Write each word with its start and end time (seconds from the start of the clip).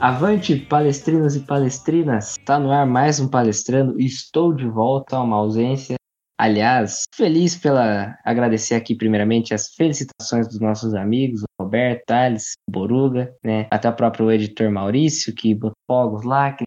Avante, 0.00 0.56
palestrinos 0.56 1.36
e 1.36 1.40
palestrinas! 1.40 2.34
Tá 2.46 2.58
no 2.58 2.70
ar 2.70 2.86
mais 2.86 3.20
um 3.20 3.28
palestrando. 3.28 4.00
Estou 4.00 4.50
de 4.50 4.66
volta 4.66 5.16
a 5.18 5.22
uma 5.22 5.36
ausência. 5.36 5.96
Aliás, 6.38 7.02
feliz 7.14 7.54
pela 7.54 8.18
agradecer 8.24 8.76
aqui 8.76 8.94
primeiramente 8.94 9.52
as 9.52 9.74
felicitações 9.74 10.48
dos 10.48 10.58
nossos 10.58 10.94
amigos, 10.94 11.42
Roberto, 11.60 12.02
Thales, 12.06 12.52
Boruga, 12.66 13.30
né? 13.44 13.68
Até 13.70 13.90
o 13.90 13.92
próprio 13.94 14.30
editor 14.32 14.70
Maurício, 14.70 15.34
que 15.34 15.54
botou 15.54 15.76
fogos 15.86 16.24
lá, 16.24 16.50
que 16.52 16.64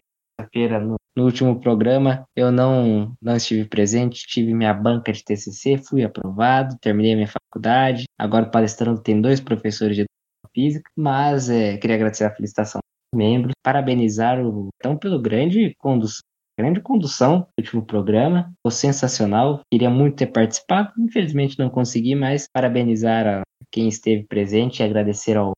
feira 0.52 0.78
no, 0.78 0.94
no, 1.16 1.24
último 1.24 1.58
programa 1.60 2.24
eu 2.36 2.52
não 2.52 3.16
não 3.20 3.34
estive 3.34 3.64
presente, 3.64 4.28
tive 4.28 4.54
minha 4.54 4.72
banca 4.72 5.12
de 5.12 5.24
TCC, 5.24 5.78
fui 5.78 6.04
aprovado, 6.04 6.78
terminei 6.80 7.16
minha 7.16 7.26
faculdade. 7.26 8.04
Agora 8.16 8.46
o 8.46 8.50
palestrando 8.52 9.02
tem 9.02 9.20
dois 9.20 9.40
professores 9.40 9.96
de 9.96 10.02
educação 10.02 10.52
física, 10.54 10.88
mas 10.96 11.50
é, 11.50 11.76
queria 11.78 11.96
agradecer 11.96 12.26
a 12.26 12.30
felicitação 12.32 12.78
membros, 13.14 13.54
parabenizar 13.62 14.44
o 14.44 14.68
então 14.78 14.96
pelo 14.96 15.20
grande 15.20 15.74
condução 15.78 16.22
grande 16.58 16.80
condução 16.80 17.40
do 17.40 17.62
último 17.62 17.84
programa, 17.84 18.52
foi 18.62 18.70
sensacional, 18.70 19.60
queria 19.70 19.90
muito 19.90 20.16
ter 20.16 20.28
participado, 20.28 20.92
infelizmente 20.98 21.58
não 21.58 21.68
consegui, 21.68 22.14
mas 22.14 22.46
parabenizar 22.52 23.26
a 23.26 23.42
quem 23.70 23.88
esteve 23.88 24.24
presente 24.24 24.78
e 24.78 24.82
agradecer 24.84 25.36
ao, 25.36 25.52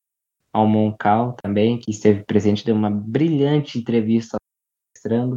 ao 0.51 0.67
Moncal 0.67 1.35
também, 1.41 1.79
que 1.79 1.91
esteve 1.91 2.23
presente, 2.23 2.65
deu 2.65 2.75
uma 2.75 2.89
brilhante 2.89 3.77
entrevista 3.77 4.37
mostrando 4.95 5.35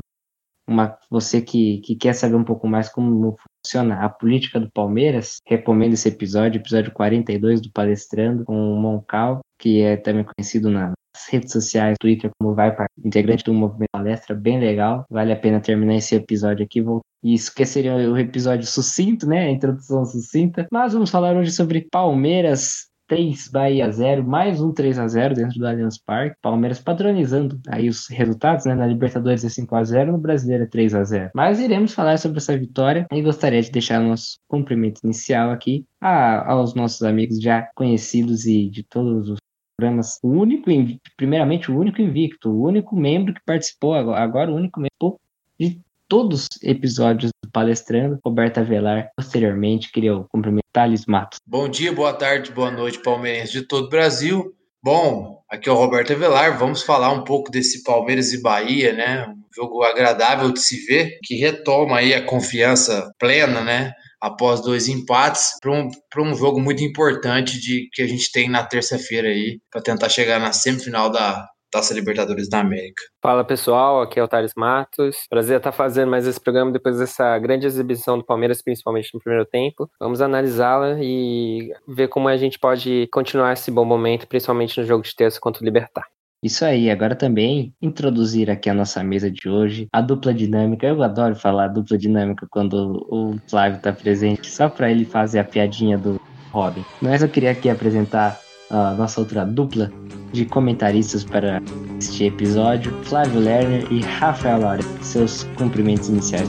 uma, 0.67 0.97
você 1.11 1.42
que, 1.42 1.78
que 1.80 1.97
quer 1.97 2.14
saber 2.14 2.36
um 2.36 2.45
pouco 2.45 2.67
mais 2.67 2.89
como 2.89 3.36
funciona 3.62 4.05
a 4.05 4.08
política 4.08 4.58
do 4.58 4.70
Palmeiras, 4.70 5.39
recomendo 5.47 5.95
esse 5.95 6.08
episódio, 6.08 6.61
episódio 6.61 6.92
42 6.92 7.61
do 7.61 7.70
Palestrando, 7.73 8.45
com 8.45 8.55
o 8.55 8.80
Moncal, 8.80 9.41
que 9.58 9.83
é 9.83 9.97
também 9.97 10.25
conhecido 10.25 10.70
na, 10.70 10.92
redes 11.29 11.53
sociais, 11.53 11.97
Twitter, 12.01 12.31
como 12.39 12.55
vai 12.55 12.75
integrante 13.05 13.45
do 13.45 13.53
movimento 13.53 13.91
palestra, 13.93 14.35
bem 14.35 14.59
legal. 14.59 15.05
Vale 15.11 15.33
a 15.33 15.37
pena 15.37 15.61
terminar 15.61 15.97
esse 15.97 16.15
episódio 16.15 16.65
aqui. 16.65 16.81
Vou... 16.81 17.01
Isso 17.23 17.55
que 17.55 17.67
seria 17.67 17.95
o 17.95 18.19
episódio 18.19 18.67
sucinto, 18.67 19.27
né? 19.27 19.47
A 19.47 19.51
introdução 19.51 20.05
sucinta. 20.05 20.67
Mas 20.71 20.93
vamos 20.93 21.11
falar 21.11 21.37
hoje 21.37 21.51
sobre 21.51 21.87
Palmeiras 21.91 22.91
3 23.11 23.48
Bahia 23.48 23.91
0, 23.91 24.23
mais 24.23 24.63
um 24.63 24.73
3 24.73 24.97
a 25.01 25.09
0 25.09 25.35
dentro 25.35 25.59
do 25.59 25.67
Allianz 25.67 25.98
Parque. 25.98 26.37
Palmeiras 26.41 26.79
padronizando 26.79 27.61
aí 27.67 27.89
os 27.89 28.07
resultados, 28.09 28.65
né? 28.65 28.75
Na 28.77 28.87
Libertadores 28.87 29.45
é 29.45 29.48
5 29.48 29.75
a 29.75 29.83
0, 29.83 30.13
no 30.13 30.19
Brasileiro 30.19 30.63
é 30.63 30.67
3 30.67 30.95
a 30.95 31.03
0. 31.03 31.31
Mas 31.35 31.59
iremos 31.59 31.93
falar 31.93 32.19
sobre 32.19 32.39
essa 32.39 32.57
vitória 32.57 33.07
e 33.13 33.21
gostaria 33.21 33.61
de 33.61 33.73
deixar 33.73 33.98
nosso 33.98 34.39
cumprimento 34.47 35.01
inicial 35.03 35.51
aqui 35.51 35.85
a, 36.01 36.53
aos 36.53 36.77
nossos 36.77 37.03
amigos 37.03 37.41
já 37.41 37.69
conhecidos 37.75 38.47
e 38.47 38.71
de 38.71 38.85
todos 38.85 39.29
os 39.29 39.41
programas, 39.81 40.19
o 40.23 40.28
único, 40.28 40.70
primeiramente 41.17 41.70
o 41.70 41.78
único 41.78 42.03
invicto, 42.03 42.50
o 42.50 42.64
único 42.64 42.95
membro 42.95 43.33
que 43.33 43.41
participou, 43.47 43.95
agora 43.95 44.50
o 44.50 44.55
único 44.55 44.78
membro 44.78 45.19
de 45.59 45.81
todos 46.06 46.42
os 46.42 46.62
episódios 46.62 47.31
do 47.42 47.50
Palestrando, 47.50 48.19
Roberta 48.23 48.62
Velar. 48.62 49.08
Posteriormente, 49.17 49.91
queria 49.91 50.14
cumprimentar 50.31 50.61
Thales 50.73 51.06
Matos. 51.06 51.39
Bom 51.47 51.67
dia, 51.67 51.92
boa 51.92 52.12
tarde, 52.12 52.53
boa 52.53 52.70
noite, 52.70 52.98
palmeirenses 52.98 53.53
de 53.53 53.62
todo 53.62 53.86
o 53.86 53.89
Brasil. 53.89 54.55
Bom, 54.83 55.42
aqui 55.48 55.69
é 55.69 55.73
o 55.73 55.77
Roberto 55.77 56.12
Avelar, 56.12 56.58
vamos 56.58 56.83
falar 56.83 57.12
um 57.12 57.25
pouco 57.25 57.51
desse 57.51 57.83
Palmeiras 57.83 58.33
e 58.33 58.42
Bahia, 58.42 58.92
né? 58.92 59.27
Um 59.28 59.42
jogo 59.55 59.83
agradável 59.83 60.53
de 60.53 60.61
se 60.61 60.84
ver, 60.84 61.19
que 61.23 61.36
retoma 61.36 61.98
aí 61.98 62.12
a 62.12 62.25
confiança 62.25 63.11
plena, 63.19 63.62
né? 63.62 63.92
Após 64.21 64.61
dois 64.61 64.89
empates 64.89 65.53
para 65.61 65.73
um, 65.73 65.91
um 66.19 66.35
jogo 66.35 66.61
muito 66.61 66.83
importante 66.83 67.61
de 67.61 67.89
que 67.92 68.03
a 68.03 68.07
gente 68.07 68.31
tem 68.31 68.48
na 68.48 68.64
terça-feira 68.64 69.29
aí 69.29 69.61
para 69.70 69.83
tentar 69.83 70.08
chegar 70.08 70.39
na 70.39 70.53
semifinal 70.53 71.11
da 71.11 71.47
Taça 71.70 71.95
Libertadores 71.95 72.48
da 72.48 72.59
América. 72.59 73.03
Fala 73.23 73.45
pessoal, 73.45 74.03
aqui 74.03 74.19
é 74.19 74.23
o 74.23 74.29
Thales 74.29 74.53
Matos. 74.57 75.17
Prazer 75.29 75.59
estar 75.59 75.70
fazendo 75.70 76.11
mais 76.11 76.27
esse 76.27 76.41
programa 76.41 76.73
depois 76.73 76.98
dessa 76.98 77.39
grande 77.39 77.67
exibição 77.67 78.19
do 78.19 78.25
Palmeiras, 78.25 78.61
principalmente 78.61 79.14
no 79.14 79.20
primeiro 79.20 79.47
tempo. 79.47 79.89
Vamos 80.01 80.20
analisá-la 80.20 80.98
e 81.01 81.73
ver 81.86 82.09
como 82.09 82.29
a 82.29 82.36
gente 82.36 82.59
pode 82.59 83.09
continuar 83.13 83.53
esse 83.53 83.70
bom 83.70 83.85
momento, 83.85 84.27
principalmente 84.27 84.80
no 84.80 84.86
jogo 84.86 85.05
de 85.05 85.14
terça 85.14 85.39
contra 85.41 85.63
o 85.63 85.64
Libertar. 85.64 86.05
Isso 86.42 86.64
aí, 86.64 86.90
agora 86.90 87.14
também 87.14 87.74
introduzir 87.83 88.51
aqui 88.51 88.70
a 88.70 88.74
nossa 88.74 89.05
mesa 89.05 89.30
de 89.30 89.46
hoje, 89.46 89.89
a 89.92 90.01
dupla 90.01 90.33
dinâmica. 90.33 90.86
Eu 90.86 91.02
adoro 91.02 91.36
falar 91.36 91.68
dupla 91.68 91.98
dinâmica 91.98 92.46
quando 92.48 93.06
o 93.11 93.36
Flávio 93.46 93.77
está 93.77 93.92
presente, 93.92 94.50
só 94.50 94.67
para 94.67 94.90
ele 94.90 95.05
fazer 95.05 95.39
a 95.39 95.45
piadinha 95.45 95.98
do 95.98 96.18
Robin. 96.50 96.83
Mas 97.02 97.20
eu 97.20 97.29
queria 97.29 97.50
aqui 97.50 97.68
apresentar 97.68 98.40
a 98.70 98.92
nossa 98.95 99.20
outra 99.20 99.45
dupla 99.45 99.92
de 100.33 100.46
comentaristas 100.46 101.24
para 101.24 101.61
este 101.98 102.24
episódio, 102.24 102.90
Flávio 103.02 103.40
Lerner 103.40 103.86
e 103.92 104.00
Rafael 104.00 104.61
Laura. 104.61 104.83
Seus 105.02 105.45
cumprimentos 105.58 106.08
iniciais. 106.08 106.48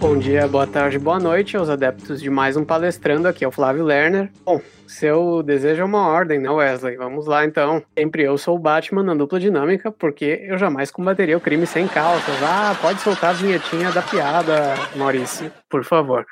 Bom 0.00 0.16
dia, 0.16 0.48
boa 0.48 0.66
tarde, 0.66 0.98
boa 0.98 1.20
noite 1.20 1.58
aos 1.58 1.68
adeptos 1.68 2.22
de 2.22 2.30
mais 2.30 2.56
um 2.56 2.64
palestrando. 2.64 3.28
Aqui 3.28 3.44
é 3.44 3.48
o 3.48 3.52
Flávio 3.52 3.84
Lerner. 3.84 4.32
Bom, 4.46 4.58
seu 4.86 5.42
desejo 5.42 5.82
é 5.82 5.84
uma 5.84 6.08
ordem, 6.08 6.38
né, 6.38 6.48
Wesley? 6.48 6.96
Vamos 6.96 7.26
lá 7.26 7.44
então. 7.44 7.84
Sempre 7.96 8.22
eu 8.22 8.38
sou 8.38 8.56
o 8.56 8.58
Batman 8.58 9.02
na 9.02 9.14
dupla 9.14 9.38
dinâmica, 9.38 9.92
porque 9.92 10.40
eu 10.48 10.56
jamais 10.56 10.90
combateria 10.90 11.36
o 11.36 11.40
crime 11.40 11.66
sem 11.66 11.86
calças. 11.86 12.34
Ah, 12.42 12.74
pode 12.80 12.98
soltar 13.02 13.30
a 13.30 13.34
vinhetinha 13.34 13.92
da 13.92 14.00
piada, 14.00 14.74
Maurício, 14.96 15.52
por 15.68 15.84
favor. 15.84 16.24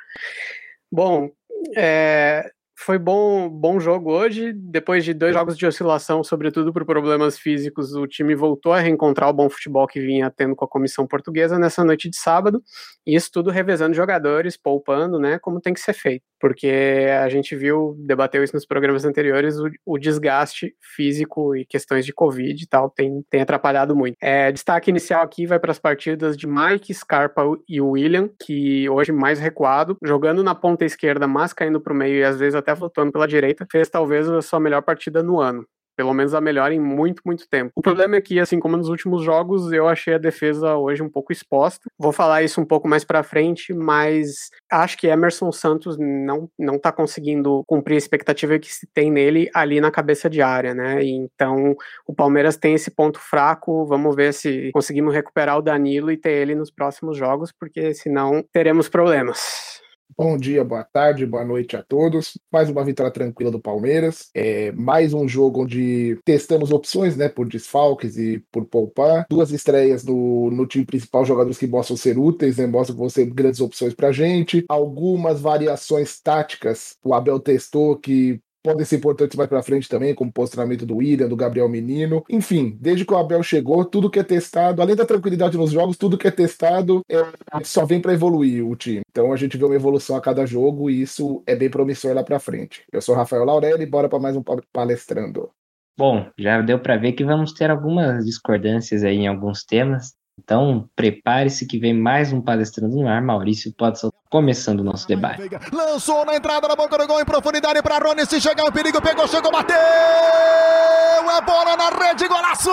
Bom, 0.90 1.28
é, 1.76 2.50
foi 2.80 2.96
bom, 2.96 3.48
bom 3.48 3.80
jogo 3.80 4.12
hoje. 4.12 4.52
Depois 4.52 5.04
de 5.04 5.12
dois 5.12 5.34
jogos 5.34 5.58
de 5.58 5.66
oscilação, 5.66 6.22
sobretudo 6.22 6.72
por 6.72 6.86
problemas 6.86 7.36
físicos, 7.36 7.92
o 7.94 8.06
time 8.06 8.36
voltou 8.36 8.72
a 8.72 8.78
reencontrar 8.78 9.28
o 9.28 9.32
bom 9.32 9.50
futebol 9.50 9.86
que 9.86 10.00
vinha 10.00 10.30
tendo 10.30 10.54
com 10.54 10.64
a 10.64 10.68
comissão 10.68 11.04
portuguesa 11.04 11.58
nessa 11.58 11.84
noite 11.84 12.08
de 12.08 12.16
sábado. 12.16 12.62
E 13.04 13.16
isso 13.16 13.30
tudo 13.32 13.50
revezando 13.50 13.94
jogadores, 13.94 14.56
poupando, 14.56 15.18
né? 15.18 15.38
Como 15.40 15.60
tem 15.60 15.74
que 15.74 15.80
ser 15.80 15.92
feito. 15.92 16.22
Porque 16.40 17.06
a 17.20 17.28
gente 17.28 17.56
viu, 17.56 17.96
debateu 17.98 18.44
isso 18.44 18.54
nos 18.54 18.64
programas 18.64 19.04
anteriores, 19.04 19.58
o, 19.58 19.68
o 19.84 19.98
desgaste 19.98 20.72
físico 20.94 21.56
e 21.56 21.64
questões 21.64 22.06
de 22.06 22.12
Covid 22.12 22.62
e 22.62 22.66
tal 22.66 22.88
tem, 22.90 23.24
tem 23.28 23.40
atrapalhado 23.40 23.96
muito. 23.96 24.16
É, 24.22 24.52
destaque 24.52 24.90
inicial 24.90 25.22
aqui 25.22 25.46
vai 25.46 25.58
para 25.58 25.72
as 25.72 25.80
partidas 25.80 26.36
de 26.36 26.46
Mike, 26.46 26.94
Scarpa 26.94 27.42
e 27.68 27.80
William, 27.80 28.30
que 28.38 28.88
hoje 28.88 29.10
mais 29.10 29.40
recuado, 29.40 29.96
jogando 30.04 30.44
na 30.44 30.54
ponta 30.54 30.84
esquerda, 30.84 31.26
mas 31.26 31.52
caindo 31.52 31.80
para 31.80 31.92
o 31.92 31.96
meio 31.96 32.18
e 32.20 32.24
às 32.24 32.38
vezes 32.38 32.54
até 32.54 32.67
até 32.68 32.76
flutuando 32.76 33.12
pela 33.12 33.26
direita, 33.26 33.66
fez 33.70 33.88
talvez 33.88 34.28
a 34.28 34.42
sua 34.42 34.60
melhor 34.60 34.82
partida 34.82 35.22
no 35.22 35.40
ano. 35.40 35.64
Pelo 35.96 36.14
menos 36.14 36.32
a 36.32 36.40
melhor 36.40 36.70
em 36.70 36.78
muito, 36.78 37.22
muito 37.26 37.48
tempo. 37.48 37.72
O 37.74 37.82
problema 37.82 38.14
é 38.14 38.20
que, 38.20 38.38
assim 38.38 38.60
como 38.60 38.76
nos 38.76 38.88
últimos 38.88 39.20
jogos, 39.20 39.72
eu 39.72 39.88
achei 39.88 40.14
a 40.14 40.18
defesa 40.18 40.76
hoje 40.76 41.02
um 41.02 41.10
pouco 41.10 41.32
exposta. 41.32 41.90
Vou 41.98 42.12
falar 42.12 42.44
isso 42.44 42.60
um 42.60 42.64
pouco 42.64 42.86
mais 42.86 43.02
pra 43.02 43.24
frente, 43.24 43.74
mas 43.74 44.48
acho 44.70 44.96
que 44.96 45.08
Emerson 45.08 45.50
Santos 45.50 45.98
não, 45.98 46.48
não 46.56 46.78
tá 46.78 46.92
conseguindo 46.92 47.64
cumprir 47.66 47.96
a 47.96 47.98
expectativa 47.98 48.60
que 48.60 48.72
se 48.72 48.86
tem 48.94 49.10
nele 49.10 49.50
ali 49.52 49.80
na 49.80 49.90
cabeça 49.90 50.30
de 50.30 50.40
área, 50.40 50.72
né? 50.72 51.02
Então, 51.04 51.74
o 52.06 52.14
Palmeiras 52.14 52.56
tem 52.56 52.74
esse 52.74 52.92
ponto 52.92 53.18
fraco. 53.18 53.84
Vamos 53.84 54.14
ver 54.14 54.32
se 54.32 54.70
conseguimos 54.72 55.12
recuperar 55.12 55.58
o 55.58 55.62
Danilo 55.62 56.12
e 56.12 56.16
ter 56.16 56.30
ele 56.30 56.54
nos 56.54 56.70
próximos 56.70 57.16
jogos, 57.16 57.50
porque 57.50 57.92
senão 57.92 58.44
teremos 58.52 58.88
problemas. 58.88 59.77
Bom 60.16 60.36
dia, 60.36 60.64
boa 60.64 60.82
tarde, 60.82 61.24
boa 61.26 61.44
noite 61.44 61.76
a 61.76 61.82
todos. 61.82 62.36
Mais 62.50 62.68
uma 62.68 62.84
vitória 62.84 63.12
tranquila 63.12 63.50
do 63.50 63.60
Palmeiras. 63.60 64.30
É 64.34 64.72
mais 64.72 65.14
um 65.14 65.28
jogo 65.28 65.62
onde 65.62 66.18
testamos 66.24 66.72
opções, 66.72 67.16
né, 67.16 67.28
por 67.28 67.46
desfalques 67.46 68.16
e 68.16 68.42
por 68.50 68.64
poupar. 68.64 69.26
Duas 69.30 69.52
estreias 69.52 70.04
no, 70.04 70.50
no 70.50 70.66
time 70.66 70.84
principal, 70.84 71.24
jogadores 71.24 71.58
que 71.58 71.66
mostram 71.68 71.96
ser 71.96 72.18
úteis, 72.18 72.56
né, 72.56 72.66
mostram 72.66 72.96
que 72.96 73.00
vão 73.00 73.10
ser 73.10 73.26
grandes 73.26 73.60
opções 73.60 73.94
pra 73.94 74.10
gente. 74.10 74.64
Algumas 74.68 75.40
variações 75.40 76.20
táticas. 76.20 76.96
O 77.04 77.14
Abel 77.14 77.38
testou 77.38 77.96
que 77.96 78.40
podem 78.68 78.84
ser 78.84 78.96
importantes 78.96 79.36
mais 79.36 79.48
para 79.48 79.62
frente 79.62 79.88
também, 79.88 80.14
como 80.14 80.30
o 80.30 80.32
posicionamento 80.32 80.84
do 80.84 80.96
William, 80.96 81.28
do 81.28 81.36
Gabriel 81.36 81.68
Menino. 81.68 82.22
Enfim, 82.28 82.76
desde 82.78 83.04
que 83.04 83.12
o 83.12 83.16
Abel 83.16 83.42
chegou, 83.42 83.84
tudo 83.84 84.10
que 84.10 84.18
é 84.18 84.22
testado, 84.22 84.82
além 84.82 84.94
da 84.94 85.06
tranquilidade 85.06 85.56
nos 85.56 85.70
jogos, 85.70 85.96
tudo 85.96 86.18
que 86.18 86.28
é 86.28 86.30
testado 86.30 87.02
é, 87.08 87.22
só 87.64 87.86
vem 87.86 88.00
para 88.00 88.12
evoluir 88.12 88.66
o 88.66 88.76
time. 88.76 89.00
Então 89.10 89.32
a 89.32 89.36
gente 89.36 89.56
vê 89.56 89.64
uma 89.64 89.74
evolução 89.74 90.16
a 90.16 90.20
cada 90.20 90.44
jogo 90.44 90.90
e 90.90 91.00
isso 91.00 91.42
é 91.46 91.56
bem 91.56 91.70
promissor 91.70 92.14
lá 92.14 92.22
para 92.22 92.38
frente. 92.38 92.84
Eu 92.92 93.00
sou 93.00 93.14
Rafael 93.14 93.44
Laurelli, 93.44 93.86
bora 93.86 94.08
para 94.08 94.18
mais 94.18 94.36
um 94.36 94.42
palestrando. 94.72 95.50
Bom, 95.96 96.30
já 96.38 96.60
deu 96.60 96.78
para 96.78 96.96
ver 96.96 97.12
que 97.12 97.24
vamos 97.24 97.52
ter 97.52 97.70
algumas 97.70 98.24
discordâncias 98.24 99.02
aí 99.02 99.16
em 99.16 99.26
alguns 99.26 99.64
temas. 99.64 100.14
Então, 100.38 100.88
prepare-se 100.94 101.66
que 101.66 101.78
vem 101.78 101.92
mais 101.92 102.32
um 102.32 102.40
palestrando 102.40 102.96
no 102.96 103.08
ar. 103.08 103.20
Maurício 103.20 103.72
pode. 103.76 103.98
Começando 104.30 104.80
o 104.80 104.84
nosso 104.84 105.08
debate. 105.08 105.42
Lançou 105.72 106.24
na 106.24 106.36
entrada 106.36 106.68
da 106.68 106.76
boca 106.76 106.98
do 106.98 107.06
gol 107.06 107.20
em 107.20 107.24
profundidade 107.24 107.82
para 107.82 107.98
Rony. 107.98 108.26
Se 108.26 108.40
chegar 108.40 108.64
o 108.64 108.72
perigo, 108.72 109.00
pegou, 109.00 109.26
chegou, 109.26 109.50
bateu! 109.50 109.76
É 109.76 111.40
bola 111.40 111.76
na 111.76 111.88
rede, 111.88 112.28
golaço! 112.28 112.70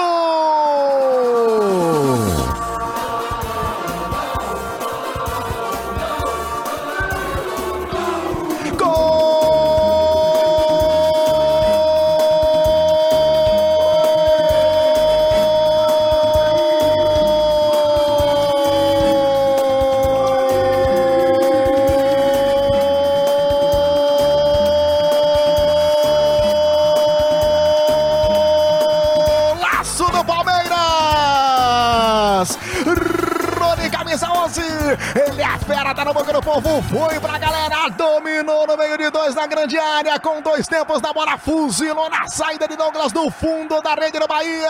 Foi 36.96 37.20
pra 37.20 37.38
galera, 37.38 37.90
dominou 37.90 38.66
no 38.66 38.78
meio 38.78 38.98
de 38.98 39.10
dois 39.10 39.36
na 39.36 39.46
grande 39.46 39.78
área. 39.78 40.18
Com 40.18 40.42
dois 40.42 40.66
tempos 40.66 41.02
na 41.02 41.12
bola, 41.12 41.38
fuzilou 41.38 42.10
na 42.10 42.26
saída 42.26 42.70
de 42.70 42.78
Douglas 42.78 43.12
do 43.12 43.30
fundo 43.30 43.82
da 43.82 43.96
rede 43.96 44.18
do 44.18 44.26
Bahia. 44.26 44.70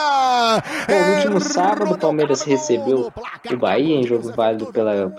No 0.90 1.16
último 1.18 1.40
sábado, 1.40 1.94
o 1.94 1.98
Palmeiras 2.00 2.42
recebeu 2.42 3.14
o 3.52 3.58
Bahia 3.58 3.96
em 3.96 4.08
jogo 4.08 4.32
válido 4.34 4.74
pela 4.74 5.14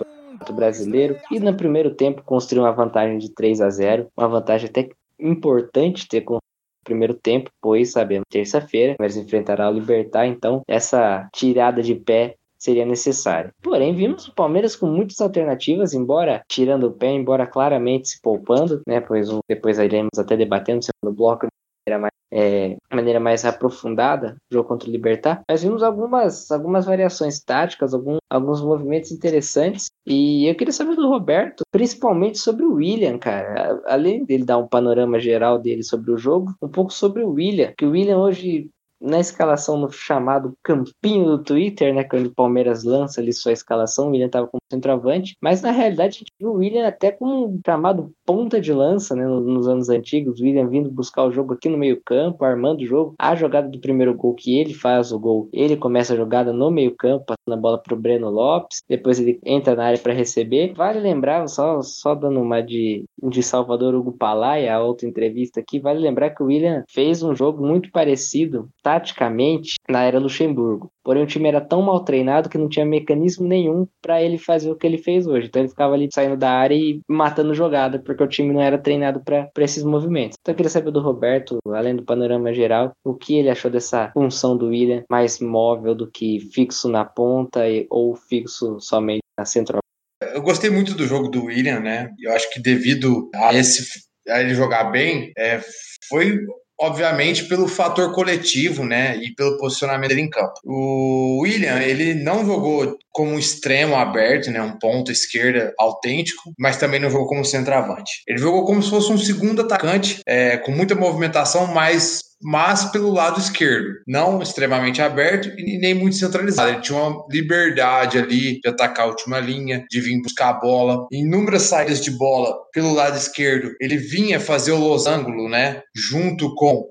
brasileiro 0.51 1.17
e 1.31 1.39
no 1.39 1.55
primeiro 1.55 1.95
tempo 1.95 2.21
construiu 2.23 2.65
uma 2.65 2.73
vantagem 2.73 3.17
de 3.17 3.33
3 3.33 3.61
a 3.61 3.69
0 3.69 4.07
uma 4.15 4.27
vantagem 4.27 4.69
até 4.69 4.89
importante 5.17 6.09
ter 6.09 6.21
construído 6.21 6.41
primeiro 6.87 7.13
tempo, 7.13 7.49
pois 7.61 7.91
sabemos 7.91 8.23
terça-feira 8.29 8.95
vai 8.97 9.09
enfrentará 9.09 9.69
o 9.69 9.73
Libertar, 9.73 10.25
então 10.25 10.61
essa 10.65 11.27
tirada 11.33 11.81
de 11.81 11.93
pé 11.95 12.35
seria 12.67 12.85
necessária. 12.85 13.51
Porém, 13.63 13.95
vimos 13.95 14.27
o 14.27 14.35
Palmeiras 14.35 14.75
com 14.75 14.87
muitas 14.87 15.21
alternativas, 15.21 15.93
embora 15.93 16.43
tirando 16.49 16.87
o 16.87 16.91
pé, 16.91 17.07
embora 17.07 17.47
claramente 17.47 18.09
se 18.09 18.21
poupando, 18.21 18.81
né? 18.85 18.99
Pois 18.99 19.29
depois 19.49 19.79
iremos 19.79 20.19
até 20.19 20.35
debatendo 20.35 20.77
no 20.77 20.83
segundo 20.83 21.15
bloco 21.15 21.47
maneira 21.87 22.01
mais 22.01 22.17
é, 22.29 22.75
maneira 22.93 23.19
mais 23.19 23.45
aprofundada, 23.45 24.35
jogo 24.51 24.67
contra 24.67 24.89
o 24.89 24.91
Libertar, 24.91 25.41
mas 25.49 25.63
vimos 25.63 25.81
algumas, 25.81 26.51
algumas 26.51 26.85
variações 26.85 27.39
táticas, 27.41 27.93
algum, 27.93 28.17
alguns 28.29 28.61
movimentos 28.61 29.11
interessantes. 29.11 29.87
E 30.05 30.45
eu 30.45 30.55
queria 30.55 30.73
saber 30.73 30.95
do 30.95 31.07
Roberto, 31.07 31.63
principalmente 31.71 32.37
sobre 32.37 32.65
o 32.65 32.73
William, 32.73 33.17
cara. 33.17 33.81
Além 33.85 34.25
dele 34.25 34.43
dar 34.43 34.57
um 34.57 34.67
panorama 34.67 35.19
geral 35.19 35.57
dele 35.57 35.83
sobre 35.83 36.11
o 36.11 36.17
jogo, 36.17 36.53
um 36.61 36.67
pouco 36.67 36.91
sobre 36.91 37.23
o 37.23 37.29
William, 37.29 37.73
que 37.77 37.85
o 37.85 37.91
William 37.91 38.17
hoje 38.17 38.69
na 38.99 39.19
escalação 39.19 39.77
no 39.77 39.91
chamado 39.91 40.57
campinho 40.63 41.25
do 41.25 41.43
Twitter, 41.43 41.93
né, 41.93 42.03
quando 42.03 42.27
o 42.27 42.33
Palmeiras 42.35 42.83
lança 42.83 43.21
ali 43.21 43.31
sua 43.31 43.51
escalação, 43.51 44.07
o 44.07 44.11
William 44.11 44.27
estava 44.27 44.47
como 44.47 44.61
centroavante, 44.71 45.35
mas 45.41 45.61
na 45.61 45.71
realidade 45.71 46.15
a 46.15 46.19
gente 46.19 46.33
viu 46.39 46.51
o 46.51 46.55
William 46.55 46.87
até 46.87 47.11
como 47.11 47.47
um 47.47 47.61
chamado 47.65 48.11
ponta 48.27 48.59
de 48.59 48.73
lança, 48.73 49.15
né, 49.15 49.25
nos 49.25 49.69
anos 49.69 49.87
antigos, 49.87 50.41
William 50.41 50.67
vindo 50.67 50.91
buscar 50.91 51.23
o 51.23 51.31
jogo 51.31 51.53
aqui 51.53 51.69
no 51.69 51.77
meio 51.77 52.01
campo, 52.05 52.43
armando 52.43 52.81
o 52.81 52.85
jogo, 52.85 53.15
a 53.17 53.33
jogada 53.33 53.69
do 53.69 53.79
primeiro 53.79 54.13
gol 54.13 54.35
que 54.35 54.59
ele 54.59 54.73
faz 54.73 55.13
o 55.13 55.19
gol, 55.19 55.47
ele 55.53 55.77
começa 55.77 56.13
a 56.13 56.17
jogada 56.17 56.51
no 56.51 56.69
meio 56.69 56.93
campo, 56.93 57.25
passando 57.25 57.57
a 57.57 57.61
bola 57.61 57.77
para 57.77 57.93
o 57.93 57.97
Breno 57.97 58.29
Lopes, 58.29 58.83
depois 58.87 59.17
ele 59.17 59.39
entra 59.45 59.75
na 59.75 59.85
área 59.85 59.97
para 59.97 60.11
receber, 60.11 60.73
vale 60.73 60.99
lembrar, 60.99 61.47
só, 61.47 61.81
só 61.81 62.13
dando 62.13 62.41
uma 62.41 62.59
de, 62.59 63.05
de 63.23 63.41
Salvador 63.41 63.95
Hugo 63.95 64.11
Palai, 64.11 64.67
a 64.67 64.81
outra 64.81 65.07
entrevista 65.07 65.61
aqui, 65.61 65.79
vale 65.79 65.99
lembrar 65.99 66.31
que 66.31 66.43
o 66.43 66.47
William 66.47 66.83
fez 66.89 67.23
um 67.23 67.33
jogo 67.33 67.65
muito 67.65 67.89
parecido 67.91 68.67
taticamente 68.83 69.75
na 69.87 70.03
era 70.03 70.19
Luxemburgo. 70.19 70.91
Porém, 71.07 71.23
o 71.23 71.25
time 71.25 71.47
era 71.47 71.61
tão 71.61 71.81
mal 71.81 72.01
treinado 72.01 72.49
que 72.49 72.57
não 72.57 72.67
tinha 72.67 72.85
mecanismo 72.85 73.47
nenhum 73.47 73.87
para 74.01 74.21
ele 74.21 74.37
fazer 74.37 74.69
o 74.69 74.75
que 74.75 74.85
ele 74.85 74.97
fez 74.97 75.25
hoje. 75.25 75.47
Então, 75.47 75.61
ele 75.61 75.69
ficava 75.69 75.93
ali 75.93 76.09
saindo 76.11 76.35
da 76.35 76.51
área 76.51 76.75
e 76.75 76.99
matando 77.07 77.53
jogada, 77.53 77.97
porque 77.97 78.16
o 78.25 78.29
time 78.29 78.53
não 78.53 78.61
era 78.61 78.77
treinado 78.77 79.21
para 79.21 79.49
esses 79.57 79.83
movimentos. 79.83 80.37
Então, 80.39 80.53
eu 80.53 80.55
queria 80.55 80.69
saber 80.69 80.91
do 80.91 81.01
Roberto, 81.01 81.57
além 81.69 81.95
do 81.95 82.03
panorama 82.03 82.53
geral, 82.53 82.91
o 83.05 83.13
que 83.13 83.37
ele 83.37 83.49
achou 83.49 83.69
dessa 83.69 84.11
função 84.11 84.57
do 84.57 84.67
William 84.67 85.03
mais 85.09 85.39
móvel 85.39 85.95
do 85.95 86.09
que 86.09 86.39
fixo 86.53 86.89
na 86.89 87.05
ponta 87.05 87.67
e, 87.69 87.87
ou 87.89 88.15
fixo 88.15 88.79
somente 88.79 89.21
na 89.37 89.45
central. 89.45 89.79
Eu 90.21 90.41
gostei 90.41 90.69
muito 90.69 90.95
do 90.95 91.05
jogo 91.05 91.29
do 91.29 91.45
William, 91.45 91.79
né? 91.79 92.09
Eu 92.19 92.31
acho 92.33 92.51
que 92.51 92.59
devido 92.59 93.29
a 93.35 93.53
esse 93.53 94.07
a 94.27 94.41
ele 94.41 94.53
jogar 94.53 94.85
bem, 94.85 95.31
é, 95.37 95.61
foi 96.09 96.37
obviamente 96.79 97.45
pelo 97.45 97.67
fator 97.67 98.13
coletivo, 98.13 98.85
né, 98.85 99.17
e 99.17 99.33
pelo 99.33 99.57
posicionamento 99.57 100.09
dele 100.09 100.21
em 100.21 100.29
campo. 100.29 100.53
O 100.63 101.41
William, 101.41 101.79
ele 101.79 102.13
não 102.13 102.45
jogou 102.45 102.97
como 103.11 103.31
um 103.31 103.39
extremo 103.39 103.95
aberto, 103.95 104.51
né, 104.51 104.61
um 104.61 104.77
ponto 104.77 105.11
esquerda 105.11 105.73
autêntico, 105.79 106.53
mas 106.57 106.77
também 106.77 106.99
não 106.99 107.09
jogou 107.09 107.27
como 107.27 107.43
centroavante. 107.43 108.21
Ele 108.27 108.37
jogou 108.37 108.65
como 108.65 108.81
se 108.81 108.89
fosse 108.89 109.11
um 109.11 109.17
segundo 109.17 109.61
atacante, 109.61 110.21
é, 110.25 110.57
com 110.57 110.71
muita 110.71 110.93
movimentação, 110.93 111.67
mas 111.67 112.26
mas 112.41 112.85
pelo 112.85 113.11
lado 113.11 113.39
esquerdo, 113.39 113.95
não 114.07 114.41
extremamente 114.41 115.01
aberto 115.01 115.49
e 115.59 115.77
nem 115.77 115.93
muito 115.93 116.15
centralizado. 116.15 116.69
Ele 116.69 116.81
tinha 116.81 116.99
uma 116.99 117.25
liberdade 117.29 118.17
ali 118.17 118.59
de 118.59 118.69
atacar 118.69 119.05
a 119.05 119.09
última 119.09 119.39
linha, 119.39 119.85
de 119.89 119.99
vir 119.99 120.21
buscar 120.21 120.49
a 120.49 120.59
bola. 120.59 121.07
Em 121.11 121.21
inúmeras 121.21 121.63
saídas 121.63 122.01
de 122.01 122.11
bola 122.11 122.55
pelo 122.71 122.93
lado 122.93 123.17
esquerdo, 123.17 123.71
ele 123.81 123.97
vinha 123.97 124.39
fazer 124.39 124.71
o 124.71 124.79
losango, 124.79 125.49
né, 125.49 125.81
junto 125.95 126.53
com 126.55 126.85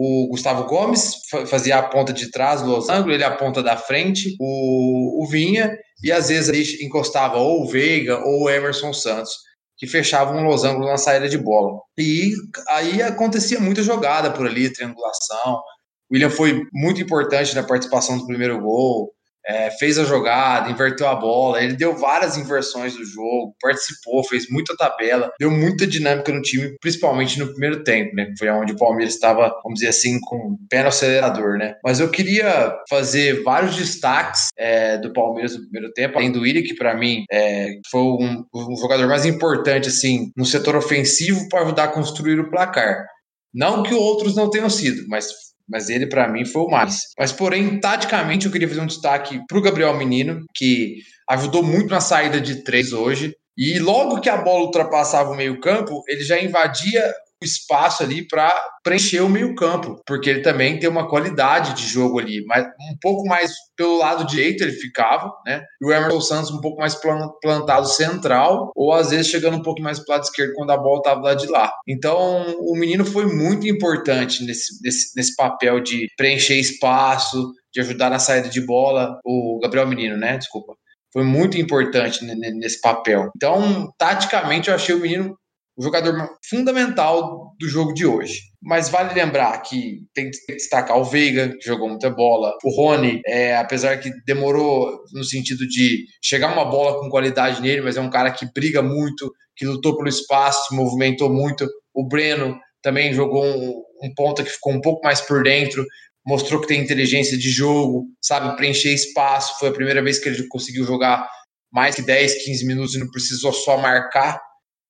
o 0.00 0.28
Gustavo 0.28 0.64
Gomes 0.64 1.14
fazia 1.48 1.78
a 1.78 1.82
ponta 1.82 2.12
de 2.12 2.30
trás 2.30 2.62
do 2.62 2.70
losango, 2.70 3.10
ele 3.10 3.24
a 3.24 3.34
ponta 3.34 3.62
da 3.62 3.76
frente, 3.76 4.36
o, 4.38 5.24
o 5.24 5.26
Vinha, 5.26 5.76
e 6.04 6.12
às 6.12 6.28
vezes 6.28 6.48
ele 6.48 6.86
encostava 6.86 7.38
ou 7.38 7.62
o 7.62 7.66
Veiga 7.66 8.18
ou 8.18 8.44
o 8.44 8.50
Emerson 8.50 8.92
Santos 8.92 9.47
que 9.78 9.86
fechavam 9.86 10.38
um 10.38 10.44
losango 10.44 10.84
na 10.84 10.98
saída 10.98 11.28
de 11.28 11.38
bola. 11.38 11.80
E 11.96 12.34
aí 12.68 13.00
acontecia 13.00 13.60
muita 13.60 13.82
jogada 13.82 14.30
por 14.32 14.46
ali, 14.46 14.72
triangulação. 14.72 15.62
O 16.10 16.14
William 16.14 16.30
foi 16.30 16.66
muito 16.72 17.00
importante 17.00 17.54
na 17.54 17.62
participação 17.62 18.18
do 18.18 18.26
primeiro 18.26 18.60
gol 18.60 19.14
é, 19.48 19.70
fez 19.70 19.98
a 19.98 20.04
jogada, 20.04 20.70
inverteu 20.70 21.08
a 21.08 21.14
bola, 21.14 21.62
ele 21.62 21.74
deu 21.74 21.96
várias 21.96 22.36
inversões 22.36 22.94
do 22.94 23.04
jogo, 23.04 23.54
participou, 23.60 24.22
fez 24.22 24.48
muita 24.50 24.76
tabela, 24.76 25.32
deu 25.40 25.50
muita 25.50 25.86
dinâmica 25.86 26.30
no 26.30 26.42
time, 26.42 26.76
principalmente 26.80 27.38
no 27.38 27.48
primeiro 27.48 27.82
tempo, 27.82 28.14
né? 28.14 28.32
Foi 28.38 28.48
onde 28.50 28.72
o 28.72 28.76
Palmeiras 28.76 29.14
estava, 29.14 29.48
vamos 29.62 29.78
dizer 29.78 29.88
assim, 29.88 30.18
com 30.20 30.36
o 30.36 30.58
pé 30.68 30.82
no 30.82 30.88
acelerador, 30.88 31.56
né? 31.56 31.74
Mas 31.82 31.98
eu 31.98 32.10
queria 32.10 32.76
fazer 32.90 33.42
vários 33.42 33.76
destaques 33.76 34.48
é, 34.58 34.98
do 34.98 35.12
Palmeiras 35.12 35.54
no 35.54 35.62
primeiro 35.62 35.92
tempo, 35.94 36.18
além 36.18 36.30
do 36.30 36.40
Willi, 36.40 36.62
que 36.62 36.74
para 36.74 36.94
mim 36.94 37.24
é, 37.32 37.68
foi 37.90 38.00
um, 38.00 38.44
um 38.54 38.76
jogador 38.76 39.08
mais 39.08 39.24
importante, 39.24 39.88
assim, 39.88 40.30
no 40.36 40.44
setor 40.44 40.76
ofensivo 40.76 41.48
para 41.48 41.62
ajudar 41.62 41.84
a 41.84 41.88
construir 41.92 42.38
o 42.38 42.50
placar. 42.50 43.06
Não 43.54 43.82
que 43.82 43.94
outros 43.94 44.36
não 44.36 44.50
tenham 44.50 44.68
sido, 44.68 45.06
mas 45.08 45.26
mas 45.68 45.88
ele 45.88 46.06
para 46.06 46.28
mim 46.28 46.44
foi 46.44 46.62
o 46.62 46.68
mais. 46.68 47.00
Mas 47.18 47.32
porém, 47.32 47.78
taticamente, 47.80 48.46
eu 48.46 48.52
queria 48.52 48.68
fazer 48.68 48.80
um 48.80 48.86
destaque 48.86 49.40
para 49.46 49.58
o 49.58 49.62
Gabriel 49.62 49.96
Menino, 49.96 50.44
que 50.54 50.96
ajudou 51.28 51.62
muito 51.62 51.90
na 51.90 52.00
saída 52.00 52.40
de 52.40 52.62
três 52.64 52.92
hoje. 52.92 53.34
E 53.56 53.78
logo 53.78 54.20
que 54.20 54.28
a 54.28 54.36
bola 54.36 54.64
ultrapassava 54.64 55.30
o 55.30 55.36
meio-campo, 55.36 56.02
ele 56.06 56.22
já 56.22 56.40
invadia 56.40 57.12
espaço 57.42 58.02
ali 58.02 58.26
para 58.26 58.52
preencher 58.82 59.20
o 59.20 59.28
meio-campo, 59.28 60.00
porque 60.06 60.28
ele 60.28 60.42
também 60.42 60.78
tem 60.78 60.88
uma 60.88 61.08
qualidade 61.08 61.74
de 61.74 61.86
jogo 61.86 62.18
ali, 62.18 62.44
mas 62.46 62.64
um 62.64 62.96
pouco 63.00 63.26
mais 63.28 63.52
pelo 63.76 63.98
lado 63.98 64.26
direito 64.26 64.62
ele 64.62 64.72
ficava, 64.72 65.32
né? 65.46 65.62
E 65.80 65.86
o 65.86 65.92
Emerson 65.92 66.20
Santos 66.20 66.50
um 66.50 66.60
pouco 66.60 66.80
mais 66.80 66.96
plantado 67.40 67.86
central, 67.86 68.72
ou 68.74 68.92
às 68.92 69.10
vezes 69.10 69.28
chegando 69.28 69.56
um 69.56 69.62
pouco 69.62 69.80
mais 69.80 69.98
para 70.00 70.16
lado 70.16 70.24
esquerdo 70.24 70.54
quando 70.54 70.70
a 70.70 70.76
bola 70.76 70.98
estava 70.98 71.20
lá 71.20 71.34
de 71.34 71.46
lá. 71.46 71.72
Então, 71.86 72.56
o 72.60 72.74
menino 72.76 73.04
foi 73.04 73.26
muito 73.26 73.66
importante 73.68 74.44
nesse, 74.44 74.82
nesse, 74.82 75.16
nesse 75.16 75.36
papel 75.36 75.80
de 75.80 76.06
preencher 76.16 76.58
espaço, 76.58 77.52
de 77.72 77.80
ajudar 77.80 78.10
na 78.10 78.18
saída 78.18 78.48
de 78.48 78.60
bola, 78.60 79.18
o 79.24 79.58
Gabriel 79.62 79.86
Menino, 79.86 80.16
né? 80.16 80.38
Desculpa 80.38 80.74
foi 81.12 81.24
muito 81.24 81.58
importante 81.58 82.24
nesse 82.24 82.80
papel. 82.80 83.30
Então, 83.34 83.90
taticamente, 83.98 84.68
eu 84.68 84.74
achei 84.74 84.94
o 84.94 85.00
menino 85.00 85.36
o 85.78 85.82
jogador 85.82 86.28
fundamental 86.50 87.54
do 87.58 87.68
jogo 87.68 87.94
de 87.94 88.04
hoje. 88.04 88.40
Mas 88.60 88.88
vale 88.88 89.14
lembrar 89.14 89.56
que 89.62 90.00
tem 90.12 90.28
que 90.28 90.54
destacar 90.54 90.98
o 90.98 91.04
Veiga, 91.04 91.56
que 91.56 91.64
jogou 91.64 91.88
muita 91.88 92.10
bola, 92.10 92.52
o 92.64 92.70
Rony, 92.70 93.20
é, 93.24 93.56
apesar 93.56 93.96
que 93.98 94.10
demorou 94.26 94.98
no 95.12 95.22
sentido 95.22 95.66
de 95.68 96.04
chegar 96.20 96.52
uma 96.52 96.64
bola 96.64 96.98
com 96.98 97.08
qualidade 97.08 97.62
nele, 97.62 97.82
mas 97.82 97.96
é 97.96 98.00
um 98.00 98.10
cara 98.10 98.32
que 98.32 98.52
briga 98.52 98.82
muito, 98.82 99.32
que 99.56 99.64
lutou 99.64 99.96
pelo 99.96 100.08
espaço, 100.08 100.74
movimentou 100.74 101.32
muito. 101.32 101.64
O 101.94 102.08
Breno 102.08 102.58
também 102.82 103.14
jogou 103.14 103.44
um, 103.44 103.82
um 104.02 104.12
ponta 104.16 104.42
que 104.42 104.50
ficou 104.50 104.72
um 104.72 104.80
pouco 104.80 105.00
mais 105.04 105.20
por 105.20 105.44
dentro, 105.44 105.86
mostrou 106.26 106.60
que 106.60 106.66
tem 106.66 106.82
inteligência 106.82 107.38
de 107.38 107.50
jogo, 107.50 108.06
sabe 108.20 108.56
preencher 108.56 108.92
espaço. 108.92 109.56
Foi 109.60 109.68
a 109.68 109.72
primeira 109.72 110.02
vez 110.02 110.18
que 110.18 110.28
ele 110.28 110.48
conseguiu 110.48 110.84
jogar 110.84 111.28
mais 111.72 111.94
que 111.94 112.02
10, 112.02 112.44
15 112.44 112.66
minutos 112.66 112.94
e 112.96 112.98
não 112.98 113.10
precisou 113.10 113.52
só 113.52 113.76
marcar. 113.78 114.47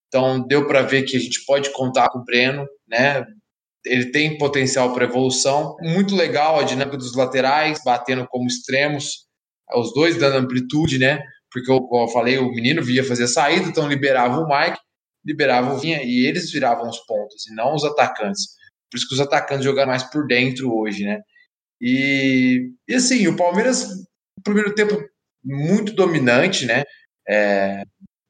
Então, 0.09 0.47
deu 0.47 0.67
para 0.67 0.83
ver 0.83 1.03
que 1.03 1.17
a 1.17 1.21
gente 1.21 1.45
pode 1.45 1.71
contar 1.73 2.09
com 2.09 2.19
o 2.19 2.25
Breno, 2.25 2.67
né? 2.89 3.25
Ele 3.85 4.11
tem 4.11 4.39
potencial 4.39 4.93
para 4.93 5.05
evolução. 5.05 5.77
Muito 5.81 6.17
legal 6.17 6.59
a 6.59 6.65
dinâmica 6.65 6.97
dos 6.97 7.15
laterais, 7.15 7.81
batendo 7.85 8.27
como 8.29 8.47
extremos, 8.47 9.27
os 9.75 9.93
dois 9.93 10.17
dando 10.17 10.39
amplitude, 10.39 10.99
né? 10.99 11.23
Porque, 11.51 11.67
como 11.67 12.05
eu 12.05 12.09
falei, 12.09 12.39
o 12.39 12.51
menino 12.51 12.83
via 12.83 13.05
fazer 13.05 13.25
a 13.25 13.29
saída, 13.29 13.69
então 13.69 13.89
liberava 13.89 14.39
o 14.39 14.49
Mike, 14.49 14.79
liberava 15.25 15.75
o 15.75 15.79
Vinha, 15.79 16.03
e 16.03 16.27
eles 16.27 16.51
viravam 16.51 16.89
os 16.89 16.99
pontos, 17.07 17.47
e 17.47 17.55
não 17.55 17.75
os 17.75 17.85
atacantes. 17.85 18.49
Por 18.91 18.97
isso 18.97 19.09
que 19.09 19.15
os 19.15 19.21
atacantes 19.21 19.65
jogaram 19.65 19.91
mais 19.91 20.03
por 20.05 20.27
dentro 20.27 20.75
hoje, 20.75 21.05
né? 21.05 21.21
E, 21.81 22.71
e 22.89 22.95
assim, 22.95 23.27
o 23.29 23.37
Palmeiras, 23.37 23.87
primeiro 24.43 24.75
tempo, 24.75 24.99
muito 25.45 25.93
dominante, 25.93 26.67
né? 26.67 26.85
É, 27.29 27.83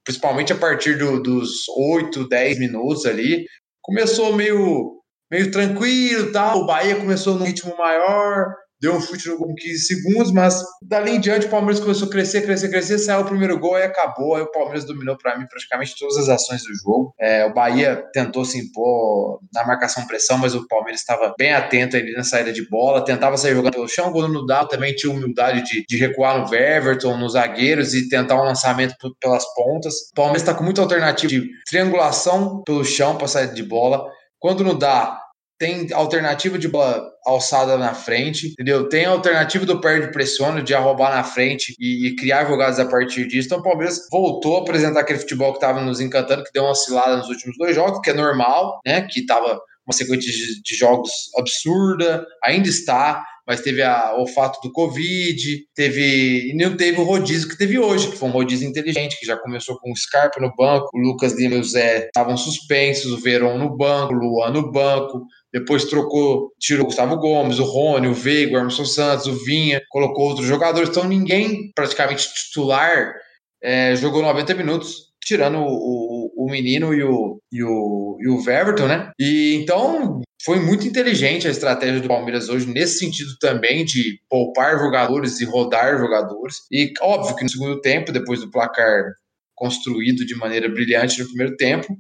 principalmente 0.09 0.55
a 0.55 0.57
partir 0.57 0.97
do, 0.97 1.23
dos 1.23 1.69
8, 1.69 2.27
10 2.27 2.59
minutos 2.59 3.05
ali, 3.05 3.45
começou 3.83 4.33
meio, 4.33 5.03
meio 5.31 5.51
tranquilo 5.51 6.33
tal. 6.33 6.61
O 6.61 6.67
Bahia 6.67 6.97
começou 6.97 7.35
num 7.35 7.45
ritmo 7.45 7.77
maior, 7.77 8.55
deu 8.81 8.95
um 8.95 9.01
chute 9.01 9.29
no 9.29 9.39
gol 9.39 9.49
com 9.49 9.55
15 9.55 9.79
segundos, 9.79 10.33
mas 10.33 10.63
dali 10.83 11.13
em 11.13 11.21
diante 11.21 11.47
o 11.47 11.51
Palmeiras 11.51 11.81
começou 11.81 12.09
a 12.09 12.11
crescer, 12.11 12.43
crescer, 12.43 12.69
crescer, 12.69 12.99
saiu 12.99 13.23
o 13.23 13.25
primeiro 13.25 13.59
gol 13.59 13.79
e 13.79 13.83
acabou. 13.83 14.35
Aí 14.35 14.43
o 14.43 14.51
Palmeiras 14.51 14.85
dominou 14.85 15.17
para 15.17 15.39
mim 15.39 15.47
praticamente 15.49 15.95
todas 15.99 16.17
as 16.17 16.29
ações 16.29 16.63
do 16.63 16.75
jogo. 16.75 17.13
É, 17.19 17.45
o 17.45 17.53
Bahia 17.53 18.05
tentou 18.13 18.45
se 18.45 18.59
impor 18.59 19.41
na 19.53 19.67
marcação 19.67 20.07
pressão, 20.07 20.39
mas 20.39 20.55
o 20.55 20.67
Palmeiras 20.69 21.01
estava 21.01 21.35
bem 21.39 21.53
atento 21.53 21.97
ali 21.97 22.13
na 22.13 22.23
saída 22.23 22.53
de 22.53 22.69
bola, 22.69 23.05
tentava 23.05 23.37
sair 23.37 23.55
jogando 23.55 23.75
pelo 23.75 23.89
chão. 23.89 24.13
Quando 24.13 24.33
não 24.33 24.47
dava, 24.47 24.69
também 24.69 24.95
tinha 24.95 25.13
humildade 25.13 25.63
de, 25.65 25.85
de 25.89 25.97
recuar 25.97 26.39
no 26.39 26.55
Everton, 26.55 27.17
nos 27.17 27.33
zagueiros 27.33 27.95
e 27.95 28.09
tentar 28.09 28.37
um 28.37 28.45
lançamento 28.45 28.95
pelas 29.21 29.45
pontas. 29.55 29.95
O 30.13 30.15
Palmeiras 30.15 30.43
está 30.43 30.55
com 30.55 30.65
muita 30.65 30.81
alternativa 30.81 31.29
de 31.29 31.49
triangulação 31.69 32.63
pelo 32.65 32.85
chão 32.85 33.17
para 33.17 33.29
saída 33.29 33.55
de 33.55 33.63
bola. 33.63 34.05
Quando 34.39 34.63
não 34.63 34.79
dá, 34.79 35.18
tem 35.59 35.93
alternativa 35.93 36.59
de 36.59 36.69
bola 36.69 37.05
alçada 37.27 37.77
na 37.77 37.93
frente, 37.93 38.49
entendeu? 38.49 38.89
Tem 38.89 39.05
alternativa 39.05 39.67
do 39.67 39.81
perde 39.81 40.13
pressiona, 40.13 40.63
de 40.63 40.75
arrobar 40.75 41.15
na 41.15 41.25
frente 41.25 41.75
e, 41.79 42.09
e, 42.09 42.17
criar 42.17 42.47
jogadas 42.47 42.79
a 42.79 42.87
partir 42.87 43.27
disso. 43.27 43.47
Então 43.47 43.59
o 43.59 43.63
Palmeiras 43.63 44.07
voltou 44.11 44.57
a 44.57 44.61
apresentar 44.61 45.01
aquele 45.01 45.19
futebol 45.19 45.53
que 45.53 45.59
estava 45.59 45.81
nos 45.81 46.01
encantando, 46.01 46.45
que 46.45 46.53
deu 46.53 46.63
uma 46.63 46.71
oscilada 46.71 47.17
nos 47.17 47.29
últimos 47.29 47.57
dois 47.59 47.75
jogos, 47.75 48.01
que 48.01 48.11
é 48.11 48.15
normal, 48.15 48.81
né? 48.87 49.03
Que 49.03 49.21
estava 49.21 49.61
uma 49.89 49.93
sequência 49.95 50.31
de, 50.31 50.63
de, 50.63 50.77
jogos 50.77 51.11
absurda, 51.39 52.27
ainda 52.45 52.69
está, 52.69 53.25
mas 53.47 53.63
teve 53.63 53.83
a, 53.83 54.15
o 54.19 54.27
fato 54.27 54.61
do 54.61 54.71
Covid, 54.71 55.65
teve. 55.75 56.51
E 56.51 56.55
não 56.55 56.77
teve 56.77 57.01
o 57.01 57.05
rodízio 57.05 57.49
que 57.49 57.57
teve 57.57 57.79
hoje, 57.79 58.11
que 58.11 58.19
foi 58.19 58.29
um 58.29 58.33
rodízio 58.33 58.69
inteligente, 58.69 59.19
que 59.19 59.25
já 59.25 59.39
começou 59.39 59.79
com 59.79 59.91
o 59.91 59.97
Scarpa 59.97 60.39
no 60.39 60.55
banco, 60.55 60.91
o 60.93 60.99
Lucas 60.99 61.33
Lima 61.33 61.55
e 61.55 61.61
o 61.61 61.65
Zé 61.65 62.05
estavam 62.05 62.37
suspensos, 62.37 63.11
o 63.11 63.17
Verón 63.17 63.57
no 63.57 63.75
banco, 63.75 64.13
o 64.13 64.19
Luan 64.19 64.51
no 64.51 64.71
banco, 64.71 65.23
depois 65.53 65.85
trocou, 65.85 66.53
tirou 66.59 66.85
o 66.85 66.87
Gustavo 66.87 67.17
Gomes, 67.17 67.59
o 67.59 67.65
Rony, 67.65 68.09
o 68.09 68.15
Veiga, 68.15 68.57
o 68.57 68.61
Emerson 68.61 68.85
Santos, 68.85 69.27
o 69.27 69.45
Vinha, 69.45 69.81
colocou 69.89 70.29
outros 70.29 70.47
jogadores. 70.47 70.91
Então 70.91 71.05
ninguém 71.05 71.71
praticamente 71.75 72.33
titular 72.35 73.15
é, 73.63 73.97
jogou 73.97 74.23
90 74.23 74.55
minutos, 74.55 75.09
tirando 75.25 75.59
o, 75.59 75.67
o, 75.67 76.47
o 76.47 76.51
menino 76.51 76.95
e 76.95 77.03
o, 77.03 77.41
e 77.53 77.63
o, 77.63 78.17
e 78.21 78.29
o 78.29 78.39
Everton, 78.41 78.87
né? 78.87 79.11
E 79.19 79.55
então 79.63 80.21
foi 80.45 80.61
muito 80.61 80.87
inteligente 80.87 81.49
a 81.49 81.51
estratégia 81.51 82.01
do 82.01 82.09
Palmeiras 82.09 82.49
hoje, 82.49 82.67
nesse 82.67 82.99
sentido 82.99 83.31
também, 83.41 83.85
de 83.85 84.21
poupar 84.29 84.79
jogadores 84.79 85.41
e 85.41 85.45
rodar 85.45 85.99
jogadores. 85.99 86.57
E 86.71 86.93
óbvio 87.01 87.35
que 87.35 87.43
no 87.43 87.51
segundo 87.51 87.81
tempo, 87.81 88.13
depois 88.13 88.41
do 88.41 88.51
placar 88.51 89.13
construído 89.55 90.25
de 90.25 90.37
maneira 90.37 90.69
brilhante 90.69 91.21
no 91.21 91.27
primeiro 91.27 91.57
tempo, 91.57 91.99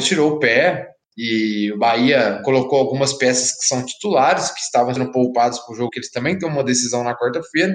tirou 0.00 0.32
o 0.32 0.38
pé, 0.40 0.90
e 1.16 1.72
o 1.72 1.78
Bahia 1.78 2.40
colocou 2.44 2.78
algumas 2.78 3.14
peças 3.14 3.52
que 3.52 3.66
são 3.66 3.84
titulares, 3.84 4.50
que 4.50 4.60
estavam 4.60 4.92
sendo 4.92 5.10
poupadas 5.10 5.58
para 5.60 5.72
o 5.72 5.76
jogo, 5.76 5.90
que 5.90 5.98
eles 5.98 6.10
também 6.10 6.38
têm 6.38 6.48
uma 6.48 6.62
decisão 6.62 7.02
na 7.02 7.16
quarta-feira. 7.16 7.74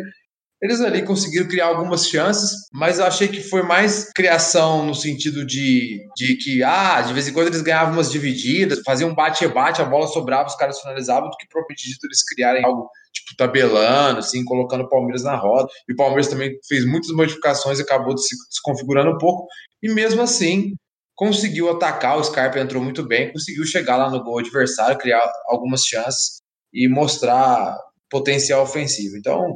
Eles 0.62 0.80
ali 0.80 1.02
conseguiram 1.02 1.48
criar 1.48 1.66
algumas 1.66 2.08
chances, 2.08 2.52
mas 2.72 3.00
eu 3.00 3.06
achei 3.06 3.28
que 3.28 3.42
foi 3.42 3.64
mais 3.64 4.12
criação 4.14 4.86
no 4.86 4.94
sentido 4.94 5.44
de, 5.44 6.06
de 6.16 6.36
que, 6.36 6.62
ah, 6.62 7.02
de 7.02 7.14
vez 7.14 7.28
em 7.28 7.34
quando 7.34 7.48
eles 7.48 7.64
ganhavam 7.64 7.96
umas 7.96 8.12
divididas, 8.12 8.82
faziam 8.86 9.10
um 9.10 9.16
bate-bate, 9.16 9.82
a 9.82 9.86
bola 9.86 10.06
sobrava, 10.06 10.48
os 10.48 10.56
caras 10.56 10.80
finalizavam, 10.80 11.32
do 11.32 11.38
que 11.38 11.48
propriamente 11.50 11.90
dito 11.90 12.06
eles 12.06 12.24
criarem 12.24 12.64
algo 12.64 12.88
tipo 13.12 13.36
tabelando, 13.36 14.20
assim, 14.20 14.46
colocando 14.46 14.84
o 14.84 14.90
Palmeiras 14.90 15.24
na 15.24 15.36
roda. 15.36 15.68
E 15.90 15.94
o 15.94 15.96
Palmeiras 15.96 16.28
também 16.28 16.56
fez 16.68 16.86
muitas 16.86 17.10
modificações 17.10 17.80
e 17.80 17.82
acabou 17.82 18.16
se, 18.16 18.36
se 18.36 18.62
configurando 18.62 19.10
um 19.10 19.18
pouco. 19.18 19.48
E 19.82 19.92
mesmo 19.92 20.22
assim, 20.22 20.76
conseguiu 21.22 21.70
atacar, 21.70 22.18
o 22.18 22.24
Scarpa 22.24 22.60
entrou 22.60 22.82
muito 22.82 23.06
bem, 23.06 23.32
conseguiu 23.32 23.64
chegar 23.64 23.96
lá 23.96 24.10
no 24.10 24.24
gol 24.24 24.40
adversário, 24.40 24.98
criar 24.98 25.22
algumas 25.46 25.84
chances 25.84 26.42
e 26.74 26.88
mostrar 26.88 27.78
potencial 28.10 28.64
ofensivo. 28.64 29.16
Então, 29.16 29.56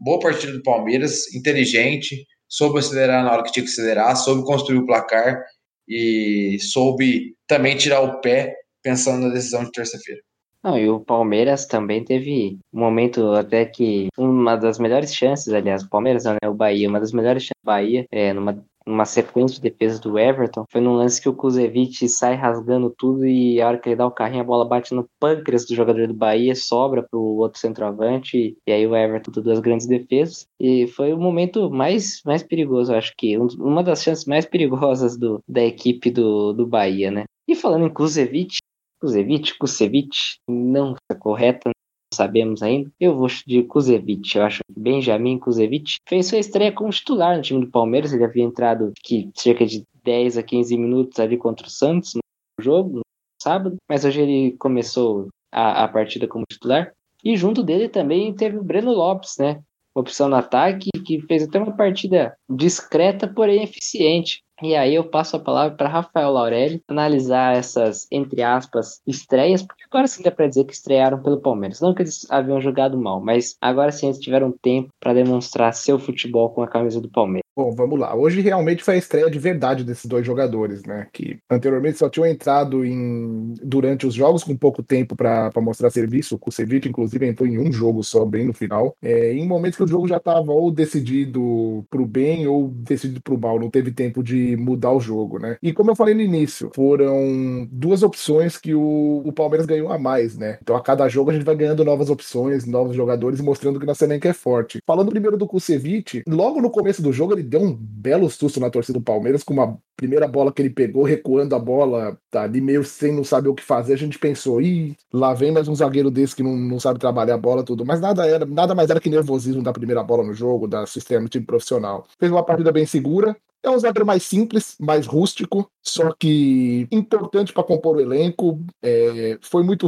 boa 0.00 0.18
partida 0.18 0.52
do 0.52 0.62
Palmeiras, 0.64 1.32
inteligente, 1.32 2.26
soube 2.48 2.80
acelerar 2.80 3.22
na 3.22 3.32
hora 3.32 3.44
que 3.44 3.52
tinha 3.52 3.64
que 3.64 3.70
acelerar, 3.70 4.16
soube 4.16 4.42
construir 4.42 4.78
o 4.78 4.86
placar 4.86 5.40
e 5.88 6.58
soube 6.58 7.36
também 7.46 7.76
tirar 7.76 8.00
o 8.00 8.20
pé 8.20 8.52
pensando 8.82 9.28
na 9.28 9.32
decisão 9.32 9.62
de 9.62 9.70
terça-feira. 9.70 10.20
Não, 10.64 10.76
e 10.76 10.88
o 10.88 10.98
Palmeiras 10.98 11.64
também 11.64 12.02
teve 12.02 12.58
um 12.72 12.80
momento 12.80 13.34
até 13.34 13.64
que 13.66 14.08
uma 14.18 14.56
das 14.56 14.80
melhores 14.80 15.14
chances, 15.14 15.52
aliás, 15.52 15.84
o 15.84 15.88
Palmeiras 15.88 16.24
não, 16.24 16.32
né? 16.32 16.48
O 16.48 16.54
Bahia, 16.54 16.88
uma 16.88 16.98
das 16.98 17.12
melhores 17.12 17.42
chances 17.42 17.62
do 17.62 17.66
Bahia, 17.66 18.04
é, 18.10 18.32
numa 18.32 18.64
uma 18.86 19.04
sequência 19.04 19.56
de 19.56 19.62
defesa 19.62 20.00
do 20.00 20.18
Everton, 20.18 20.64
foi 20.70 20.80
num 20.80 20.94
lance 20.94 21.20
que 21.20 21.28
o 21.28 21.34
Kuzevic 21.34 22.08
sai 22.08 22.34
rasgando 22.34 22.94
tudo 22.96 23.26
e 23.26 23.60
a 23.60 23.68
hora 23.68 23.78
que 23.78 23.88
ele 23.88 23.96
dá 23.96 24.06
o 24.06 24.10
carrinho, 24.10 24.42
a 24.42 24.44
bola 24.44 24.64
bate 24.64 24.94
no 24.94 25.08
pâncreas 25.18 25.66
do 25.66 25.74
jogador 25.74 26.06
do 26.06 26.14
Bahia, 26.14 26.54
sobra 26.54 27.02
pro 27.02 27.20
outro 27.20 27.58
centroavante, 27.58 28.56
e 28.66 28.72
aí 28.72 28.86
o 28.86 28.94
Everton 28.94 29.32
tem 29.32 29.42
duas 29.42 29.60
grandes 29.60 29.86
defesas. 29.86 30.46
E 30.60 30.86
foi 30.88 31.12
o 31.12 31.18
momento 31.18 31.70
mais, 31.70 32.20
mais 32.24 32.42
perigoso, 32.42 32.94
acho 32.94 33.12
que, 33.16 33.36
uma 33.38 33.82
das 33.82 34.02
chances 34.02 34.24
mais 34.26 34.44
perigosas 34.44 35.16
do, 35.16 35.40
da 35.48 35.62
equipe 35.62 36.10
do, 36.10 36.52
do 36.52 36.66
Bahia, 36.66 37.10
né? 37.10 37.24
E 37.48 37.54
falando 37.54 37.86
em 37.86 37.92
Kuzevic, 37.92 38.56
Kuzevic, 39.00 39.58
Kusevic, 39.58 40.16
não 40.48 40.92
está 40.92 41.14
correta, 41.20 41.70
sabemos 42.14 42.62
ainda. 42.62 42.90
Eu 42.98 43.16
vou 43.16 43.28
de 43.46 43.62
Kuzevic, 43.62 44.36
eu 44.36 44.44
acho 44.44 44.58
que 44.58 44.80
Benjamin 44.80 45.38
Kuzevic 45.38 45.96
fez 46.08 46.26
sua 46.26 46.38
estreia 46.38 46.72
como 46.72 46.90
titular 46.90 47.36
no 47.36 47.42
time 47.42 47.64
do 47.64 47.70
Palmeiras. 47.70 48.12
Ele 48.12 48.24
havia 48.24 48.44
entrado 48.44 48.92
que 49.02 49.30
cerca 49.34 49.66
de 49.66 49.84
10 50.04 50.38
a 50.38 50.42
15 50.42 50.76
minutos 50.76 51.18
ali 51.18 51.36
contra 51.36 51.66
o 51.66 51.70
Santos 51.70 52.14
no 52.14 52.22
jogo, 52.62 52.98
no 52.98 53.02
sábado, 53.42 53.76
mas 53.88 54.04
hoje 54.04 54.20
ele 54.20 54.56
começou 54.58 55.28
a, 55.52 55.84
a 55.84 55.88
partida 55.88 56.26
como 56.28 56.44
titular. 56.48 56.92
E 57.24 57.36
junto 57.36 57.62
dele 57.62 57.88
também 57.88 58.34
teve 58.34 58.58
o 58.58 58.64
Breno 58.64 58.92
Lopes, 58.92 59.36
né? 59.38 59.60
Opção 59.94 60.28
no 60.28 60.36
ataque, 60.36 60.90
que 61.06 61.20
fez 61.22 61.44
até 61.44 61.58
uma 61.58 61.74
partida 61.76 62.36
discreta, 62.50 63.28
porém 63.28 63.62
eficiente. 63.62 64.42
E 64.64 64.74
aí 64.74 64.94
eu 64.94 65.04
passo 65.04 65.36
a 65.36 65.40
palavra 65.40 65.76
para 65.76 65.90
Rafael 65.90 66.32
Laurelli 66.32 66.82
analisar 66.88 67.54
essas, 67.54 68.06
entre 68.10 68.42
aspas, 68.42 69.02
estreias, 69.06 69.62
porque 69.62 69.84
agora 69.84 70.06
sim 70.06 70.22
dá 70.22 70.30
para 70.30 70.46
dizer 70.46 70.64
que 70.64 70.72
estrearam 70.72 71.22
pelo 71.22 71.38
Palmeiras. 71.38 71.82
Não 71.82 71.92
que 71.94 72.00
eles 72.00 72.26
haviam 72.30 72.62
jogado 72.62 72.96
mal, 72.96 73.20
mas 73.20 73.58
agora 73.60 73.92
sim 73.92 74.06
eles 74.06 74.18
tiveram 74.18 74.50
tempo 74.50 74.88
para 74.98 75.12
demonstrar 75.12 75.74
seu 75.74 75.98
futebol 75.98 76.48
com 76.48 76.62
a 76.62 76.66
camisa 76.66 76.98
do 76.98 77.10
Palmeiras. 77.10 77.43
Bom, 77.56 77.72
vamos 77.72 78.00
lá. 78.00 78.16
Hoje 78.16 78.40
realmente 78.40 78.82
foi 78.82 78.94
a 78.94 78.98
estreia 78.98 79.30
de 79.30 79.38
verdade 79.38 79.84
desses 79.84 80.06
dois 80.06 80.26
jogadores, 80.26 80.82
né? 80.82 81.06
Que 81.12 81.38
anteriormente 81.48 81.98
só 81.98 82.08
tinham 82.08 82.26
entrado 82.26 82.84
em 82.84 83.54
durante 83.62 84.08
os 84.08 84.14
jogos 84.14 84.42
com 84.42 84.56
pouco 84.56 84.82
tempo 84.82 85.14
para 85.14 85.52
mostrar 85.58 85.88
serviço. 85.90 86.34
O 86.34 86.38
Kusevich, 86.38 86.88
inclusive, 86.88 87.24
entrou 87.24 87.48
em 87.48 87.56
um 87.60 87.70
jogo 87.72 88.02
só, 88.02 88.24
bem 88.24 88.44
no 88.44 88.52
final. 88.52 88.96
É, 89.00 89.32
em 89.32 89.46
momentos 89.46 89.76
que 89.76 89.84
o 89.84 89.86
jogo 89.86 90.08
já 90.08 90.16
estava 90.16 90.50
ou 90.50 90.68
decidido 90.72 91.86
para 91.88 92.02
o 92.02 92.06
bem 92.06 92.44
ou 92.48 92.68
decidido 92.70 93.22
para 93.22 93.34
o 93.34 93.38
mal. 93.40 93.60
Não 93.60 93.70
teve 93.70 93.92
tempo 93.92 94.20
de 94.20 94.56
mudar 94.56 94.90
o 94.90 94.98
jogo, 94.98 95.38
né? 95.38 95.56
E 95.62 95.72
como 95.72 95.92
eu 95.92 95.96
falei 95.96 96.12
no 96.14 96.22
início, 96.22 96.72
foram 96.74 97.68
duas 97.70 98.02
opções 98.02 98.58
que 98.58 98.74
o, 98.74 99.22
o 99.24 99.32
Palmeiras 99.32 99.64
ganhou 99.64 99.92
a 99.92 99.98
mais, 99.98 100.36
né? 100.36 100.58
Então 100.60 100.74
a 100.74 100.82
cada 100.82 101.08
jogo 101.08 101.30
a 101.30 101.34
gente 101.34 101.44
vai 101.44 101.54
ganhando 101.54 101.84
novas 101.84 102.10
opções, 102.10 102.66
novos 102.66 102.96
jogadores, 102.96 103.40
mostrando 103.40 103.78
que 103.78 103.86
nossa 103.86 104.04
elenco 104.04 104.26
é 104.26 104.32
forte. 104.32 104.80
Falando 104.84 105.10
primeiro 105.10 105.36
do 105.36 105.46
Kusevich, 105.46 106.24
logo 106.26 106.60
no 106.60 106.68
começo 106.68 107.00
do 107.00 107.12
jogo 107.12 107.32
ele 107.32 107.43
deu 107.44 107.60
um 107.60 107.76
belo 107.76 108.28
susto 108.30 108.58
na 108.58 108.70
torcida 108.70 108.98
do 108.98 109.04
Palmeiras 109.04 109.44
com 109.44 109.54
uma 109.54 109.78
primeira 109.96 110.26
bola 110.26 110.52
que 110.52 110.60
ele 110.60 110.70
pegou, 110.70 111.04
recuando 111.04 111.54
a 111.54 111.58
bola, 111.58 112.18
tá 112.30 112.42
ali 112.42 112.60
meio 112.60 112.82
sem 112.82 113.12
não 113.12 113.22
saber 113.22 113.48
o 113.48 113.54
que 113.54 113.62
fazer, 113.62 113.92
a 113.92 113.96
gente 113.96 114.18
pensou, 114.18 114.60
ih, 114.60 114.96
lá 115.12 115.32
vem 115.32 115.52
mais 115.52 115.68
um 115.68 115.74
zagueiro 115.74 116.10
desse 116.10 116.34
que 116.34 116.42
não, 116.42 116.56
não 116.56 116.80
sabe 116.80 116.98
trabalhar 116.98 117.34
a 117.34 117.38
bola, 117.38 117.62
tudo. 117.62 117.84
Mas 117.86 118.00
nada 118.00 118.26
era, 118.26 118.44
nada 118.44 118.74
mais 118.74 118.90
era 118.90 119.00
que 119.00 119.08
nervosismo 119.08 119.62
da 119.62 119.72
primeira 119.72 120.02
bola 120.02 120.24
no 120.24 120.34
jogo, 120.34 120.66
da 120.66 120.86
sistema 120.86 121.22
no 121.22 121.28
time 121.28 121.44
profissional. 121.44 122.06
Fez 122.18 122.32
uma 122.32 122.44
partida 122.44 122.72
bem 122.72 122.86
segura, 122.86 123.36
é 123.62 123.70
um 123.70 123.78
zagueiro 123.78 124.06
mais 124.06 124.22
simples, 124.24 124.76
mais 124.80 125.06
rústico, 125.06 125.70
só 125.82 126.12
que 126.12 126.88
importante 126.90 127.52
para 127.52 127.62
compor 127.62 127.96
o 127.96 128.00
elenco. 128.00 128.60
É, 128.82 129.38
foi 129.42 129.62
muito 129.62 129.86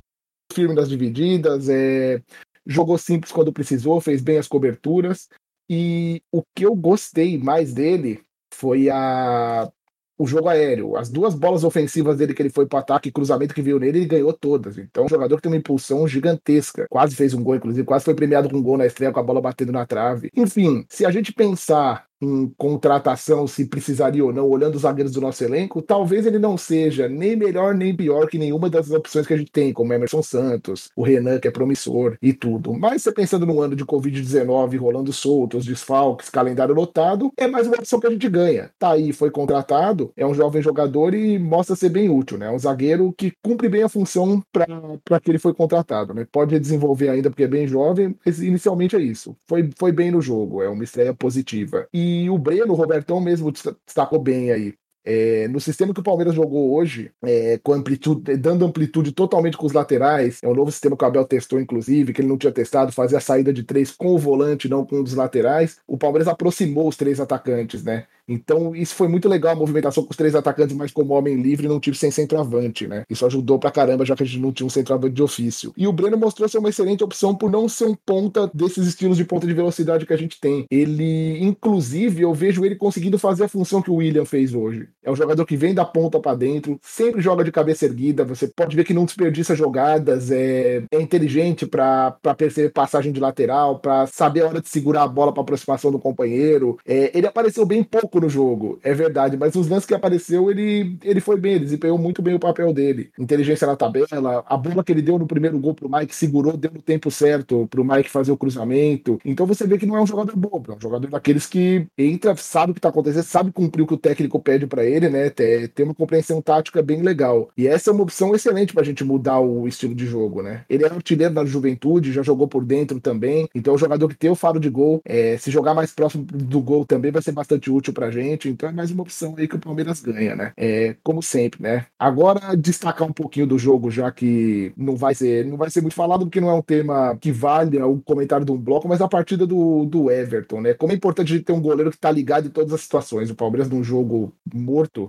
firme 0.53 0.75
nas 0.75 0.89
divididas, 0.89 1.69
é, 1.69 2.23
jogou 2.67 2.97
simples 2.97 3.31
quando 3.31 3.53
precisou, 3.53 4.01
fez 4.01 4.23
bem 4.23 4.39
as 4.39 4.49
coberturas. 4.49 5.29
E 5.69 6.23
o 6.33 6.43
que 6.55 6.65
eu 6.65 6.75
gostei 6.75 7.39
mais 7.39 7.75
dele 7.75 8.23
foi 8.53 8.89
a 8.89 9.71
o 10.19 10.27
jogo 10.27 10.49
aéreo. 10.49 10.97
As 10.97 11.11
duas 11.11 11.35
bolas 11.35 11.63
ofensivas 11.63 12.17
dele 12.17 12.33
que 12.33 12.41
ele 12.43 12.51
foi 12.51 12.67
para 12.67 12.79
ataque, 12.79 13.13
cruzamento 13.13 13.55
que 13.55 13.63
veio 13.63 13.79
nele, 13.79 13.99
ele 13.99 14.07
ganhou 14.07 14.33
todas. 14.33 14.79
Então, 14.79 15.05
um 15.05 15.09
jogador 15.09 15.37
que 15.37 15.43
tem 15.43 15.53
uma 15.53 15.59
impulsão 15.59 16.09
gigantesca. 16.09 16.87
Quase 16.89 17.15
fez 17.15 17.35
um 17.35 17.43
gol, 17.43 17.57
inclusive, 17.57 17.87
quase 17.87 18.05
foi 18.05 18.15
premiado 18.15 18.49
com 18.49 18.57
um 18.57 18.63
gol 18.63 18.79
na 18.79 18.87
estreia 18.87 19.13
com 19.13 19.21
a 19.21 19.23
bola 19.23 19.41
batendo 19.41 19.73
na 19.73 19.85
trave. 19.85 20.31
Enfim, 20.35 20.87
se 20.89 21.05
a 21.05 21.11
gente 21.11 21.33
pensar 21.33 22.06
em 22.21 22.49
contratação, 22.57 23.47
se 23.47 23.67
precisaria 23.67 24.25
ou 24.25 24.33
não, 24.33 24.49
olhando 24.49 24.77
os 24.77 24.83
zagueiros 24.83 25.13
do 25.13 25.21
nosso 25.21 25.45
elenco, 25.45 25.83
talvez 25.83 26.27
ele 26.27 26.39
não 26.39 26.57
seja 26.57 27.09
nem 27.09 27.37
melhor 27.37 27.75
nem 27.75 27.95
pior 27.95 28.27
que 28.27 28.39
nenhuma 28.39 28.71
das 28.71 28.91
opções 28.91 29.27
que 29.27 29.35
a 29.35 29.37
gente 29.37 29.53
tem, 29.53 29.73
como 29.73 29.93
Emerson 29.93 30.23
Santos, 30.23 30.91
o 30.97 31.03
Renan, 31.03 31.39
que 31.39 31.49
é 31.49 31.51
promissor 31.51 32.17
e 32.23 32.33
tudo. 32.33 32.73
Mas 32.73 33.03
você 33.03 33.13
pensando 33.13 33.45
no 33.45 33.61
ano 33.61 33.77
de 33.77 33.85
Covid-19 33.85 34.79
rolando 34.79 35.13
solto, 35.13 35.59
os 35.59 35.67
desfalques, 35.67 36.31
calendário 36.31 36.75
lotado, 36.75 37.31
é 37.37 37.47
mais 37.47 37.67
uma 37.67 37.77
opção 37.77 38.01
que 38.01 38.07
a 38.07 38.11
gente 38.11 38.29
ganha. 38.29 38.71
Tá 38.79 38.93
aí, 38.93 39.13
foi 39.13 39.31
contratado, 39.31 40.13
é 40.17 40.27
um 40.27 40.35
jovem 40.35 40.63
jogador 40.63 41.15
e 41.15 41.39
mostra 41.39 41.77
ser 41.77 41.91
bem 41.91 42.09
útil, 42.09 42.39
né? 42.39 42.47
É 42.47 42.51
um 42.51 42.59
zagueiro 42.59 43.13
que 43.17 43.33
cumpre 43.43 43.69
bem 43.69 43.83
a 43.83 43.89
função 43.89 44.43
para 44.53 45.21
que 45.21 45.31
ele 45.31 45.39
foi 45.39 45.53
contratado, 45.53 46.15
né? 46.15 46.27
Pode 46.31 46.59
desenvolver 46.59 47.11
ainda 47.11 47.29
porque 47.29 47.45
é 47.45 47.49
bem 47.49 47.67
jovem, 47.67 48.17
mas 48.25 48.41
inicialmente 48.41 48.97
é 48.97 49.01
isso. 49.01 49.37
Foi, 49.47 49.69
foi 49.79 49.93
bem 49.93 50.11
no 50.11 50.23
jogo, 50.23 50.63
é 50.63 50.69
uma 50.69 50.85
estreia 50.85 51.13
positiva. 51.13 51.87
E 51.93 52.06
o 52.31 52.39
Breno, 52.39 52.73
o 52.73 52.77
Robertão 52.77 53.21
mesmo 53.21 53.53
destacou 53.53 54.21
bem 54.21 54.51
aí. 54.53 54.79
É, 55.07 55.47
no 55.47 55.61
sistema 55.61 55.95
que 55.95 56.01
o 56.01 56.03
Palmeiras 56.03 56.35
jogou 56.35 56.75
hoje, 56.75 57.13
é, 57.23 57.61
com 57.63 57.73
amplitude, 57.73 58.37
dando 58.37 58.65
amplitude 58.65 59.13
totalmente 59.13 59.57
com 59.57 59.65
os 59.65 59.73
laterais, 59.73 60.41
é 60.43 60.49
um 60.49 60.55
novo 60.55 60.73
sistema 60.73 60.97
que 60.97 61.05
o 61.05 61.07
Abel 61.07 61.25
testou, 61.25 61.61
inclusive, 61.61 62.13
que 62.13 62.21
ele 62.21 62.29
não 62.29 62.37
tinha 62.37 62.53
testado, 62.53 62.91
fazer 62.91 63.17
a 63.17 63.21
saída 63.21 63.53
de 63.53 63.63
três 63.63 63.93
com 63.93 64.09
o 64.09 64.19
volante, 64.19 64.69
não 64.69 64.85
com 64.85 64.97
um 64.97 65.05
dos 65.05 65.15
laterais. 65.15 65.79
O 65.87 65.97
Palmeiras 65.97 66.27
aproximou 66.27 66.89
os 66.89 66.97
três 66.97 67.21
atacantes, 67.21 67.85
né? 67.85 68.07
Então, 68.29 68.75
isso 68.75 68.95
foi 68.95 69.07
muito 69.07 69.29
legal, 69.29 69.53
a 69.53 69.57
movimentação 69.57 70.03
com 70.03 70.11
os 70.11 70.17
três 70.17 70.35
atacantes, 70.35 70.75
mas 70.75 70.91
como 70.91 71.15
homem 71.15 71.41
livre, 71.41 71.69
num 71.69 71.79
time 71.79 71.97
sem 71.97 72.11
centroavante, 72.11 72.87
né? 72.87 73.05
Isso 73.09 73.25
ajudou 73.25 73.59
pra 73.59 73.71
caramba, 73.71 74.05
já 74.05 74.17
que 74.17 74.25
a 74.25 74.27
gente 74.27 74.41
não 74.41 74.53
tinha 74.53 74.67
um 74.67 74.71
centroavante 74.71 75.15
de 75.15 75.23
ofício. 75.23 75.73
E 75.77 75.87
o 75.87 75.93
Breno 75.93 76.17
mostrou 76.17 76.49
ser 76.49 76.59
uma 76.59 76.69
excelente 76.69 77.05
opção 77.05 77.35
por 77.37 77.51
não 77.51 77.69
ser 77.69 77.85
um 77.85 77.95
ponta 77.95 78.51
desses 78.53 78.87
estilos 78.87 79.17
de 79.17 79.25
ponta 79.25 79.47
de 79.47 79.55
velocidade 79.55 80.05
que 80.05 80.13
a 80.13 80.17
gente 80.17 80.41
tem. 80.41 80.67
Ele, 80.71 81.39
inclusive, 81.41 82.23
eu 82.23 82.35
vejo 82.35 82.65
ele 82.65 82.75
conseguindo 82.75 83.19
fazer 83.19 83.45
a 83.45 83.49
função 83.49 83.81
que 83.81 83.91
o 83.91 83.97
William 83.97 84.25
fez 84.25 84.55
hoje. 84.55 84.89
É 85.07 85.11
um 85.11 85.17
jogador 85.17 85.47
que 85.47 85.57
vem 85.57 85.73
da 85.73 85.85
ponta 85.85 86.19
para 86.19 86.37
dentro, 86.37 86.79
sempre 86.83 87.21
joga 87.21 87.45
de 87.45 87.53
cabeça 87.53 87.85
erguida, 87.85 88.25
você 88.25 88.49
pode 88.49 88.75
ver 88.75 88.83
que 88.83 88.93
não 88.93 89.05
desperdiça 89.05 89.55
jogadas, 89.55 90.33
é, 90.33 90.83
é 90.91 91.01
inteligente 91.01 91.65
para 91.65 92.11
perceber 92.37 92.71
passagem 92.71 93.13
de 93.13 93.21
lateral, 93.21 93.79
para 93.79 94.07
saber 94.09 94.43
a 94.43 94.49
hora 94.49 94.61
de 94.61 94.69
segurar 94.69 95.05
a 95.05 95.09
bola 95.09 95.33
para 95.33 95.43
aproximação 95.43 95.93
do 95.93 95.99
companheiro. 96.01 96.77
É, 96.85 97.17
ele 97.17 97.27
apareceu 97.27 97.65
bem 97.65 97.85
pouco 97.85 98.19
no 98.19 98.29
jogo, 98.29 98.81
é 98.83 98.93
verdade, 98.93 99.37
mas 99.37 99.55
os 99.55 99.69
lances 99.69 99.87
que 99.87 99.95
apareceu, 99.95 100.51
ele, 100.51 100.99
ele 101.05 101.21
foi 101.21 101.39
bem, 101.39 101.55
ele 101.55 101.65
desempenhou 101.65 101.99
muito 101.99 102.21
bem 102.21 102.35
o 102.35 102.41
papel 102.41 102.73
dele. 102.73 103.11
Inteligência 103.17 103.67
na 103.67 103.77
tabela, 103.77 104.45
a 104.45 104.57
bola 104.57 104.83
que 104.83 104.91
ele 104.91 105.03
deu 105.03 105.19
no 105.21 105.27
primeiro 105.27 105.57
gol 105.61 105.75
pro 105.75 105.89
Mike 105.89 106.17
segurou, 106.17 106.57
deu 106.57 106.73
no 106.73 106.83
tempo 106.83 107.13
certo 107.13 107.69
pro 107.71 107.85
Mike 107.85 108.11
fazer 108.11 108.33
o 108.33 108.37
cruzamento. 108.37 109.21
Então 109.25 109.47
você 109.47 109.67
vê 109.69 109.79
que 109.79 109.87
não 109.87 109.97
é 109.97 110.01
um 110.01 110.07
jogador 110.07 110.35
bobo, 110.35 110.73
é 110.73 110.75
um 110.75 110.81
jogador 110.81 111.09
daqueles 111.09 111.47
que 111.47 111.87
entra, 111.97 112.35
sabe 112.37 112.73
o 112.73 112.75
que 112.75 112.81
tá 112.81 112.89
acontecendo, 112.89 113.23
sabe 113.23 113.53
cumprir 113.53 113.83
o 113.83 113.87
que 113.87 113.95
o 113.95 113.99
técnico 113.99 114.41
pede 114.41 114.67
para 114.67 114.85
ele, 114.85 114.96
né? 115.01 115.31
Tem 115.31 115.85
uma 115.85 115.95
compreensão 115.95 116.41
tática 116.41 116.83
bem 116.83 117.03
legal. 117.03 117.51
E 117.57 117.67
essa 117.67 117.91
é 117.91 117.93
uma 117.93 118.03
opção 118.03 118.35
excelente 118.35 118.73
pra 118.73 118.83
gente 118.83 119.05
mudar 119.05 119.41
o 119.41 119.69
estilo 119.69 119.95
de 119.95 120.07
jogo, 120.07 120.43
né? 120.43 120.65
Ele 120.69 120.85
é 120.85 120.89
artilheiro 120.89 121.35
da 121.35 121.45
juventude, 121.45 122.13
já 122.13 122.23
jogou 122.23 122.49
por 122.49 122.65
dentro 122.65 123.01
também. 123.01 123.49
Então 123.55 123.73
é 123.73 123.77
um 123.77 123.79
jogador 123.79 124.09
que 124.09 124.17
tem 124.17 124.31
o 124.31 124.35
faro 124.35 124.59
de 124.59 124.71
gol. 124.71 125.01
É, 125.05 125.37
se 125.39 125.51
jogar 125.51 125.75
mais 125.75 125.93
próximo 125.93 126.25
do 126.25 126.61
gol 126.61 126.85
também 126.85 127.11
vai 127.11 127.23
ser 127.23 127.33
bastante 127.33 127.71
útil 127.71 127.93
pra 127.93 128.11
gente, 128.11 128.49
então 128.49 128.69
é 128.69 128.73
mais 128.73 128.91
uma 128.91 129.03
opção 129.03 129.35
aí 129.37 129.47
que 129.47 129.57
o 129.57 129.61
Palmeiras 129.61 130.01
ganha, 130.01 130.35
né? 130.35 130.53
É, 130.57 130.97
como 131.03 131.23
sempre, 131.23 131.63
né? 131.63 131.87
Agora, 131.99 132.57
destacar 132.57 133.07
um 133.09 133.13
pouquinho 133.13 133.47
do 133.47 133.59
jogo, 133.59 133.91
já 133.91 134.11
que 134.11 134.73
não 134.77 134.97
vai 134.97 135.15
ser, 135.15 135.45
não 135.47 135.57
vai 135.57 135.71
ser 135.71 135.81
muito 135.81 135.95
falado, 135.95 136.27
porque 136.27 136.41
não 136.41 136.51
é 136.51 136.55
um 136.55 136.63
tema 136.63 137.17
que 137.21 137.33
vale 137.33 137.81
o 137.83 138.01
comentário 138.01 138.45
de 138.45 138.53
um 138.53 138.57
bloco, 138.57 138.89
mas 138.89 139.01
a 139.01 139.09
partida 139.09 139.47
do, 139.47 139.85
do 139.85 140.11
Everton, 140.11 140.61
né? 140.61 140.75
Como 140.75 140.93
é 140.93 140.95
importante 140.95 141.39
ter 141.41 141.53
um 141.53 141.61
goleiro 141.61 141.91
que 141.91 141.99
tá 141.99 142.11
ligado 142.11 142.47
em 142.47 142.51
todas 142.51 142.73
as 142.73 142.81
situações. 142.81 143.31
O 143.31 143.35
Palmeiras 143.35 143.69
num 143.69 143.83
jogo 143.83 144.33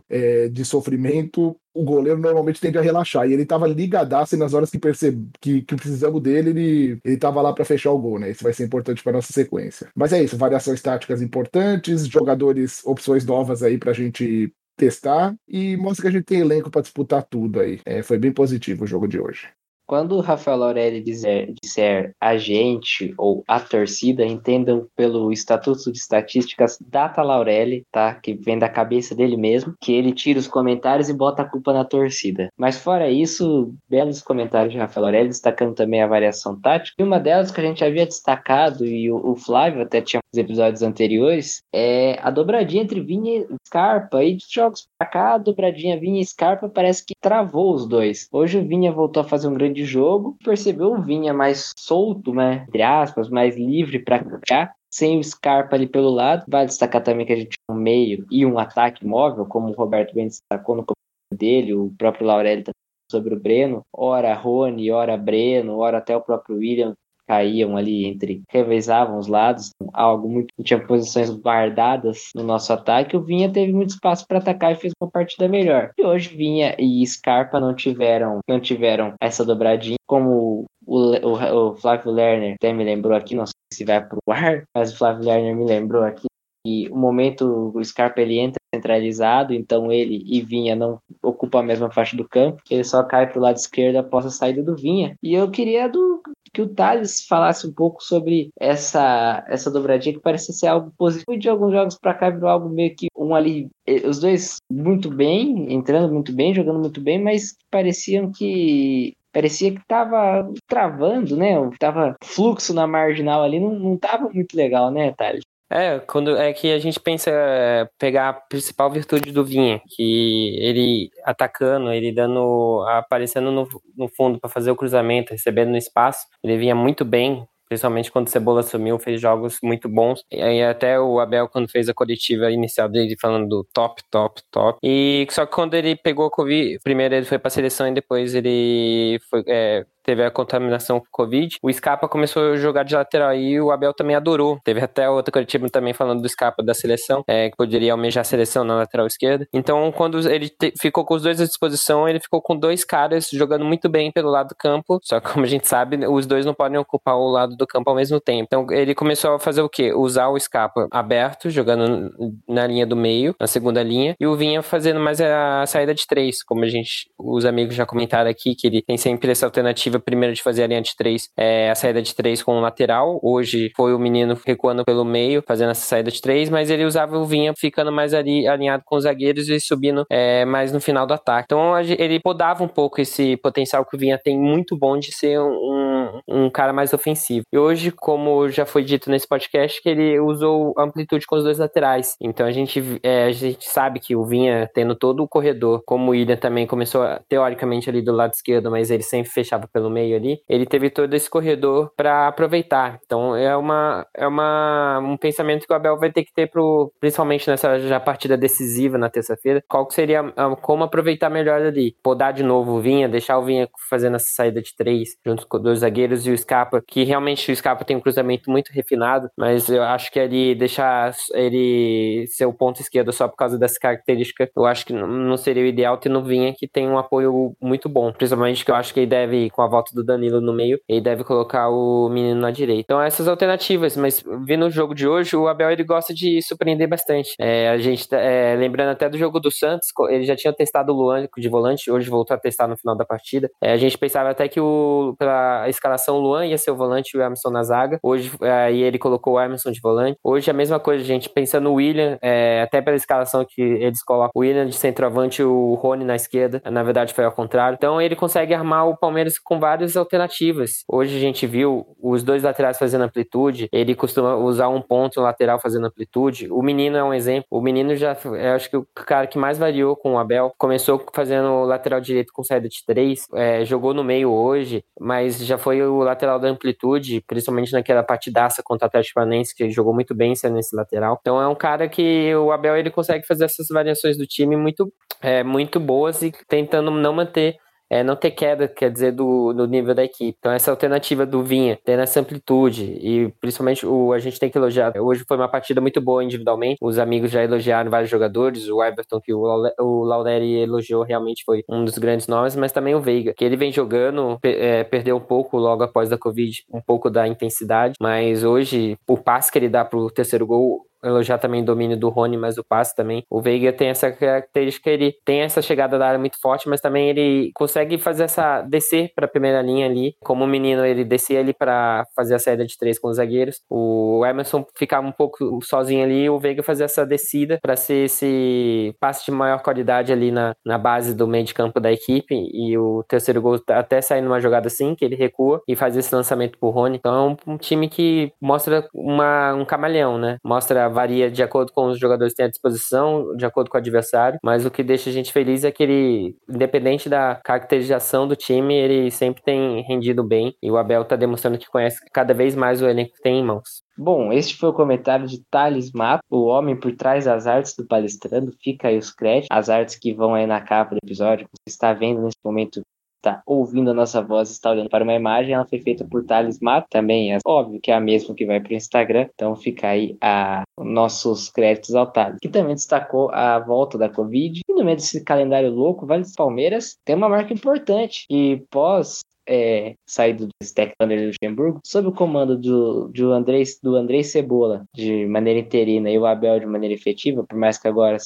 é, 0.10 0.48
de 0.50 0.64
sofrimento, 0.66 1.56
o 1.74 1.84
goleiro 1.84 2.20
normalmente 2.20 2.60
tende 2.60 2.78
a 2.78 2.82
relaxar. 2.82 3.30
E 3.30 3.34
ele 3.34 3.46
tava 3.46 3.68
ligadaço 3.68 4.36
e 4.36 4.38
nas 4.38 4.54
horas 4.54 4.70
que, 4.70 4.80
percebe, 4.80 5.30
que, 5.40 5.62
que 5.62 5.76
precisamos 5.76 6.22
dele, 6.22 6.50
ele, 6.50 7.00
ele 7.04 7.18
tava 7.18 7.42
lá 7.42 7.54
para 7.54 7.66
fechar 7.66 7.92
o 7.92 8.00
gol, 8.00 8.20
né? 8.20 8.32
Isso 8.32 8.44
vai 8.44 8.54
ser 8.54 8.66
importante 8.66 9.04
para 9.04 9.14
nossa 9.14 9.34
sequência. 9.34 9.90
Mas 9.96 10.14
é 10.14 10.24
isso, 10.24 10.38
variações 10.38 10.82
táticas 10.82 11.22
importantes, 11.22 12.08
jogadores, 12.08 12.82
opções 12.86 13.26
novas 13.26 13.64
aí 13.64 13.78
pra 13.78 13.94
gente 13.94 14.54
testar 14.78 15.36
e 15.48 15.76
mostra 15.76 16.04
que 16.04 16.08
a 16.08 16.12
gente 16.12 16.26
tem 16.26 16.40
elenco 16.40 16.70
para 16.70 16.82
disputar 16.82 17.24
tudo 17.24 17.60
aí. 17.60 17.80
É, 17.86 18.04
foi 18.04 18.18
bem 18.18 18.32
positivo 18.32 18.84
o 18.84 18.88
jogo 18.88 19.08
de 19.08 19.20
hoje. 19.20 19.50
Quando 19.88 20.18
o 20.18 20.22
Rafael 20.22 20.62
Aureli 20.64 21.02
dizer, 21.02 21.54
disser 21.64 22.14
a 22.20 22.36
gente 22.38 23.14
ou 23.18 23.42
a 23.48 23.58
torcida, 23.58 24.26
entendam 24.26 24.86
pelo 24.98 25.32
Estatuto 25.32 25.90
de 25.92 25.98
Estatísticas 25.98 26.78
Data 26.86 27.24
Laurelli, 27.24 27.86
tá? 27.90 28.14
Que 28.16 28.34
vem 28.34 28.60
da 28.60 28.68
cabeça 28.68 29.16
dele 29.16 29.38
mesmo, 29.38 29.74
que 29.82 29.94
ele 29.94 30.12
tira 30.12 30.40
os 30.40 30.48
comentários 30.48 31.08
e 31.08 31.14
bota 31.14 31.44
a 31.44 31.50
culpa 31.50 31.72
na 31.72 31.86
torcida. 31.86 32.50
Mas 32.58 32.78
fora 32.78 33.10
isso, 33.10 33.74
belos 33.90 34.22
comentários 34.22 34.74
de 34.74 34.80
Rafael 34.80 35.06
Aureli, 35.06 35.30
destacando 35.30 35.74
também 35.74 36.02
a 36.02 36.08
variação 36.08 36.60
tática. 36.60 36.96
E 37.00 37.04
uma 37.04 37.20
delas 37.20 37.50
que 37.50 37.62
a 37.62 37.64
gente 37.64 37.86
havia 37.86 38.06
destacado, 38.06 38.86
e 38.86 39.10
o, 39.10 39.32
o 39.32 39.36
Flávio 39.38 39.82
até 39.82 40.02
tinha 40.02 40.20
nos 40.34 40.38
episódios 40.38 40.82
anteriores, 40.82 41.62
é 41.74 42.20
a 42.22 42.30
dobradinha 42.30 42.84
entre 42.84 43.00
Vinha 43.00 43.40
e 43.40 43.48
Scarpa. 43.66 44.22
E 44.22 44.36
dos 44.36 44.52
jogos 44.52 44.86
pra 45.00 45.08
cá, 45.08 45.36
a 45.36 45.38
dobradinha 45.38 45.98
Vinha 45.98 46.22
e 46.22 46.26
Scarpa 46.26 46.68
parece 46.68 47.06
que 47.06 47.14
travou 47.22 47.74
os 47.74 47.88
dois. 47.88 48.28
Hoje 48.34 48.58
o 48.58 48.68
Vinha 48.68 48.92
voltou 48.92 49.22
a 49.22 49.26
fazer 49.26 49.48
um 49.48 49.54
grande 49.54 49.77
de 49.78 49.86
jogo, 49.86 50.36
percebeu 50.44 51.00
Vinha 51.02 51.34
mais 51.34 51.72
solto, 51.78 52.34
né, 52.34 52.66
entre 52.68 52.82
aspas, 52.82 53.30
mais 53.30 53.56
livre 53.56 54.00
para 54.00 54.24
criar, 54.24 54.74
sem 54.92 55.20
o 55.20 55.24
Scarpa 55.24 55.76
ali 55.76 55.88
pelo 55.88 56.10
lado. 56.10 56.46
Vale 56.48 56.68
destacar 56.68 57.04
também 57.04 57.26
que 57.26 57.34
a 57.34 57.36
gente 57.36 57.50
tem 57.50 57.76
um 57.76 57.80
meio 57.80 58.26
e 58.32 58.46
um 58.46 58.58
ataque 58.58 59.06
móvel, 59.06 59.46
como 59.46 59.70
o 59.70 59.76
Roberto 59.76 60.16
bem 60.16 60.28
destacou 60.28 60.76
no 60.76 60.86
dele, 61.32 61.74
o 61.74 61.94
próprio 61.98 62.26
Laurelli 62.26 62.64
tá 62.64 62.72
sobre 63.12 63.36
o 63.36 63.40
Breno, 63.40 63.82
ora 63.94 64.34
Rony, 64.34 64.90
ora 64.92 65.16
Breno, 65.16 65.78
ora 65.78 66.00
até 66.00 66.16
o 66.16 66.22
próprio 66.22 66.58
William 66.58 66.94
caíam 67.28 67.76
ali 67.76 68.06
entre, 68.06 68.42
revezavam 68.50 69.20
os 69.20 69.28
lados, 69.28 69.72
algo 69.94 70.30
muito, 70.30 70.48
tinha 70.64 70.80
posições 70.86 71.30
guardadas 71.30 72.30
no 72.34 72.44
nosso 72.44 72.72
ataque, 72.72 73.18
o 73.18 73.22
Vinha 73.22 73.52
teve 73.52 73.74
muito 73.74 73.92
espaço 73.92 74.26
para 74.28 74.38
atacar 74.38 74.72
e 74.72 74.76
fez 74.76 74.94
uma 75.00 75.10
partida 75.10 75.48
melhor. 75.48 75.92
E 75.98 76.06
hoje 76.06 76.36
Vinha 76.36 76.76
e 76.80 77.06
Scarpa 77.06 77.60
não 77.60 77.76
tiveram, 77.76 78.40
não 78.48 78.60
tiveram 78.60 79.14
essa 79.22 79.44
dobradinha, 79.44 79.98
como 80.08 80.66
o, 80.86 81.12
o, 81.16 81.70
o 81.72 81.76
Flávio 81.76 82.12
Lerner 82.12 82.56
até 82.56 82.72
me 82.72 82.84
lembrou 82.84 83.16
aqui, 83.16 83.36
não 83.36 83.46
sei 83.46 83.54
se 83.74 83.84
vai 83.84 84.04
pro 84.06 84.20
ar, 84.30 84.64
mas 84.74 84.94
o 84.94 84.98
Flávio 84.98 85.26
Lerner 85.26 85.56
me 85.56 85.66
lembrou 85.66 86.04
aqui 86.04 86.28
e 86.68 86.90
o 86.90 86.98
momento 86.98 87.72
o 87.74 87.84
Scarpa 87.84 88.20
ele 88.22 88.40
entra 88.40 88.58
centralizado, 88.74 89.54
então 89.54 89.92
ele 89.92 90.24
e 90.26 90.42
Vinha 90.42 90.76
não 90.76 91.00
ocupam 91.24 91.60
a 91.60 91.64
mesma 91.64 91.90
faixa 91.90 92.18
do 92.18 92.28
campo, 92.28 92.62
ele 92.70 92.84
só 92.84 93.02
cai 93.04 93.28
para 93.28 93.40
o 93.40 93.42
lado 93.42 93.56
esquerdo 93.56 93.96
após 93.98 94.26
a 94.26 94.30
saída 94.30 94.62
do 94.62 94.76
Vinha. 94.76 95.16
E 95.24 95.34
eu 95.34 95.50
queria 95.50 95.88
do, 95.88 96.22
que 96.54 96.62
o 96.62 96.68
Thales 96.68 97.26
falasse 97.26 97.66
um 97.66 97.74
pouco 97.74 98.04
sobre 98.04 98.50
essa, 98.60 99.46
essa 99.48 99.72
dobradinha 99.72 100.16
que 100.16 100.22
parecia 100.22 100.54
ser 100.54 100.68
algo 100.68 100.92
positivo 100.98 101.38
de 101.38 101.50
alguns 101.50 101.72
jogos 101.72 101.98
para 101.98 102.14
cá 102.14 102.30
virou 102.30 102.50
algo 102.50 102.70
meio 102.70 102.96
que 102.96 103.08
um 103.16 103.34
ali, 103.34 103.70
os 104.06 104.20
dois 104.20 104.58
muito 104.70 105.10
bem, 105.10 105.74
entrando 105.74 106.12
muito 106.12 106.34
bem, 106.34 106.54
jogando 106.54 106.80
muito 106.80 107.00
bem, 107.00 107.22
mas 107.22 107.56
pareciam 107.72 108.32
que 108.32 109.14
parecia 109.32 109.72
que 109.72 109.82
tava 109.88 110.52
travando, 110.68 111.38
né? 111.38 111.54
Tava 111.80 112.16
fluxo 112.24 112.74
na 112.74 112.88
marginal 112.88 113.44
ali, 113.44 113.60
não, 113.60 113.78
não 113.78 113.98
tava 113.98 114.30
muito 114.30 114.58
legal, 114.58 114.92
né, 114.92 115.14
Thales? 115.14 115.44
É, 115.70 116.00
quando 116.00 116.36
é 116.38 116.54
que 116.54 116.72
a 116.72 116.80
gente 116.80 117.00
pensa 117.00 117.30
é, 117.30 117.90
pegar 118.00 118.30
a 118.30 118.34
principal 118.34 118.90
virtude 118.90 119.32
do 119.32 119.44
Vinha, 119.44 119.82
que 119.88 120.58
ele 120.60 121.12
atacando, 121.24 121.92
ele 121.92 122.12
dando, 122.14 122.86
aparecendo 122.88 123.52
no, 123.52 123.68
no 123.96 124.08
fundo 124.08 124.40
para 124.40 124.50
fazer 124.50 124.72
o 124.72 124.76
cruzamento, 124.76 125.34
recebendo 125.34 125.70
no 125.70 125.78
espaço, 125.78 126.26
ele 126.42 126.58
vinha 126.58 126.74
muito 126.74 127.04
bem, 127.04 127.46
principalmente 127.68 128.12
quando 128.12 128.28
o 128.28 128.30
Cebola 128.30 128.64
sumiu, 128.64 128.98
fez 128.98 129.20
jogos 129.20 129.58
muito 129.62 129.90
bons. 129.90 130.24
E 130.32 130.42
aí 130.42 130.64
até 130.64 131.00
o 131.00 131.20
Abel, 131.20 131.50
quando 131.50 131.70
fez 131.70 131.90
a 131.90 131.94
coletiva 131.94 132.50
inicial 132.50 132.88
dele, 132.88 133.18
falando 133.20 133.48
do 133.50 133.68
top, 133.74 134.02
top, 134.10 134.42
top. 134.50 134.80
E 134.82 135.28
só 135.30 135.46
que 135.46 135.54
quando 135.54 135.74
ele 135.74 135.96
pegou 135.96 136.28
a 136.28 136.32
Covid, 136.32 136.80
primeiro 136.84 137.16
ele 137.16 137.26
foi 137.26 137.38
pra 137.38 137.50
seleção 137.50 137.88
e 137.88 137.94
depois 137.94 138.34
ele 138.34 139.20
foi, 139.30 139.44
é, 139.48 139.86
teve 140.08 140.24
a 140.24 140.32
contaminação 140.32 141.02
com 141.02 141.06
Covid, 141.12 141.58
o 141.62 141.72
Scarpa 141.72 142.08
começou 142.08 142.54
a 142.54 142.56
jogar 142.56 142.84
de 142.84 142.96
lateral 142.96 143.36
e 143.36 143.60
o 143.60 143.72
Abel 143.72 143.94
também 143.94 144.16
adorou. 144.16 144.58
Teve 144.64 144.80
até 144.80 145.10
outra 145.10 145.34
coletiva 145.34 145.70
também 145.70 145.94
falando 145.94 146.22
do 146.22 146.30
Scarpa 146.30 146.64
da 146.64 146.74
seleção, 146.74 147.26
é, 147.28 147.50
que 147.50 147.58
poderia 147.58 147.92
almejar 147.92 148.22
a 148.22 148.24
seleção 148.24 148.64
na 148.64 148.76
lateral 148.76 149.06
esquerda. 149.06 149.46
Então, 149.52 149.92
quando 149.92 150.18
ele 150.30 150.48
te, 150.48 150.74
ficou 150.80 151.04
com 151.04 151.16
os 151.16 151.24
dois 151.24 151.42
à 151.42 151.46
disposição, 151.46 152.08
ele 152.08 152.22
ficou 152.22 152.42
com 152.42 152.56
dois 152.56 152.86
caras 152.86 153.28
jogando 153.30 153.66
muito 153.66 153.90
bem 153.90 154.10
pelo 154.10 154.30
lado 154.30 154.50
do 154.50 154.56
campo. 154.56 155.00
Só 155.04 155.20
que, 155.20 155.30
como 155.30 155.44
a 155.44 155.48
gente 155.48 155.68
sabe, 155.68 156.08
os 156.08 156.26
dois 156.26 156.46
não 156.46 156.54
podem 156.54 156.78
ocupar 156.78 157.18
o 157.18 157.28
lado 157.30 157.58
do 157.58 157.68
campo 157.68 157.90
ao 157.90 157.96
mesmo 157.96 158.22
tempo. 158.22 158.46
Então, 158.46 158.66
ele 158.72 158.96
começou 158.96 159.34
a 159.34 159.40
fazer 159.40 159.62
o 159.62 159.68
quê? 159.68 159.94
Usar 159.94 160.30
o 160.30 160.40
Scarpa 160.40 160.88
aberto, 160.90 161.50
jogando 161.50 162.14
na 162.48 162.66
linha 162.66 162.86
do 162.86 162.96
meio, 162.96 163.36
na 163.38 163.48
segunda 163.48 163.84
linha, 163.84 164.16
e 164.18 164.26
o 164.26 164.38
Vinha 164.38 164.62
fazendo 164.62 165.02
mais 165.02 165.20
a 165.20 165.66
saída 165.66 165.94
de 165.94 166.08
três, 166.08 166.44
como 166.44 166.64
a 166.64 166.68
gente, 166.68 167.10
os 167.18 167.44
amigos 167.44 167.76
já 167.76 167.86
comentaram 167.86 168.30
aqui, 168.30 168.56
que 168.56 168.68
ele 168.68 168.82
tem 168.82 168.96
sempre 168.96 169.32
essa 169.32 169.46
alternativa 169.46 169.97
primeira 170.00 170.34
de 170.34 170.42
fazer 170.42 170.64
a 170.64 170.68
linha 170.68 170.82
de 170.82 170.96
três, 170.96 171.30
é, 171.38 171.70
a 171.70 171.76
saída 171.76 172.02
de 172.02 172.14
três 172.16 172.42
com 172.42 172.58
o 172.58 172.62
lateral. 172.62 173.20
Hoje 173.22 173.72
foi 173.76 173.94
o 173.94 174.00
menino 174.00 174.38
recuando 174.46 174.84
pelo 174.86 175.06
meio, 175.06 175.44
fazendo 175.48 175.72
essa 175.72 175.86
saída 175.86 176.12
de 176.12 176.22
três, 176.22 176.50
mas 176.50 176.70
ele 176.70 176.86
usava 176.86 177.18
o 177.18 177.26
Vinha 177.26 177.54
ficando 177.56 177.92
mais 177.92 178.14
ali 178.14 178.48
alinhado 178.48 178.84
com 178.86 178.96
os 178.96 179.04
zagueiros 179.04 179.50
e 179.50 179.60
subindo 179.60 180.06
é, 180.10 180.46
mais 180.46 180.72
no 180.72 180.80
final 180.80 181.06
do 181.06 181.14
ataque. 181.14 181.46
Então 181.46 181.80
ele 181.80 182.20
podava 182.20 182.64
um 182.64 182.68
pouco 182.68 183.02
esse 183.02 183.38
potencial 183.38 183.86
que 183.86 183.96
o 183.96 184.00
Vinha 184.00 184.20
tem 184.22 184.38
muito 184.38 184.78
bom 184.78 184.98
de 184.98 185.12
ser 185.12 185.40
um, 185.40 186.22
um 186.28 186.50
cara 186.50 186.74
mais 186.74 186.94
ofensivo. 186.94 187.46
E 187.52 187.58
hoje, 187.58 187.92
como 187.92 188.50
já 188.50 188.66
foi 188.66 188.84
dito 188.84 189.10
nesse 189.10 189.28
podcast, 189.28 189.82
que 189.82 189.90
ele 189.90 190.20
usou 190.20 190.74
amplitude 190.78 191.26
com 191.26 191.36
os 191.36 191.44
dois 191.44 191.58
laterais. 191.58 192.16
Então 192.22 192.46
a 192.46 192.52
gente, 192.52 192.82
é, 193.04 193.26
a 193.26 193.32
gente 193.32 193.70
sabe 193.70 194.00
que 194.00 194.16
o 194.16 194.26
Vinha 194.26 194.70
tendo 194.74 194.96
todo 194.96 195.24
o 195.24 195.28
corredor, 195.28 195.82
como 195.86 196.08
o 196.08 196.12
William 196.12 196.36
também 196.36 196.68
começou 196.68 197.04
teoricamente 197.30 197.90
ali 197.90 198.02
do 198.02 198.12
lado 198.12 198.34
esquerdo, 198.34 198.72
mas 198.72 198.92
ele 198.92 199.04
sempre 199.04 199.32
fechava 199.32 199.68
pelo 199.72 199.87
meio 199.90 200.16
ali, 200.16 200.40
ele 200.48 200.66
teve 200.66 200.90
todo 200.90 201.14
esse 201.14 201.30
corredor 201.30 201.92
para 201.96 202.28
aproveitar. 202.28 203.00
Então 203.06 203.36
é 203.36 203.56
uma 203.56 204.06
é 204.16 204.28
uma 204.28 205.00
um 205.00 205.18
pensamento 205.18 205.66
que 205.66 205.74
o 205.74 205.76
Abel 205.76 205.98
vai 205.98 206.12
ter 206.12 206.24
que 206.24 206.34
ter 206.34 206.50
pro, 206.50 206.92
principalmente 207.00 207.50
nessa 207.50 207.80
já 207.80 208.00
partida 208.00 208.38
decisiva 208.38 208.98
na 208.98 209.10
terça-feira, 209.10 209.64
qual 209.68 209.86
que 209.86 209.94
seria 209.94 210.24
como 210.62 210.84
aproveitar 210.84 211.30
melhor 211.30 211.62
ali, 211.62 211.96
podar 212.04 212.34
de 212.34 212.44
novo 212.44 212.74
o 212.74 212.82
Vinha, 212.82 213.10
deixar 213.10 213.38
o 213.38 213.44
Vinha 213.44 213.68
fazendo 213.90 214.16
essa 214.16 214.30
saída 214.32 214.62
de 214.62 214.76
três 214.76 215.18
junto 215.26 215.48
com 215.48 215.60
dois 215.60 215.80
zagueiros 215.80 216.26
e 216.26 216.32
o 216.32 216.38
Scarpa, 216.38 216.82
que 216.86 217.04
realmente 217.04 217.52
o 217.52 217.56
Scarpa 217.56 217.86
tem 217.86 217.98
um 217.98 218.02
cruzamento 218.02 218.50
muito 218.50 218.70
refinado, 218.72 219.30
mas 219.38 219.70
eu 219.70 219.84
acho 219.84 220.12
que 220.12 220.20
ali 220.20 220.56
deixar 220.56 221.14
ele 221.34 222.26
ser 222.28 222.46
o 222.46 222.54
ponto 222.54 222.82
esquerdo 222.82 223.12
só 223.12 223.28
por 223.28 223.36
causa 223.36 223.58
dessa 223.58 223.80
característica, 223.80 224.50
eu 224.56 224.66
acho 224.66 224.86
que 224.86 224.94
não 224.94 225.38
seria 225.38 225.64
o 225.64 225.68
ideal 225.68 225.98
ter 225.98 226.10
no 226.10 226.24
Vinha 226.24 226.54
que 226.54 226.68
tem 226.68 226.88
um 226.88 226.98
apoio 226.98 227.56
muito 227.62 227.90
bom, 227.90 228.12
principalmente 228.12 228.64
que 228.64 228.72
eu 228.72 228.76
acho 228.76 228.94
que 228.94 229.02
ele 229.02 229.08
deve, 229.08 229.50
com 229.50 229.62
a 229.62 229.68
volta 229.78 229.94
do 229.94 230.04
Danilo 230.04 230.42
no 230.42 230.54
meio, 230.54 230.80
ele 230.88 231.02
deve 231.02 231.24
colocar 231.24 231.70
o 231.70 232.10
menino 232.10 232.40
na 232.40 232.52
direita. 232.52 232.82
Então 232.82 233.02
essas 233.02 233.28
alternativas, 233.28 233.96
mas 233.96 234.24
vendo 234.46 234.66
o 234.66 234.70
jogo 234.70 234.96
de 234.96 235.08
hoje, 235.08 235.36
o 235.36 235.48
Abel 235.48 235.72
ele 235.72 235.84
gosta 235.84 236.14
de 236.14 236.42
surpreender 236.42 236.88
bastante. 236.88 237.36
É, 237.40 237.70
a 237.70 237.78
gente, 237.78 238.08
tá, 238.08 238.18
é, 238.18 238.56
lembrando 238.56 238.90
até 238.90 239.08
do 239.08 239.18
jogo 239.18 239.40
do 239.40 239.52
Santos, 239.52 239.90
ele 240.10 240.24
já 240.24 240.36
tinha 240.36 240.54
testado 240.54 240.92
o 240.92 240.96
Luan 240.96 241.28
de 241.38 241.50
volante, 241.50 241.92
hoje 241.92 242.10
voltou 242.10 242.36
a 242.36 242.40
testar 242.40 242.68
no 242.68 242.78
final 242.78 242.96
da 242.96 243.06
partida. 243.06 243.50
É, 243.62 243.72
a 243.72 243.78
gente 243.78 243.98
pensava 243.98 244.30
até 244.30 244.48
que 244.48 244.60
o, 244.60 245.16
pela 245.20 245.70
escalação 245.70 246.18
o 246.18 246.20
Luan 246.20 246.46
ia 246.46 246.58
ser 246.58 246.72
o 246.72 246.76
volante 246.76 247.12
e 247.16 247.20
o 247.20 247.22
Emerson 247.22 247.50
na 247.50 247.64
zaga. 247.64 248.00
Hoje 248.02 248.32
aí 248.42 248.82
ele 248.82 248.98
colocou 248.98 249.34
o 249.34 249.42
Emerson 249.42 249.72
de 249.72 249.80
volante. 249.82 250.18
Hoje 250.24 250.50
a 250.50 250.54
mesma 250.54 250.80
coisa, 250.80 251.04
gente, 251.04 251.30
pensando 251.30 251.68
no 251.68 251.74
William, 251.74 252.18
é, 252.22 252.62
até 252.62 252.82
pela 252.82 252.96
escalação 252.96 253.46
que 253.46 253.62
eles 253.62 254.02
colocam 254.04 254.32
o 254.34 254.40
William 254.40 254.66
de 254.66 254.76
centroavante 254.76 255.42
e 255.42 255.46
o 255.46 255.74
Rony 255.76 256.06
na 256.06 256.16
esquerda. 256.16 256.62
Na 256.70 256.84
verdade 256.84 257.14
foi 257.14 257.26
ao 257.26 257.32
contrário. 257.32 257.76
Então 257.76 258.02
ele 258.02 258.16
consegue 258.16 258.54
armar 258.54 258.88
o 258.88 258.98
Palmeiras 258.98 259.38
com 259.38 259.60
várias 259.60 259.67
alternativas. 259.96 260.84
Hoje 260.88 261.16
a 261.16 261.20
gente 261.20 261.46
viu 261.46 261.86
os 262.02 262.24
dois 262.24 262.44
laterais 262.44 262.78
fazendo 262.78 263.04
amplitude. 263.04 263.68
Ele 263.72 263.96
costuma 263.96 264.36
usar 264.36 264.70
um 264.70 264.82
ponto 264.82 265.20
lateral 265.22 265.60
fazendo 265.60 265.88
amplitude. 265.88 266.48
O 266.52 266.62
menino 266.62 266.98
é 266.98 267.04
um 267.04 267.14
exemplo. 267.14 267.48
O 267.52 267.62
menino 267.62 267.96
já, 267.96 268.18
eu 268.26 268.54
acho 268.54 268.70
que 268.70 268.78
o 268.78 268.88
cara 268.94 269.28
que 269.28 269.38
mais 269.38 269.58
variou 269.58 269.96
com 269.96 270.14
o 270.14 270.20
Abel. 270.20 270.54
Começou 270.58 271.04
fazendo 271.14 271.64
lateral 271.64 272.00
direito 272.00 272.32
com 272.34 272.44
saída 272.44 272.68
de 272.68 272.86
três, 272.86 273.28
é, 273.34 273.66
jogou 273.66 273.94
no 273.94 274.04
meio 274.04 274.32
hoje, 274.32 274.84
mas 275.00 275.44
já 275.46 275.58
foi 275.58 275.82
o 275.82 276.00
lateral 276.00 276.40
da 276.40 276.48
amplitude, 276.48 277.24
principalmente 277.28 277.74
naquela 277.74 278.04
partidaça 278.04 278.62
contra 278.64 278.86
o 278.86 278.88
Atlético 278.88 279.16
Paranaense, 279.16 279.56
que 279.56 279.70
jogou 279.70 279.94
muito 279.94 280.16
bem 280.16 280.36
sendo 280.36 280.56
nesse 280.56 280.76
lateral. 280.76 281.18
Então 281.20 281.42
é 281.42 281.48
um 281.48 281.56
cara 281.56 281.88
que 281.88 282.34
o 282.36 282.52
Abel 282.52 282.78
ele 282.78 282.90
consegue 282.90 283.26
fazer 283.26 283.46
essas 283.46 283.68
variações 283.68 284.18
do 284.18 284.26
time 284.26 284.56
muito, 284.56 284.92
é, 285.22 285.44
muito 285.44 285.80
boas 285.80 286.22
e 286.22 286.32
tentando 286.48 286.92
não 286.92 287.14
manter 287.14 287.58
é, 287.90 288.04
não 288.04 288.16
ter 288.16 288.32
queda, 288.32 288.68
quer 288.68 288.92
dizer, 288.92 289.12
do, 289.12 289.54
do 289.54 289.68
nível 289.68 289.96
da 289.96 290.04
equipe. 290.04 290.36
Então, 290.40 290.52
essa 290.52 290.72
alternativa 290.72 291.26
do 291.26 291.44
Vinha, 291.44 291.78
tendo 291.84 292.02
essa 292.02 292.20
amplitude, 292.20 292.84
e 292.84 293.34
principalmente 293.40 293.86
o, 293.86 294.12
a 294.14 294.20
gente 294.20 294.40
tem 294.40 294.50
que 294.50 294.58
elogiar. 294.58 294.94
Hoje 294.98 295.24
foi 295.28 295.38
uma 295.38 295.48
partida 295.48 295.82
muito 295.82 296.02
boa 296.02 296.24
individualmente, 296.24 296.78
os 296.82 296.98
amigos 296.98 297.32
já 297.32 297.44
elogiaram 297.44 297.90
vários 297.90 298.10
jogadores, 298.10 298.68
o 298.70 298.84
Everton, 298.84 299.20
que 299.22 299.34
o, 299.34 299.42
o 299.80 300.04
Lauderi 300.04 300.60
elogiou, 300.60 301.04
realmente 301.04 301.44
foi 301.46 301.64
um 301.70 301.86
dos 301.86 301.98
grandes 301.98 302.28
nomes, 302.28 302.56
mas 302.56 302.72
também 302.72 302.96
o 302.96 303.02
Veiga, 303.02 303.34
que 303.34 303.46
ele 303.46 303.56
vem 303.56 303.72
jogando, 303.72 304.38
é, 304.44 304.84
perdeu 304.84 305.16
um 305.18 305.22
pouco 305.22 305.58
logo 305.58 305.84
após 305.84 306.10
da 306.10 306.18
Covid, 306.18 306.64
um 306.74 306.82
pouco 306.82 307.10
da 307.10 307.28
intensidade, 307.28 307.96
mas 308.02 308.44
hoje, 308.44 308.98
o 309.08 309.18
passe 309.18 309.52
que 309.52 309.58
ele 309.58 309.70
dá 309.70 309.86
pro 309.86 310.10
terceiro 310.10 310.46
gol, 310.46 310.86
elogiar 311.04 311.38
também 311.38 311.62
o 311.62 311.66
domínio 311.66 311.98
do 311.98 312.10
Rony, 312.10 312.38
mas 312.38 312.58
o 312.58 312.64
passe 312.64 312.96
também. 312.96 313.24
O 313.30 313.42
Veiga 313.42 313.72
tem 313.74 313.90
essa 313.90 314.12
característica, 314.12 314.90
ele 314.90 315.16
tem 315.26 315.42
essa 315.42 315.62
chegada 315.62 315.98
da 315.98 316.08
área 316.08 316.20
muito 316.20 316.40
forte, 316.40 316.68
mas 316.70 316.82
também 316.82 317.10
ele 317.10 317.52
consegue 317.54 317.98
fazer 317.98 318.24
essa 318.24 318.62
descer 318.62 319.12
para 319.16 319.26
a 319.26 319.30
primeira 319.30 319.62
linha 319.62 319.86
ali. 319.86 320.16
Como 320.22 320.44
o 320.44 320.48
menino, 320.48 320.86
ele 320.86 321.04
descia 321.04 321.40
ali 321.40 321.54
para 321.54 322.06
fazer 322.16 322.36
a 322.36 322.40
saída 322.40 322.66
de 322.66 322.78
três 322.78 323.00
com 323.00 323.08
os 323.08 323.18
zagueiros. 323.18 323.62
O 323.70 324.26
Emerson 324.26 324.66
ficava 324.76 325.08
um 325.08 325.12
pouco 325.12 325.60
sozinho 325.64 326.04
ali, 326.04 326.30
o 326.30 326.40
Veiga 326.40 326.64
fazia 326.64 326.86
essa 326.86 327.06
descida 327.06 327.60
para 327.62 327.76
ser 327.76 328.06
esse 328.06 328.96
passe 329.00 329.26
de 329.26 329.32
maior 329.32 329.62
qualidade 329.62 330.12
ali 330.12 330.32
na, 330.32 330.56
na 330.66 330.78
base 330.78 331.14
do 331.16 331.28
meio 331.28 331.46
de 331.46 331.54
campo 331.54 331.80
da 331.80 331.92
equipe. 331.92 332.36
E 332.54 332.78
o 332.78 333.04
terceiro 333.08 333.42
gol 333.42 333.60
até 333.70 334.02
sair 334.02 334.22
numa 334.22 334.40
jogada 334.40 334.68
assim, 334.68 334.96
que 334.96 335.06
ele 335.06 335.16
recua 335.16 335.62
e 335.68 335.76
faz 335.76 335.96
esse 335.96 336.14
lançamento 336.14 336.58
pro 336.58 336.70
Rony. 336.70 336.98
Então 336.98 337.14
é 337.16 337.50
um, 337.50 337.54
um 337.54 337.58
time 337.58 337.90
que 337.90 338.32
mostra 338.42 338.88
uma, 338.94 339.54
um 339.54 339.66
camaleão, 339.66 340.18
né? 340.18 340.38
Mostra 340.44 340.87
varia 340.88 341.30
de 341.30 341.44
acordo 341.44 341.72
com 341.72 341.88
os 341.88 342.00
jogadores 342.00 342.34
que 342.34 342.38
têm 342.38 342.46
à 342.46 342.50
disposição, 342.50 343.36
de 343.36 343.46
acordo 343.46 343.70
com 343.70 343.78
o 343.78 343.80
adversário, 343.80 344.40
mas 344.44 344.66
o 344.66 344.72
que 344.72 344.84
deixa 344.84 345.10
a 345.10 345.14
gente 345.14 345.32
feliz 345.32 345.64
é 345.64 345.72
que 345.72 345.84
ele, 345.84 346.36
independente 346.50 347.10
da 347.10 347.40
caracterização 347.44 348.28
do 348.28 348.36
time, 348.36 348.76
ele 348.76 349.12
sempre 349.12 349.42
tem 349.44 349.82
rendido 349.84 350.24
bem 350.24 350.54
e 350.62 350.72
o 350.72 350.78
Abel 350.78 351.02
está 351.02 351.16
demonstrando 351.16 351.58
que 351.58 351.68
conhece 351.68 352.00
cada 352.14 352.34
vez 352.34 352.56
mais 352.56 352.82
o 352.82 352.88
elenco 352.88 353.14
que 353.14 353.22
tem 353.22 353.40
em 353.40 353.46
mãos. 353.46 353.88
Bom, 353.98 354.32
este 354.32 354.56
foi 354.56 354.70
o 354.70 354.74
comentário 354.74 355.26
de 355.26 355.44
Thales 355.50 355.92
Mato, 355.92 356.22
o 356.30 356.46
homem 356.46 356.80
por 356.80 356.96
trás 356.96 357.26
das 357.26 357.48
artes 357.48 357.76
do 357.76 357.88
palestrando. 357.88 358.52
Fica 358.62 358.90
aí 358.90 358.98
os 358.98 359.12
créditos, 359.12 359.48
as 359.50 359.70
artes 359.70 359.98
que 359.98 360.14
vão 360.14 360.36
aí 360.36 360.46
na 360.46 360.62
capa 360.62 360.94
do 360.94 361.00
episódio. 361.04 361.48
Você 361.52 361.74
está 361.74 361.94
vendo 361.94 362.22
nesse 362.22 362.38
momento 362.46 362.82
está 363.28 363.42
ouvindo 363.46 363.92
a 363.92 363.94
nossa 363.94 364.22
voz, 364.22 364.50
está 364.50 364.72
olhando 364.72 364.90
para 364.90 365.04
uma 365.04 365.14
imagem, 365.14 365.54
ela 365.54 365.66
foi 365.66 365.80
feita 365.80 366.06
por 366.06 366.26
Thales 366.26 366.60
Mato, 366.60 366.88
também 366.90 367.34
é 367.34 367.40
óbvio 367.46 367.80
que 367.82 367.92
é 367.92 367.96
a 367.96 368.00
mesma 368.00 368.34
que 368.34 368.46
vai 368.46 368.60
para 368.60 368.72
o 368.72 368.76
Instagram, 368.76 369.28
então 369.34 369.56
fica 369.56 369.90
aí 369.90 370.18
a 370.22 370.64
nossos 370.80 371.50
créditos 371.50 371.96
ao 371.96 372.08
Thales, 372.08 372.40
que 372.42 372.50
também 372.50 372.76
destacou 372.76 373.30
a 373.32 373.60
volta 373.60 373.98
da 373.98 374.10
Covid, 374.10 374.62
e 374.68 374.74
no 374.74 374.84
meio 374.84 374.98
desse 374.98 375.24
calendário 375.24 375.72
louco, 375.72 376.06
Vale 376.06 376.22
dos 376.22 376.34
Palmeiras 376.34 376.98
tem 377.04 377.16
uma 377.16 377.30
marca 377.30 377.54
importante, 377.54 378.26
e 378.30 378.64
pós 378.70 379.20
é, 379.48 379.96
saído 380.06 380.48
do 380.48 380.52
Stack 380.62 380.94
Under 381.02 381.28
Luxemburgo, 381.28 381.80
sob 381.86 382.10
o 382.10 382.12
comando 382.12 382.58
do, 382.58 383.08
do, 383.08 383.32
André, 383.32 383.64
do 383.82 383.96
André 383.96 384.22
Cebola 384.24 384.84
de 384.94 385.26
maneira 385.26 385.60
interina 385.60 386.10
e 386.10 386.18
o 386.18 386.26
Abel 386.26 386.60
de 386.60 386.66
maneira 386.66 386.94
efetiva, 386.94 387.46
por 387.48 387.58
mais 387.58 387.78
que 387.78 387.88
agora 387.88 388.18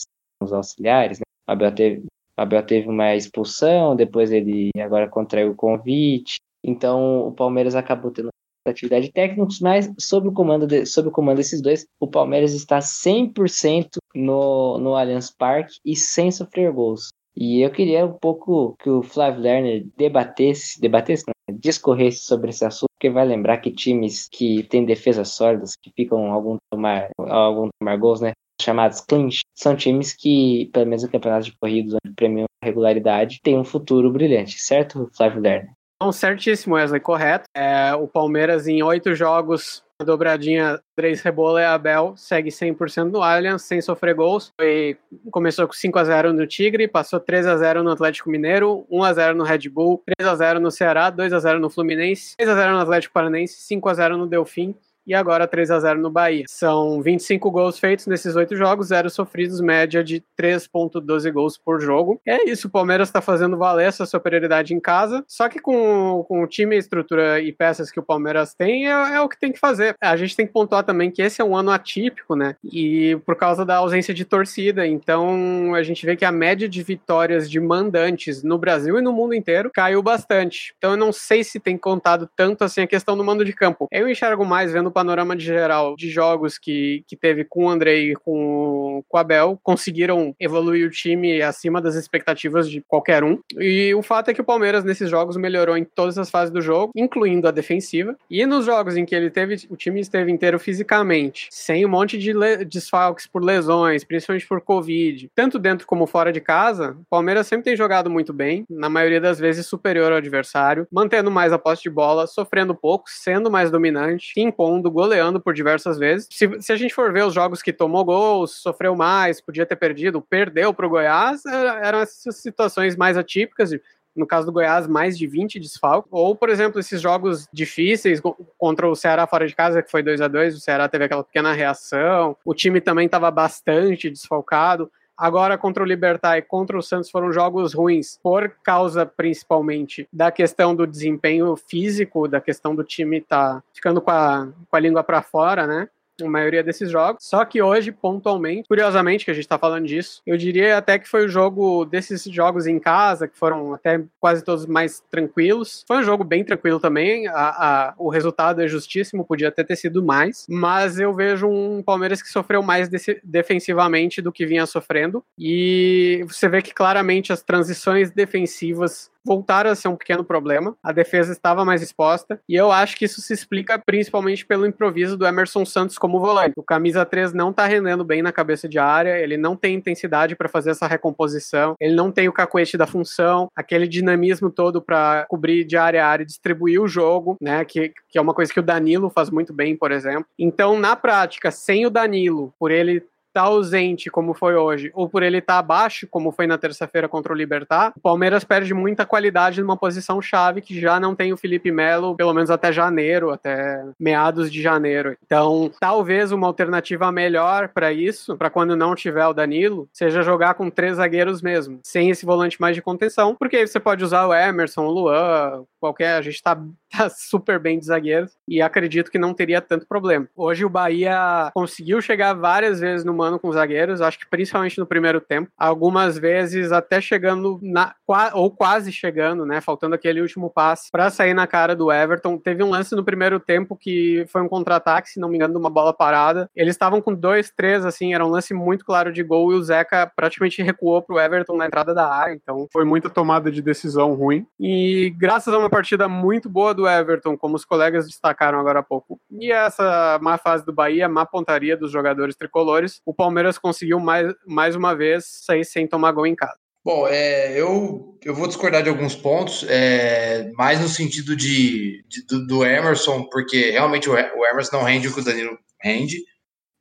os 0.41 0.51
auxiliares, 0.51 1.19
né? 1.19 1.23
O 1.47 1.51
Abel 1.51 1.73
teve, 1.73 2.05
Abel 2.37 2.65
teve 2.65 2.87
uma 2.87 3.15
expulsão, 3.15 3.95
depois 3.95 4.31
ele 4.31 4.69
agora 4.79 5.09
contraiu 5.09 5.51
o 5.51 5.55
convite. 5.55 6.35
Então 6.63 7.27
o 7.27 7.31
Palmeiras 7.31 7.75
acabou 7.75 8.11
tendo 8.11 8.29
atividade 8.67 9.11
técnica, 9.11 9.47
mas 9.61 9.91
sob 9.99 10.27
o 10.27 10.31
comando 10.31 10.67
de, 10.67 10.85
sob 10.85 11.09
o 11.09 11.11
comando 11.11 11.37
desses 11.37 11.61
dois, 11.61 11.85
o 11.99 12.07
Palmeiras 12.07 12.53
está 12.53 12.79
100% 12.79 13.97
no 14.13 14.77
no 14.77 14.95
Allianz 14.95 15.31
Parque 15.31 15.77
e 15.83 15.95
sem 15.95 16.31
sofrer 16.31 16.71
gols. 16.71 17.09
E 17.35 17.61
eu 17.61 17.71
queria 17.71 18.05
um 18.05 18.13
pouco 18.13 18.75
que 18.79 18.89
o 18.89 19.01
Flávio 19.01 19.41
Lerner 19.41 19.87
debatesse, 19.97 20.79
debatesse, 20.79 21.23
não, 21.27 21.57
discorresse 21.57 22.23
sobre 22.23 22.49
esse 22.49 22.65
assunto, 22.65 22.89
porque 22.93 23.09
vai 23.09 23.25
lembrar 23.25 23.57
que 23.59 23.71
times 23.71 24.27
que 24.29 24.63
têm 24.63 24.85
defesas 24.85 25.29
sólidas, 25.29 25.75
que 25.81 25.91
ficam 25.95 26.31
algum 26.31 26.57
tomar, 26.69 27.09
algum 27.17 27.69
tomar 27.79 27.97
gols, 27.97 28.19
né? 28.19 28.33
Chamados 28.61 29.01
clinch, 29.01 29.41
são 29.55 29.75
times 29.75 30.13
que, 30.13 30.69
pelo 30.73 30.85
menos 30.85 31.03
no 31.03 31.09
campeonato 31.09 31.45
de 31.45 31.57
corridas, 31.57 31.93
onde 31.93 32.15
premiam 32.15 32.45
regularidade, 32.63 33.39
tem 33.43 33.57
um 33.57 33.63
futuro 33.63 34.11
brilhante, 34.11 34.59
certo, 34.59 35.09
Flávio 35.15 35.41
Lerner? 35.41 35.71
Então, 36.01 36.11
certíssimo, 36.11 36.75
Wesley, 36.75 36.99
correto. 36.99 37.45
É, 37.55 37.93
o 37.93 38.07
Palmeiras, 38.07 38.67
em 38.67 38.81
oito 38.81 39.13
jogos, 39.13 39.83
a 40.01 40.03
dobradinha 40.03 40.81
três 40.95 41.21
Rebola 41.21 41.61
e 41.61 41.65
Abel 41.65 42.15
segue 42.17 42.49
100% 42.49 43.11
no 43.11 43.21
Allianz, 43.21 43.61
sem 43.61 43.79
sofrer 43.81 44.15
gols. 44.15 44.51
Foi, 44.59 44.97
começou 45.29 45.67
com 45.67 45.73
5 45.73 45.99
a 45.99 46.03
0 46.03 46.33
no 46.33 46.47
Tigre, 46.47 46.87
passou 46.87 47.19
3 47.19 47.45
a 47.45 47.55
0 47.55 47.83
no 47.83 47.91
Atlético 47.91 48.31
Mineiro, 48.31 48.83
1 48.89 49.03
a 49.03 49.13
0 49.13 49.37
no 49.37 49.43
Red 49.43 49.69
Bull, 49.69 50.01
3 50.17 50.27
a 50.27 50.35
0 50.35 50.59
no 50.59 50.71
Ceará, 50.71 51.11
2 51.11 51.33
a 51.33 51.39
0 51.39 51.59
no 51.59 51.69
Fluminense, 51.69 52.35
3 52.35 52.49
a 52.49 52.55
0 52.55 52.71
no 52.73 52.79
Atlético 52.79 53.13
Paranense, 53.13 53.61
5 53.61 53.89
a 53.89 53.93
0 53.93 54.17
no 54.17 54.25
Delfim 54.25 54.75
e 55.05 55.13
agora 55.13 55.47
3 55.47 55.71
a 55.71 55.79
0 55.79 55.99
no 55.99 56.09
Bahia. 56.09 56.45
São 56.47 57.01
25 57.01 57.49
gols 57.51 57.79
feitos 57.79 58.07
nesses 58.07 58.35
oito 58.35 58.55
jogos, 58.55 58.87
zero 58.87 59.09
sofridos, 59.09 59.61
média 59.61 60.03
de 60.03 60.23
3,12 60.39 61.31
gols 61.31 61.57
por 61.57 61.81
jogo. 61.81 62.21
É 62.25 62.49
isso, 62.49 62.67
o 62.67 62.71
Palmeiras 62.71 63.09
está 63.09 63.21
fazendo 63.21 63.57
valer 63.57 63.87
essa 63.87 64.05
superioridade 64.05 64.73
em 64.73 64.79
casa, 64.79 65.23
só 65.27 65.49
que 65.49 65.59
com, 65.59 66.23
com 66.27 66.43
o 66.43 66.47
time, 66.47 66.77
estrutura 66.77 67.39
e 67.39 67.51
peças 67.51 67.91
que 67.91 67.99
o 67.99 68.03
Palmeiras 68.03 68.53
tem, 68.53 68.87
é, 68.87 69.15
é, 69.15 69.21
o 69.21 69.29
que 69.29 69.39
tem 69.39 69.51
que 69.51 69.59
fazer. 69.59 69.95
A 70.01 70.15
gente 70.15 70.35
tem 70.35 70.45
que 70.45 70.53
pontuar 70.53 70.83
também 70.83 71.11
que 71.11 71.21
esse 71.21 71.41
é 71.41 71.45
um 71.45 71.55
ano 71.55 71.71
atípico, 71.71 72.35
né? 72.35 72.55
E 72.63 73.17
por 73.25 73.35
causa 73.35 73.65
da 73.65 73.77
ausência 73.77 74.13
de 74.13 74.25
torcida, 74.25 74.85
então 74.85 75.73
a 75.75 75.83
gente 75.83 76.05
vê 76.05 76.15
que 76.15 76.25
a 76.25 76.31
média 76.31 76.67
de 76.67 76.83
vitórias 76.83 77.49
de 77.49 77.59
mandantes 77.59 78.43
no 78.43 78.57
Brasil 78.57 78.97
e 78.97 79.01
no 79.01 79.13
mundo 79.13 79.33
inteiro 79.33 79.71
caiu 79.73 80.01
bastante. 80.01 80.73
Então 80.77 80.91
eu 80.91 80.97
não 80.97 81.11
sei 81.11 81.43
se 81.43 81.59
tem 81.59 81.77
contado 81.77 82.29
tanto 82.35 82.63
assim 82.63 82.81
a 82.81 82.87
questão 82.87 83.17
do 83.17 83.23
mando 83.23 83.45
de 83.45 83.53
campo. 83.53 83.87
Eu 83.91 84.09
enxergo 84.09 84.45
mais 84.45 84.71
vendo 84.71 84.87
o 84.87 84.91
panorama 85.01 85.35
de 85.35 85.43
geral 85.43 85.95
de 85.95 86.09
jogos 86.09 86.57
que, 86.57 87.03
que 87.07 87.15
teve 87.15 87.43
com 87.43 87.65
o 87.65 87.69
Andrei 87.69 88.11
e 88.11 88.15
com, 88.15 89.03
com 89.07 89.17
o 89.17 89.19
Abel, 89.19 89.59
conseguiram 89.63 90.35
evoluir 90.39 90.87
o 90.87 90.91
time 90.91 91.41
acima 91.41 91.81
das 91.81 91.95
expectativas 91.95 92.69
de 92.69 92.81
qualquer 92.81 93.23
um. 93.23 93.39
E 93.59 93.93
o 93.93 94.01
fato 94.01 94.29
é 94.29 94.33
que 94.33 94.41
o 94.41 94.45
Palmeiras 94.45 94.83
nesses 94.83 95.09
jogos 95.09 95.35
melhorou 95.37 95.75
em 95.75 95.83
todas 95.83 96.17
as 96.17 96.29
fases 96.29 96.53
do 96.53 96.61
jogo, 96.61 96.91
incluindo 96.95 97.47
a 97.47 97.51
defensiva. 97.51 98.15
E 98.29 98.45
nos 98.45 98.65
jogos 98.65 98.95
em 98.95 99.05
que 99.05 99.15
ele 99.15 99.29
teve, 99.29 99.55
o 99.69 99.75
time 99.75 99.99
esteve 99.99 100.31
inteiro 100.31 100.59
fisicamente, 100.59 101.47
sem 101.51 101.85
um 101.85 101.89
monte 101.89 102.17
de 102.17 102.31
desfalques 102.65 103.27
por 103.27 103.43
lesões, 103.43 104.03
principalmente 104.03 104.47
por 104.47 104.61
Covid, 104.61 105.29
tanto 105.35 105.57
dentro 105.57 105.87
como 105.87 106.05
fora 106.05 106.31
de 106.31 106.39
casa, 106.39 106.91
o 106.91 107.05
Palmeiras 107.09 107.47
sempre 107.47 107.65
tem 107.65 107.75
jogado 107.75 108.09
muito 108.09 108.31
bem, 108.31 108.65
na 108.69 108.89
maioria 108.89 109.19
das 109.19 109.39
vezes 109.39 109.65
superior 109.65 110.11
ao 110.11 110.17
adversário, 110.19 110.87
mantendo 110.91 111.31
mais 111.31 111.51
a 111.51 111.57
posse 111.57 111.83
de 111.83 111.89
bola, 111.89 112.27
sofrendo 112.27 112.75
pouco, 112.75 113.05
sendo 113.07 113.49
mais 113.51 113.71
dominante, 113.71 114.33
impondo, 114.37 114.80
goleando 114.89 115.39
por 115.39 115.53
diversas 115.53 115.99
vezes. 115.99 116.27
Se, 116.31 116.49
se 116.61 116.71
a 116.71 116.75
gente 116.75 116.93
for 116.93 117.11
ver 117.11 117.25
os 117.25 117.33
jogos 117.33 117.61
que 117.61 117.73
tomou 117.73 118.05
gols, 118.05 118.51
sofreu 118.51 118.95
mais, 118.95 119.41
podia 119.41 119.65
ter 119.65 119.75
perdido, 119.75 120.21
perdeu 120.21 120.73
para 120.73 120.87
o 120.87 120.89
Goiás, 120.89 121.45
eram 121.45 121.99
essas 121.99 122.37
situações 122.37 122.95
mais 122.95 123.17
atípicas 123.17 123.71
no 124.15 124.27
caso 124.27 124.45
do 124.45 124.51
Goiás, 124.51 124.87
mais 124.87 125.17
de 125.17 125.25
20 125.25 125.59
desfalques. 125.59 126.09
Ou, 126.11 126.35
por 126.35 126.49
exemplo, 126.49 126.79
esses 126.79 127.01
jogos 127.01 127.47
difíceis 127.51 128.21
contra 128.57 128.89
o 128.89 128.95
Ceará 128.95 129.25
fora 129.25 129.47
de 129.47 129.55
casa, 129.55 129.81
que 129.81 129.89
foi 129.89 130.03
2 130.03 130.21
a 130.21 130.27
2 130.27 130.55
o 130.55 130.59
Ceará 130.59 130.87
teve 130.87 131.05
aquela 131.05 131.23
pequena 131.23 131.53
reação, 131.53 132.35
o 132.43 132.53
time 132.53 132.81
também 132.81 133.05
estava 133.05 133.31
bastante 133.31 134.09
desfalcado. 134.09 134.91
Agora, 135.17 135.57
contra 135.57 135.83
o 135.83 135.85
Libertar 135.85 136.37
e 136.37 136.41
contra 136.41 136.77
o 136.77 136.81
Santos 136.81 137.11
foram 137.11 137.31
jogos 137.31 137.73
ruins, 137.73 138.19
por 138.23 138.49
causa 138.63 139.05
principalmente 139.05 140.07
da 140.11 140.31
questão 140.31 140.75
do 140.75 140.87
desempenho 140.87 141.55
físico, 141.55 142.27
da 142.27 142.41
questão 142.41 142.75
do 142.75 142.83
time 142.83 143.21
tá 143.21 143.61
ficando 143.73 144.01
com 144.01 144.11
a, 144.11 144.47
com 144.69 144.75
a 144.75 144.79
língua 144.79 145.03
para 145.03 145.21
fora, 145.21 145.67
né? 145.67 145.89
A 146.25 146.29
maioria 146.29 146.63
desses 146.63 146.89
jogos. 146.89 147.23
Só 147.23 147.43
que 147.45 147.61
hoje, 147.61 147.91
pontualmente, 147.91 148.67
curiosamente, 148.67 149.25
que 149.25 149.31
a 149.31 149.33
gente 149.33 149.47
tá 149.47 149.57
falando 149.57 149.85
disso, 149.85 150.21
eu 150.25 150.37
diria 150.37 150.77
até 150.77 150.97
que 150.97 151.07
foi 151.07 151.25
o 151.25 151.29
jogo 151.29 151.85
desses 151.85 152.23
jogos 152.23 152.67
em 152.67 152.79
casa, 152.79 153.27
que 153.27 153.37
foram 153.37 153.73
até 153.73 154.03
quase 154.19 154.43
todos 154.43 154.65
mais 154.65 155.01
tranquilos. 155.09 155.83
Foi 155.87 155.97
um 155.97 156.03
jogo 156.03 156.23
bem 156.23 156.43
tranquilo 156.43 156.79
também. 156.79 157.27
A, 157.27 157.33
a, 157.33 157.93
o 157.97 158.09
resultado 158.09 158.61
é 158.61 158.67
justíssimo, 158.67 159.25
podia 159.25 159.49
até 159.49 159.63
ter 159.63 159.75
sido 159.75 160.03
mais. 160.03 160.45
Mas 160.49 160.99
eu 160.99 161.13
vejo 161.13 161.47
um 161.47 161.81
Palmeiras 161.83 162.21
que 162.21 162.29
sofreu 162.29 162.61
mais 162.61 162.89
defensivamente 163.23 164.21
do 164.21 164.31
que 164.31 164.45
vinha 164.45 164.65
sofrendo. 164.65 165.23
E 165.37 166.23
você 166.27 166.47
vê 166.47 166.61
que 166.61 166.73
claramente 166.73 167.31
as 167.33 167.41
transições 167.41 168.11
defensivas 168.11 169.11
voltaram 169.25 169.69
a 169.69 169.75
ser 169.75 169.87
um 169.87 169.95
pequeno 169.95 170.23
problema. 170.23 170.75
A 170.83 170.91
defesa 170.91 171.31
estava 171.31 171.63
mais 171.65 171.81
exposta. 171.81 172.39
E 172.47 172.55
eu 172.55 172.71
acho 172.71 172.95
que 172.95 173.05
isso 173.05 173.21
se 173.21 173.33
explica 173.33 173.79
principalmente 173.79 174.45
pelo 174.45 174.65
improviso 174.65 175.17
do 175.17 175.25
Emerson 175.25 175.65
Santos 175.65 175.97
como 175.97 176.19
volante. 176.19 176.53
O 176.57 176.63
camisa 176.63 177.05
3 177.05 177.33
não 177.33 177.53
tá 177.53 177.65
rendendo 177.65 178.03
bem 178.03 178.21
na 178.21 178.31
cabeça 178.31 178.67
de 178.67 178.79
área, 178.79 179.17
ele 179.19 179.37
não 179.37 179.55
tem 179.55 179.75
intensidade 179.75 180.35
para 180.35 180.49
fazer 180.49 180.71
essa 180.71 180.87
recomposição, 180.87 181.75
ele 181.79 181.95
não 181.95 182.11
tem 182.11 182.27
o 182.27 182.33
cacuete 182.33 182.77
da 182.77 182.87
função, 182.87 183.49
aquele 183.55 183.87
dinamismo 183.87 184.49
todo 184.49 184.81
para 184.81 185.25
cobrir 185.29 185.63
de 185.63 185.77
área 185.77 186.05
a 186.05 186.07
área 186.07 186.23
e 186.23 186.27
distribuir 186.27 186.81
o 186.81 186.87
jogo, 186.87 187.37
né? 187.41 187.63
Que, 187.65 187.91
que 188.09 188.17
é 188.17 188.21
uma 188.21 188.33
coisa 188.33 188.51
que 188.51 188.59
o 188.59 188.63
Danilo 188.63 189.09
faz 189.09 189.29
muito 189.29 189.53
bem, 189.53 189.75
por 189.75 189.91
exemplo. 189.91 190.25
Então, 190.37 190.79
na 190.79 190.95
prática, 190.95 191.51
sem 191.51 191.85
o 191.85 191.89
Danilo, 191.89 192.53
por 192.59 192.71
ele 192.71 193.03
tá 193.33 193.41
ausente, 193.41 194.09
como 194.09 194.33
foi 194.33 194.55
hoje, 194.55 194.91
ou 194.93 195.09
por 195.09 195.23
ele 195.23 195.37
estar 195.37 195.53
tá 195.53 195.59
abaixo, 195.59 196.07
como 196.09 196.31
foi 196.31 196.47
na 196.47 196.57
terça-feira 196.57 197.07
contra 197.07 197.33
o 197.33 197.35
Libertar, 197.35 197.93
o 197.95 197.99
Palmeiras 197.99 198.43
perde 198.43 198.73
muita 198.73 199.05
qualidade 199.05 199.61
numa 199.61 199.77
posição 199.77 200.21
chave 200.21 200.61
que 200.61 200.79
já 200.79 200.99
não 200.99 201.15
tem 201.15 201.33
o 201.33 201.37
Felipe 201.37 201.71
Melo, 201.71 202.15
pelo 202.15 202.33
menos 202.33 202.49
até 202.49 202.71
janeiro, 202.71 203.31
até 203.31 203.83
meados 203.99 204.51
de 204.51 204.61
janeiro. 204.61 205.15
Então, 205.25 205.71
talvez 205.79 206.31
uma 206.31 206.47
alternativa 206.47 207.11
melhor 207.11 207.69
para 207.69 207.91
isso, 207.91 208.37
para 208.37 208.49
quando 208.49 208.75
não 208.75 208.95
tiver 208.95 209.25
o 209.25 209.33
Danilo, 209.33 209.87
seja 209.93 210.21
jogar 210.21 210.53
com 210.53 210.69
três 210.69 210.97
zagueiros 210.97 211.41
mesmo, 211.41 211.79
sem 211.83 212.09
esse 212.09 212.25
volante 212.25 212.59
mais 212.59 212.75
de 212.75 212.81
contenção, 212.81 213.35
porque 213.35 213.57
aí 213.57 213.67
você 213.67 213.79
pode 213.79 214.03
usar 214.03 214.27
o 214.27 214.33
Emerson, 214.33 214.85
o 214.85 214.91
Luan, 214.91 215.63
qualquer, 215.79 216.15
a 216.15 216.21
gente 216.21 216.41
tá, 216.41 216.57
tá 216.97 217.09
super 217.09 217.59
bem 217.59 217.79
de 217.79 217.85
zagueiros 217.85 218.31
e 218.47 218.61
acredito 218.61 219.09
que 219.09 219.17
não 219.17 219.33
teria 219.33 219.61
tanto 219.61 219.87
problema. 219.87 220.27
Hoje 220.35 220.65
o 220.65 220.69
Bahia 220.69 221.49
conseguiu 221.53 222.01
chegar 222.01 222.33
várias 222.33 222.79
vezes 222.79 223.05
no 223.05 223.13
mano 223.13 223.39
com 223.39 223.47
os 223.47 223.55
zagueiros, 223.55 224.01
acho 224.01 224.19
que 224.19 224.29
principalmente 224.29 224.77
no 224.77 224.85
primeiro 224.85 225.21
tempo. 225.21 225.49
Algumas 225.57 226.17
vezes 226.17 226.71
até 226.71 226.99
chegando 226.99 227.59
na 227.61 227.95
ou 228.33 228.51
quase 228.51 228.91
chegando, 228.91 229.45
né, 229.45 229.61
faltando 229.61 229.95
aquele 229.95 230.21
último 230.21 230.49
passe 230.49 230.91
para 230.91 231.09
sair 231.09 231.33
na 231.33 231.47
cara 231.47 231.75
do 231.75 231.91
Everton. 231.91 232.37
Teve 232.37 232.61
um 232.61 232.69
lance 232.69 232.93
no 232.93 233.05
primeiro 233.05 233.39
tempo 233.39 233.77
que 233.77 234.25
foi 234.27 234.41
um 234.41 234.49
contra-ataque, 234.49 235.09
se 235.09 235.19
não 235.19 235.29
me 235.29 235.35
engano, 235.35 235.53
de 235.53 235.59
uma 235.59 235.69
bola 235.69 235.93
parada. 235.93 236.49
Eles 236.53 236.75
estavam 236.75 237.01
com 237.01 237.13
dois, 237.13 237.51
três, 237.55 237.85
assim, 237.85 238.13
era 238.13 238.25
um 238.25 238.29
lance 238.29 238.53
muito 238.53 238.83
claro 238.83 239.13
de 239.13 239.23
gol 239.23 239.53
e 239.53 239.55
o 239.55 239.63
Zeca 239.63 240.11
praticamente 240.13 240.61
recuou 240.61 241.01
pro 241.01 241.19
Everton 241.19 241.55
na 241.55 241.67
entrada 241.67 241.93
da 241.93 242.11
área, 242.11 242.33
então 242.33 242.67
foi 242.71 242.83
muita 242.83 243.09
tomada 243.09 243.49
de 243.49 243.61
decisão 243.61 244.13
ruim. 244.13 244.45
E 244.59 245.13
graças 245.17 245.53
a 245.53 245.57
uma 245.57 245.69
partida 245.69 246.09
muito 246.09 246.49
boa 246.49 246.73
do 246.73 246.80
Everton, 246.87 247.37
como 247.37 247.55
os 247.55 247.65
colegas 247.65 248.07
destacaram 248.07 248.59
agora 248.59 248.79
há 248.79 248.83
pouco, 248.83 249.19
e 249.31 249.51
essa 249.51 250.19
má 250.21 250.37
fase 250.37 250.65
do 250.65 250.73
Bahia, 250.73 251.09
má 251.09 251.25
pontaria 251.25 251.77
dos 251.77 251.91
jogadores 251.91 252.35
tricolores, 252.35 253.01
o 253.05 253.13
Palmeiras 253.13 253.57
conseguiu 253.57 253.99
mais, 253.99 254.33
mais 254.45 254.75
uma 254.75 254.95
vez 254.95 255.25
sair 255.45 255.65
sem 255.65 255.87
tomar 255.87 256.11
gol 256.11 256.27
em 256.27 256.35
casa. 256.35 256.57
Bom, 256.83 257.07
é, 257.07 257.59
eu, 257.59 258.17
eu 258.23 258.33
vou 258.33 258.47
discordar 258.47 258.81
de 258.81 258.89
alguns 258.89 259.15
pontos, 259.15 259.63
é, 259.69 260.49
mais 260.53 260.81
no 260.81 260.87
sentido 260.87 261.35
de, 261.35 262.03
de 262.07 262.25
do, 262.25 262.47
do, 262.47 262.65
Emerson, 262.65 263.27
porque 263.29 263.69
realmente 263.69 264.09
o, 264.09 264.13
o, 264.13 264.45
Emerson 264.47 264.77
não 264.77 264.83
rende 264.83 265.07
o 265.07 265.13
que 265.13 265.19
o 265.19 265.23
Danilo 265.23 265.55
rende, 265.79 266.17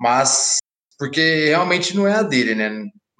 mas 0.00 0.56
porque 0.98 1.46
realmente 1.48 1.94
não 1.94 2.08
é 2.08 2.14
a 2.14 2.22
dele, 2.22 2.54
né? 2.54 2.70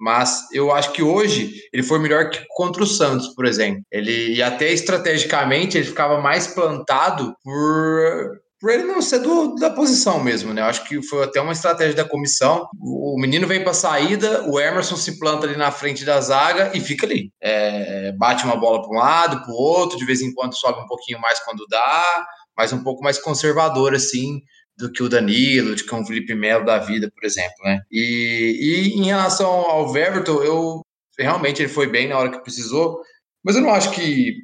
Mas 0.01 0.47
eu 0.51 0.71
acho 0.71 0.91
que 0.93 1.03
hoje 1.03 1.53
ele 1.71 1.83
foi 1.83 1.99
melhor 1.99 2.31
que 2.31 2.43
contra 2.49 2.81
o 2.81 2.87
Santos, 2.87 3.27
por 3.35 3.45
exemplo. 3.45 3.83
Ele 3.91 4.33
e 4.33 4.41
até 4.41 4.73
estrategicamente 4.73 5.77
ele 5.77 5.85
ficava 5.85 6.19
mais 6.19 6.47
plantado 6.47 7.35
por 7.43 8.41
por 8.59 8.69
ele 8.69 8.83
não 8.83 9.01
ser 9.01 9.19
do, 9.19 9.55
da 9.55 9.71
posição 9.71 10.23
mesmo, 10.23 10.53
né? 10.53 10.61
Eu 10.61 10.65
acho 10.65 10.83
que 10.87 11.01
foi 11.01 11.23
até 11.23 11.41
uma 11.41 11.51
estratégia 11.51 11.95
da 11.95 12.07
comissão. 12.07 12.67
O 12.79 13.19
menino 13.19 13.47
vem 13.47 13.63
para 13.63 13.73
saída, 13.73 14.47
o 14.47 14.59
Emerson 14.59 14.95
se 14.95 15.17
planta 15.17 15.47
ali 15.47 15.57
na 15.57 15.71
frente 15.71 16.05
da 16.05 16.21
zaga 16.21 16.71
e 16.75 16.79
fica 16.79 17.07
ali. 17.07 17.31
É, 17.41 18.11
bate 18.11 18.45
uma 18.45 18.55
bola 18.55 18.83
para 18.83 18.91
um 18.91 18.99
lado, 18.99 19.41
para 19.41 19.51
o 19.51 19.55
outro, 19.55 19.97
de 19.97 20.05
vez 20.05 20.21
em 20.21 20.31
quando 20.31 20.55
sobe 20.55 20.79
um 20.79 20.85
pouquinho 20.85 21.19
mais 21.19 21.39
quando 21.39 21.65
dá, 21.67 22.25
mas 22.55 22.71
um 22.71 22.83
pouco 22.83 23.03
mais 23.03 23.17
conservador, 23.17 23.95
assim, 23.95 24.41
do 24.81 24.91
que 24.91 25.03
o 25.03 25.09
Danilo, 25.09 25.75
de 25.75 25.85
que 25.85 25.95
um 25.95 26.05
Felipe 26.05 26.33
Melo 26.33 26.65
da 26.65 26.79
vida, 26.79 27.09
por 27.13 27.23
exemplo, 27.23 27.55
né? 27.63 27.79
E, 27.91 28.57
e 28.59 28.99
em 28.99 29.05
relação 29.05 29.47
ao 29.47 29.95
Everton, 29.95 30.43
eu 30.43 30.81
realmente 31.17 31.61
ele 31.61 31.69
foi 31.69 31.87
bem 31.87 32.07
na 32.07 32.17
hora 32.17 32.31
que 32.31 32.43
precisou, 32.43 32.99
mas 33.43 33.55
eu 33.55 33.61
não 33.61 33.69
acho 33.69 33.91
que 33.91 34.35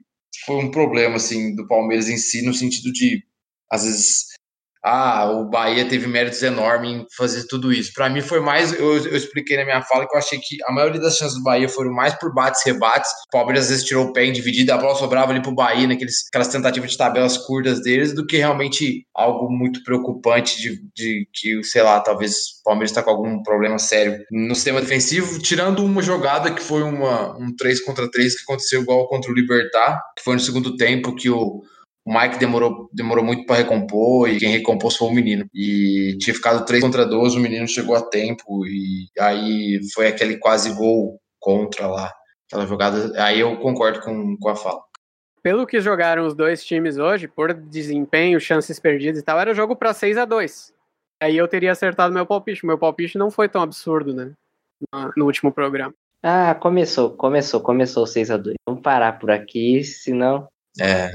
foi 0.45 0.57
um 0.57 0.71
problema, 0.71 1.15
assim, 1.15 1.55
do 1.55 1.67
Palmeiras 1.67 2.07
em 2.07 2.17
si, 2.17 2.45
no 2.45 2.53
sentido 2.53 2.91
de 2.93 3.23
às 3.69 3.83
vezes 3.83 4.26
ah, 4.87 5.29
o 5.31 5.49
Bahia 5.49 5.83
teve 5.85 6.07
méritos 6.07 6.41
enormes 6.41 6.91
em 6.91 7.05
fazer 7.17 7.45
tudo 7.47 7.73
isso. 7.73 7.91
Para 7.93 8.09
mim 8.09 8.21
foi 8.21 8.39
mais, 8.39 8.71
eu, 8.71 8.97
eu, 9.05 9.17
expliquei 9.17 9.57
na 9.57 9.65
minha 9.65 9.81
fala 9.81 10.07
que 10.07 10.15
eu 10.15 10.17
achei 10.17 10.39
que 10.39 10.57
a 10.65 10.71
maioria 10.71 11.01
das 11.01 11.17
chances 11.17 11.35
do 11.35 11.43
Bahia 11.43 11.67
foram 11.67 11.91
mais 11.91 12.13
por 12.13 12.33
bates 12.33 12.63
rebates. 12.65 13.11
O 13.27 13.31
Palmeiras 13.31 13.65
às 13.65 13.69
vezes 13.69 13.83
tirou 13.83 14.05
o 14.05 14.13
pé 14.13 14.23
em 14.23 14.31
dividida, 14.31 14.75
a 14.75 14.77
bola 14.77 14.95
sobrava 14.95 15.31
ali 15.31 15.41
pro 15.41 15.53
Bahia, 15.53 15.87
naqueles, 15.87 16.25
aquelas 16.29 16.47
tentativas 16.47 16.91
de 16.91 16.97
tabelas 16.97 17.37
curtas 17.37 17.81
deles, 17.81 18.15
do 18.15 18.25
que 18.25 18.37
realmente 18.37 19.05
algo 19.13 19.51
muito 19.51 19.83
preocupante 19.83 20.57
de, 20.61 20.79
de 20.95 21.27
que, 21.33 21.61
sei 21.63 21.83
lá, 21.83 21.99
talvez 21.99 22.33
o 22.61 22.63
Palmeiras 22.63 22.91
está 22.91 23.03
com 23.03 23.09
algum 23.09 23.43
problema 23.43 23.77
sério 23.77 24.17
no 24.31 24.55
sistema 24.55 24.79
defensivo, 24.79 25.37
tirando 25.39 25.83
uma 25.83 26.01
jogada 26.01 26.53
que 26.53 26.61
foi 26.61 26.83
uma, 26.83 27.37
um 27.37 27.53
3 27.55 27.83
contra 27.83 28.09
3 28.09 28.35
que 28.35 28.43
aconteceu 28.43 28.81
igual 28.81 29.07
contra 29.09 29.29
o 29.29 29.35
Libertar, 29.35 30.01
que 30.15 30.23
foi 30.23 30.35
no 30.35 30.39
segundo 30.39 30.77
tempo 30.77 31.13
que 31.13 31.29
o 31.29 31.61
o 32.07 32.13
Mike 32.17 32.39
demorou, 32.39 32.89
demorou 32.93 33.21
muito 33.21 33.45
para 33.45 33.57
recompor 33.57 34.29
e 34.29 34.37
quem 34.37 34.49
recompôs 34.49 34.95
foi 34.95 35.09
o 35.09 35.13
menino. 35.13 35.45
E 35.53 36.17
tinha 36.21 36.33
ficado 36.33 36.65
3 36.65 36.81
contra 36.81 37.05
2, 37.05 37.35
o 37.35 37.39
menino 37.39 37.67
chegou 37.67 37.97
a 37.97 38.01
tempo 38.01 38.65
e 38.65 39.09
aí 39.19 39.81
foi 39.93 40.07
aquele 40.07 40.37
quase 40.37 40.73
gol 40.73 41.19
contra 41.37 41.85
lá, 41.85 42.13
aquela 42.47 42.65
jogada. 42.65 43.11
Aí 43.21 43.41
eu 43.41 43.57
concordo 43.57 43.99
com, 43.99 44.37
com 44.37 44.49
a 44.49 44.55
fala. 44.55 44.79
pelo 45.43 45.67
que 45.67 45.81
jogaram 45.81 46.25
os 46.25 46.33
dois 46.33 46.63
times 46.63 46.97
hoje, 46.97 47.27
por 47.27 47.53
desempenho, 47.53 48.39
chances 48.39 48.79
perdidas 48.79 49.19
e 49.19 49.23
tal, 49.23 49.37
era 49.37 49.53
jogo 49.53 49.75
para 49.75 49.93
6 49.93 50.17
a 50.17 50.23
2 50.23 50.73
Aí 51.21 51.35
eu 51.35 51.47
teria 51.47 51.73
acertado 51.73 52.13
meu 52.13 52.25
palpite. 52.25 52.65
Meu 52.65 52.77
palpite 52.77 53.17
não 53.17 53.29
foi 53.29 53.49
tão 53.49 53.61
absurdo, 53.61 54.13
né? 54.13 54.31
No 55.17 55.25
último 55.25 55.51
programa. 55.51 55.93
Ah, 56.23 56.55
começou, 56.55 57.17
começou, 57.17 57.59
começou 57.59 58.07
6 58.07 58.31
a 58.31 58.37
2 58.37 58.55
Vamos 58.67 58.81
parar 58.81 59.19
por 59.19 59.29
aqui, 59.29 59.83
senão. 59.83 60.47
É, 60.79 61.09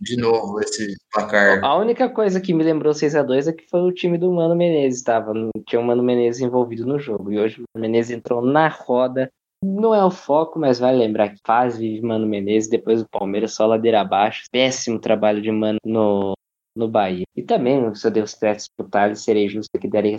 de 0.00 0.16
novo 0.16 0.60
esse 0.60 0.94
placar. 1.12 1.64
A 1.64 1.76
única 1.76 2.08
coisa 2.08 2.40
que 2.40 2.52
me 2.52 2.62
lembrou 2.62 2.92
6 2.92 3.14
a 3.14 3.22
2 3.22 3.48
é 3.48 3.52
que 3.52 3.68
foi 3.68 3.80
o 3.80 3.92
time 3.92 4.18
do 4.18 4.30
Mano 4.30 4.54
Menezes, 4.54 5.02
tava, 5.02 5.32
tinha 5.66 5.80
o 5.80 5.84
Mano 5.84 6.02
Menezes 6.02 6.42
envolvido 6.42 6.84
no 6.86 6.98
jogo. 6.98 7.32
E 7.32 7.38
hoje 7.38 7.60
o 7.60 7.64
Mano 7.74 7.86
Menezes 7.86 8.16
entrou 8.16 8.42
na 8.42 8.68
roda. 8.68 9.30
Não 9.64 9.94
é 9.94 10.04
o 10.04 10.10
foco, 10.10 10.58
mas 10.58 10.78
vale 10.78 10.98
lembrar 10.98 11.30
que 11.30 11.40
faz 11.44 11.78
de 11.78 12.00
Mano 12.02 12.26
Menezes, 12.26 12.68
depois 12.68 13.00
o 13.00 13.08
Palmeiras 13.08 13.54
só 13.54 13.66
ladeira 13.66 14.02
abaixo. 14.02 14.44
Péssimo 14.52 15.00
trabalho 15.00 15.40
de 15.40 15.50
Mano 15.50 15.78
no, 15.84 16.34
no 16.76 16.88
Bahia. 16.88 17.24
E 17.34 17.42
também, 17.42 17.94
se 17.94 18.06
eu 18.06 18.10
dei 18.10 18.22
os 18.22 18.34
créditos 18.34 18.68
pro 18.76 18.88
Thales, 18.88 19.20
serei 19.20 19.48
justo 19.48 19.70
que 19.80 19.88
darei 19.88 20.16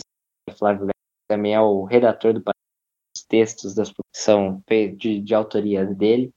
Flávio 0.58 0.88
também 1.30 1.54
é 1.54 1.62
o 1.62 1.84
redator 1.84 2.34
do 2.34 2.42
textos 3.30 3.74
das 3.74 3.92
são 4.16 4.62
de, 4.96 5.20
de 5.20 5.34
autoria 5.34 5.86
dele 5.86 6.32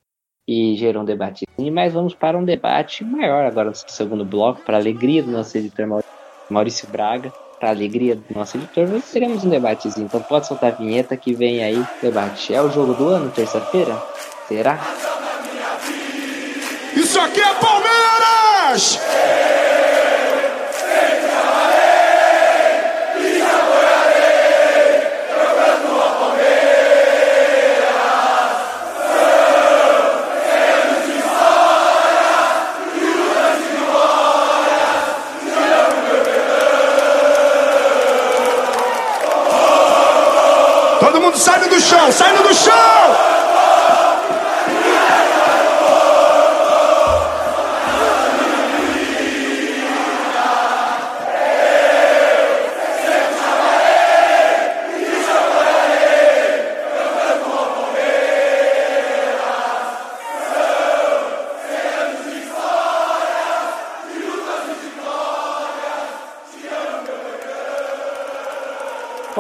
e 0.51 0.75
gerou 0.75 1.03
um 1.03 1.05
debate. 1.05 1.47
Mas 1.73 1.93
vamos 1.93 2.13
para 2.13 2.37
um 2.37 2.45
debate 2.45 3.05
maior 3.05 3.45
agora 3.45 3.69
no 3.71 3.75
segundo 3.77 4.25
bloco, 4.25 4.63
para 4.63 4.79
alegria 4.79 5.23
do 5.23 5.31
nosso 5.31 5.57
editor 5.57 6.03
Maurício 6.51 6.89
Braga, 6.89 7.33
para 7.61 7.71
alegria 7.71 8.17
do 8.17 8.25
nosso 8.35 8.57
editor, 8.57 8.89
nós 8.89 9.09
teremos 9.13 9.45
um 9.45 9.49
debatezinho. 9.49 10.07
Então 10.07 10.21
pode 10.21 10.49
soltar 10.49 10.73
a 10.73 10.75
vinheta 10.75 11.17
que 11.17 11.33
vem 11.33 11.63
aí, 11.63 11.81
debate. 12.03 12.53
É 12.53 12.61
o 12.61 12.69
jogo 12.69 12.95
do 12.95 13.09
ano, 13.09 13.31
terça-feira? 13.31 13.97
Será? 14.49 14.81
Isso 16.97 17.21
aqui 17.21 17.41
é 17.41 17.55
Palmeiras! 17.55 18.99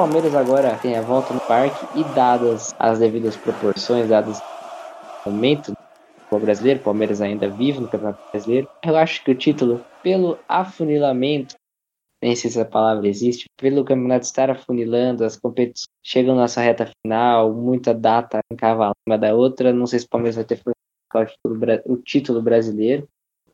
Palmeiras 0.01 0.35
agora 0.35 0.79
tem 0.79 0.97
a 0.97 1.03
volta 1.03 1.35
no 1.35 1.41
parque 1.47 1.87
e 1.93 2.03
dadas 2.03 2.73
as 2.79 2.99
devidas 2.99 3.37
proporções, 3.37 4.09
dadas 4.09 4.39
o 5.27 5.31
momento 5.31 5.73
do 6.33 6.39
brasileiro, 6.41 6.81
Palmeiras 6.81 7.21
ainda 7.21 7.51
vivo 7.51 7.83
no 7.83 7.89
Campeonato 7.89 8.19
Brasileiro, 8.33 8.67
eu 8.83 8.97
acho 8.97 9.23
que 9.23 9.31
o 9.31 9.35
título, 9.37 9.85
pelo 10.03 10.39
afunilamento, 10.49 11.55
nem 12.23 12.35
sei 12.35 12.51
se 12.51 12.59
essa 12.59 12.67
palavra 12.67 13.07
existe, 13.07 13.45
pelo 13.61 13.85
campeonato 13.85 14.25
estar 14.25 14.49
afunilando, 14.49 15.23
as 15.23 15.37
competições 15.37 15.89
chegam 16.03 16.35
na 16.35 16.43
nossa 16.43 16.63
reta 16.63 16.91
final, 17.05 17.53
muita 17.53 17.93
data 17.93 18.41
em 18.51 18.57
cavalo 18.57 18.95
uma 19.07 19.19
da 19.19 19.35
outra, 19.35 19.71
não 19.71 19.87
sei 19.87 19.99
se 19.99 20.07
o 20.07 20.09
Palmeiras 20.09 20.37
vai 20.37 20.47
ter 20.47 20.63
o 21.85 21.97
título 21.99 22.41
brasileiro, 22.41 23.07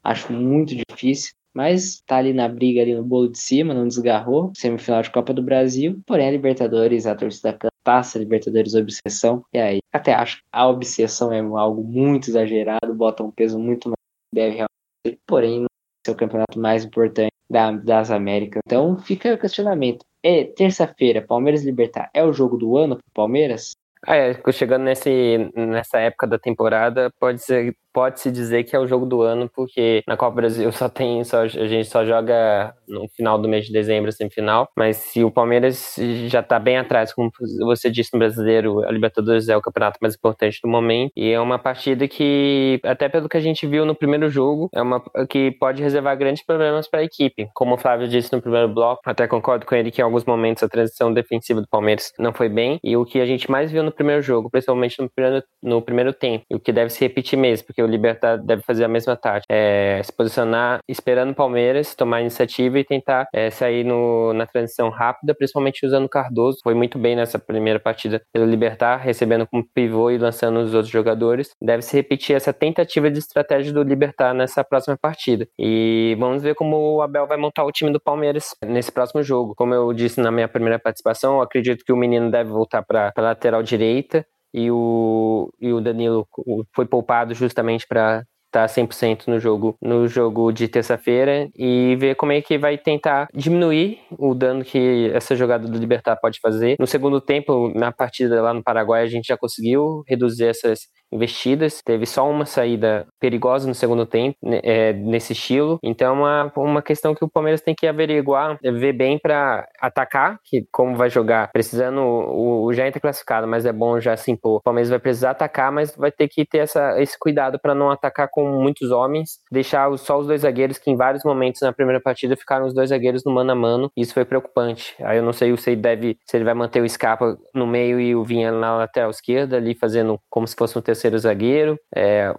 acho 0.04 0.32
muito 0.32 0.76
difícil 0.76 1.32
mas 1.56 2.02
tá 2.06 2.18
ali 2.18 2.34
na 2.34 2.46
briga, 2.46 2.82
ali 2.82 2.94
no 2.94 3.02
bolo 3.02 3.30
de 3.30 3.38
cima, 3.38 3.72
não 3.72 3.88
desgarrou. 3.88 4.52
Semifinal 4.54 5.00
de 5.00 5.10
Copa 5.10 5.32
do 5.32 5.42
Brasil, 5.42 5.98
porém 6.04 6.28
a 6.28 6.30
Libertadores, 6.30 7.06
a 7.06 7.14
torcida 7.14 7.56
taça 7.82 8.18
Libertadores 8.18 8.74
obsessão. 8.74 9.42
E 9.54 9.58
aí, 9.58 9.78
até 9.90 10.12
acho 10.12 10.36
que 10.36 10.42
a 10.52 10.68
obsessão 10.68 11.32
é 11.32 11.40
algo 11.40 11.82
muito 11.82 12.28
exagerado, 12.28 12.94
bota 12.94 13.22
um 13.22 13.30
peso 13.30 13.58
muito 13.58 13.88
mais 13.88 13.96
deve 14.30 14.56
realmente, 14.56 15.22
porém 15.26 15.60
não 15.60 15.66
é 16.06 16.10
o 16.10 16.14
campeonato 16.14 16.60
mais 16.60 16.84
importante 16.84 17.32
da, 17.48 17.72
das 17.72 18.10
Américas. 18.10 18.60
Então 18.66 18.98
fica 18.98 19.32
o 19.32 19.38
questionamento. 19.38 20.04
É 20.22 20.44
terça-feira, 20.44 21.22
Palmeiras 21.22 21.64
Libertar 21.64 22.10
é 22.12 22.22
o 22.22 22.34
jogo 22.34 22.58
do 22.58 22.76
ano 22.76 22.96
pro 22.96 23.04
Palmeiras? 23.14 23.72
Ah, 24.06 24.16
é, 24.16 24.52
chegando 24.52 24.84
nesse, 24.84 25.50
nessa 25.56 25.98
época 25.98 26.26
da 26.26 26.38
temporada, 26.38 27.10
pode 27.18 27.42
ser 27.42 27.74
pode-se 27.96 28.30
dizer 28.30 28.64
que 28.64 28.76
é 28.76 28.78
o 28.78 28.86
jogo 28.86 29.06
do 29.06 29.22
ano, 29.22 29.48
porque 29.48 30.02
na 30.06 30.18
Copa 30.18 30.36
Brasil 30.36 30.70
só 30.70 30.86
tem, 30.86 31.24
só, 31.24 31.44
a 31.44 31.48
gente 31.48 31.86
só 31.86 32.04
joga 32.04 32.74
no 32.86 33.08
final 33.16 33.38
do 33.38 33.48
mês 33.48 33.64
de 33.64 33.72
dezembro, 33.72 34.12
semifinal, 34.12 34.68
mas 34.76 34.98
se 34.98 35.24
o 35.24 35.30
Palmeiras 35.30 35.96
já 36.26 36.40
está 36.40 36.58
bem 36.58 36.76
atrás, 36.76 37.14
como 37.14 37.30
você 37.60 37.90
disse 37.90 38.10
no 38.12 38.18
Brasileiro, 38.18 38.86
a 38.86 38.92
Libertadores 38.92 39.48
é 39.48 39.56
o 39.56 39.62
campeonato 39.62 39.98
mais 40.02 40.14
importante 40.14 40.60
do 40.62 40.68
momento, 40.68 41.10
e 41.16 41.32
é 41.32 41.40
uma 41.40 41.58
partida 41.58 42.06
que, 42.06 42.78
até 42.84 43.08
pelo 43.08 43.30
que 43.30 43.36
a 43.38 43.40
gente 43.40 43.66
viu 43.66 43.86
no 43.86 43.94
primeiro 43.94 44.28
jogo, 44.28 44.68
é 44.74 44.82
uma 44.82 45.02
que 45.30 45.52
pode 45.52 45.82
reservar 45.82 46.18
grandes 46.18 46.44
problemas 46.44 46.86
para 46.86 47.00
a 47.00 47.04
equipe. 47.04 47.48
Como 47.54 47.76
o 47.76 47.78
Flávio 47.78 48.06
disse 48.06 48.30
no 48.30 48.42
primeiro 48.42 48.68
bloco, 48.68 49.00
até 49.06 49.26
concordo 49.26 49.64
com 49.64 49.74
ele 49.74 49.90
que 49.90 50.02
em 50.02 50.04
alguns 50.04 50.26
momentos 50.26 50.62
a 50.62 50.68
transição 50.68 51.14
defensiva 51.14 51.62
do 51.62 51.68
Palmeiras 51.68 52.12
não 52.18 52.34
foi 52.34 52.50
bem, 52.50 52.78
e 52.84 52.94
o 52.94 53.06
que 53.06 53.22
a 53.22 53.26
gente 53.26 53.50
mais 53.50 53.72
viu 53.72 53.82
no 53.82 53.90
primeiro 53.90 54.20
jogo, 54.20 54.50
principalmente 54.50 55.00
no 55.00 55.08
primeiro, 55.08 55.42
no 55.62 55.80
primeiro 55.80 56.12
tempo, 56.12 56.44
e 56.50 56.54
o 56.54 56.60
que 56.60 56.72
deve 56.72 56.90
se 56.90 57.00
repetir 57.00 57.38
mesmo, 57.38 57.66
porque 57.66 57.85
o 57.86 57.88
Libertar 57.88 58.36
deve 58.36 58.62
fazer 58.62 58.84
a 58.84 58.88
mesma 58.88 59.16
tática. 59.16 59.46
É, 59.48 60.02
se 60.02 60.12
posicionar 60.12 60.80
esperando 60.88 61.30
o 61.30 61.34
Palmeiras, 61.34 61.94
tomar 61.94 62.18
a 62.18 62.20
iniciativa 62.20 62.78
e 62.78 62.84
tentar 62.84 63.26
é, 63.32 63.50
sair 63.50 63.84
no, 63.84 64.32
na 64.32 64.46
transição 64.46 64.90
rápida, 64.90 65.34
principalmente 65.34 65.86
usando 65.86 66.04
o 66.04 66.08
Cardoso. 66.08 66.58
Foi 66.62 66.74
muito 66.74 66.98
bem 66.98 67.16
nessa 67.16 67.38
primeira 67.38 67.78
partida 67.78 68.20
pelo 68.32 68.46
Libertar, 68.46 68.96
recebendo 68.96 69.46
como 69.46 69.66
pivô 69.74 70.10
e 70.10 70.18
lançando 70.18 70.60
os 70.60 70.74
outros 70.74 70.92
jogadores. 70.92 71.50
Deve 71.62 71.82
se 71.82 71.96
repetir 71.96 72.36
essa 72.36 72.52
tentativa 72.52 73.10
de 73.10 73.18
estratégia 73.18 73.72
do 73.72 73.82
Libertar 73.82 74.34
nessa 74.34 74.64
próxima 74.64 74.96
partida. 75.00 75.46
E 75.58 76.16
vamos 76.18 76.42
ver 76.42 76.54
como 76.54 76.96
o 76.96 77.02
Abel 77.02 77.26
vai 77.26 77.36
montar 77.36 77.64
o 77.64 77.72
time 77.72 77.92
do 77.92 78.00
Palmeiras 78.00 78.54
nesse 78.64 78.90
próximo 78.92 79.22
jogo. 79.22 79.54
Como 79.56 79.72
eu 79.72 79.92
disse 79.92 80.20
na 80.20 80.30
minha 80.30 80.48
primeira 80.48 80.78
participação, 80.78 81.40
acredito 81.40 81.84
que 81.84 81.92
o 81.92 81.96
menino 81.96 82.30
deve 82.30 82.50
voltar 82.50 82.82
para 82.82 83.12
a 83.16 83.20
lateral 83.20 83.62
direita 83.62 84.24
e 84.56 84.70
o, 84.70 85.52
e 85.60 85.70
o 85.70 85.82
Danilo 85.82 86.26
foi 86.74 86.86
poupado 86.86 87.34
justamente 87.34 87.86
para 87.86 88.24
estar 88.46 88.66
tá 88.66 88.66
100% 88.66 89.26
no 89.26 89.38
jogo 89.38 89.76
no 89.82 90.08
jogo 90.08 90.50
de 90.50 90.66
terça-feira 90.66 91.50
e 91.54 91.94
ver 91.96 92.14
como 92.14 92.32
é 92.32 92.40
que 92.40 92.56
vai 92.56 92.78
tentar 92.78 93.28
diminuir 93.34 93.98
o 94.18 94.34
dano 94.34 94.64
que 94.64 95.10
essa 95.12 95.36
jogada 95.36 95.68
do 95.68 95.78
Libertar 95.78 96.16
pode 96.16 96.40
fazer. 96.40 96.76
No 96.80 96.86
segundo 96.86 97.20
tempo, 97.20 97.70
na 97.74 97.92
partida 97.92 98.40
lá 98.40 98.54
no 98.54 98.62
Paraguai, 98.62 99.02
a 99.02 99.06
gente 99.06 99.26
já 99.26 99.36
conseguiu 99.36 100.02
reduzir 100.08 100.46
essas 100.46 100.88
investidas. 101.12 101.80
Teve 101.84 102.06
só 102.06 102.28
uma 102.28 102.46
saída 102.46 103.06
perigosa 103.20 103.66
no 103.68 103.74
segundo 103.74 104.06
tempo, 104.06 104.36
né, 104.42 104.60
é, 104.62 104.92
nesse 104.92 105.32
estilo. 105.32 105.78
Então, 105.82 106.08
é 106.08 106.12
uma, 106.12 106.52
uma 106.56 106.82
questão 106.82 107.14
que 107.14 107.24
o 107.24 107.28
Palmeiras 107.28 107.60
tem 107.60 107.74
que 107.74 107.86
averiguar, 107.86 108.58
é 108.62 108.70
ver 108.70 108.92
bem 108.92 109.18
para 109.18 109.66
atacar, 109.80 110.38
que 110.44 110.66
como 110.72 110.96
vai 110.96 111.10
jogar, 111.10 111.50
precisando. 111.52 112.00
O, 112.00 112.64
o 112.64 112.72
já 112.72 112.86
entra 112.86 113.00
classificado, 113.00 113.46
mas 113.46 113.66
é 113.66 113.72
bom 113.72 114.00
já 114.00 114.16
se 114.16 114.30
impor. 114.30 114.58
O 114.58 114.62
Palmeiras 114.62 114.90
vai 114.90 114.98
precisar 114.98 115.30
atacar, 115.30 115.70
mas 115.72 115.94
vai 115.96 116.10
ter 116.10 116.28
que 116.28 116.44
ter 116.44 116.58
essa, 116.58 117.00
esse 117.00 117.18
cuidado 117.18 117.58
para 117.60 117.74
não 117.74 117.90
atacar 117.90 118.28
com 118.30 118.46
muitos 118.60 118.90
homens, 118.90 119.38
deixar 119.50 119.96
só 119.98 120.18
os 120.18 120.26
dois 120.26 120.42
zagueiros, 120.42 120.78
que 120.78 120.90
em 120.90 120.96
vários 120.96 121.24
momentos 121.24 121.60
na 121.62 121.72
primeira 121.72 122.00
partida 122.00 122.36
ficaram 122.36 122.66
os 122.66 122.74
dois 122.74 122.90
zagueiros 122.90 123.22
no 123.24 123.32
mano 123.32 123.52
a 123.52 123.54
mano. 123.54 123.90
Isso 123.96 124.14
foi 124.14 124.24
preocupante. 124.24 124.94
Aí 125.02 125.18
eu 125.18 125.22
não 125.22 125.32
sei 125.32 125.56
se 125.56 125.70
ele 125.70 125.80
deve, 125.80 126.18
se 126.26 126.36
ele 126.36 126.44
vai 126.44 126.54
manter 126.54 126.82
o 126.82 126.88
Scarpa 126.88 127.36
no 127.54 127.66
meio 127.66 128.00
e 128.00 128.14
o 128.14 128.24
Vinha 128.24 128.50
na 128.50 128.76
lateral 128.76 129.10
esquerda, 129.10 129.56
ali 129.56 129.74
fazendo 129.74 130.18
como 130.28 130.46
se 130.46 130.54
fosse 130.56 130.76
um 130.78 130.82
terceiro 130.82 130.95
terceiro 130.96 131.18
zagueiro. 131.18 131.78
É, 131.94 132.34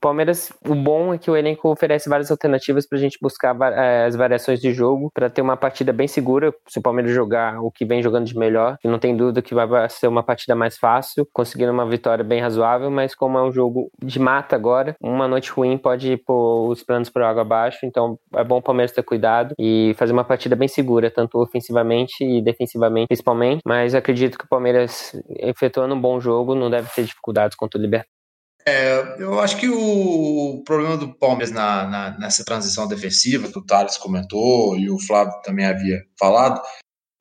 Palmeiras, 0.00 0.52
o 0.66 0.74
bom 0.74 1.12
é 1.12 1.18
que 1.18 1.30
o 1.30 1.36
elenco 1.36 1.68
oferece 1.68 2.08
várias 2.08 2.30
alternativas 2.30 2.86
para 2.86 2.96
a 2.96 3.00
gente 3.00 3.18
buscar 3.20 3.54
eh, 3.60 4.06
as 4.06 4.16
variações 4.16 4.60
de 4.60 4.72
jogo 4.72 5.10
para 5.12 5.28
ter 5.28 5.42
uma 5.42 5.56
partida 5.56 5.92
bem 5.92 6.08
segura. 6.08 6.52
Se 6.66 6.78
o 6.78 6.82
Palmeiras 6.82 7.12
jogar 7.12 7.60
o 7.60 7.70
que 7.70 7.84
vem 7.84 8.02
jogando 8.02 8.26
de 8.26 8.36
melhor, 8.36 8.78
não 8.84 8.98
tem 8.98 9.16
dúvida 9.16 9.42
que 9.42 9.54
vai 9.54 9.88
ser 9.90 10.08
uma 10.08 10.22
partida 10.22 10.54
mais 10.54 10.78
fácil, 10.78 11.28
conseguindo 11.32 11.70
uma 11.70 11.86
vitória 11.86 12.24
bem 12.24 12.40
razoável. 12.40 12.90
Mas 12.90 13.14
como 13.14 13.38
é 13.38 13.42
um 13.42 13.52
jogo 13.52 13.90
de 14.02 14.18
mata 14.18 14.56
agora, 14.56 14.96
uma 15.00 15.28
noite 15.28 15.50
ruim 15.50 15.76
pode 15.76 16.16
pôr 16.18 16.68
os 16.70 16.82
planos 16.82 17.10
para 17.10 17.28
água 17.28 17.42
abaixo. 17.42 17.84
Então 17.84 18.18
é 18.34 18.42
bom 18.42 18.58
o 18.58 18.62
Palmeiras 18.62 18.92
ter 18.92 19.02
cuidado 19.02 19.54
e 19.58 19.94
fazer 19.98 20.12
uma 20.12 20.24
partida 20.24 20.56
bem 20.56 20.68
segura, 20.68 21.10
tanto 21.10 21.38
ofensivamente 21.38 22.24
e 22.24 22.42
defensivamente, 22.42 23.08
principalmente. 23.08 23.60
Mas 23.66 23.94
acredito 23.94 24.38
que 24.38 24.44
o 24.44 24.48
Palmeiras, 24.48 25.12
efetuando 25.28 25.94
um 25.94 26.00
bom 26.00 26.18
jogo, 26.18 26.54
não 26.54 26.70
deve 26.70 26.88
ter 26.94 27.04
dificuldades 27.04 27.56
contra 27.56 27.78
o 27.78 27.82
Libertadores. 27.82 28.19
É, 28.66 29.16
eu 29.18 29.40
acho 29.40 29.56
que 29.56 29.68
o 29.68 30.62
problema 30.64 30.96
do 30.96 31.14
Palmeiras 31.14 31.50
na, 31.50 31.86
na, 31.86 32.18
nessa 32.18 32.44
transição 32.44 32.86
defensiva, 32.86 33.50
que 33.50 33.58
o 33.58 33.64
Thales 33.64 33.96
comentou 33.96 34.76
e 34.76 34.90
o 34.90 34.98
Flávio 34.98 35.40
também 35.42 35.64
havia 35.64 36.02
falado, 36.18 36.60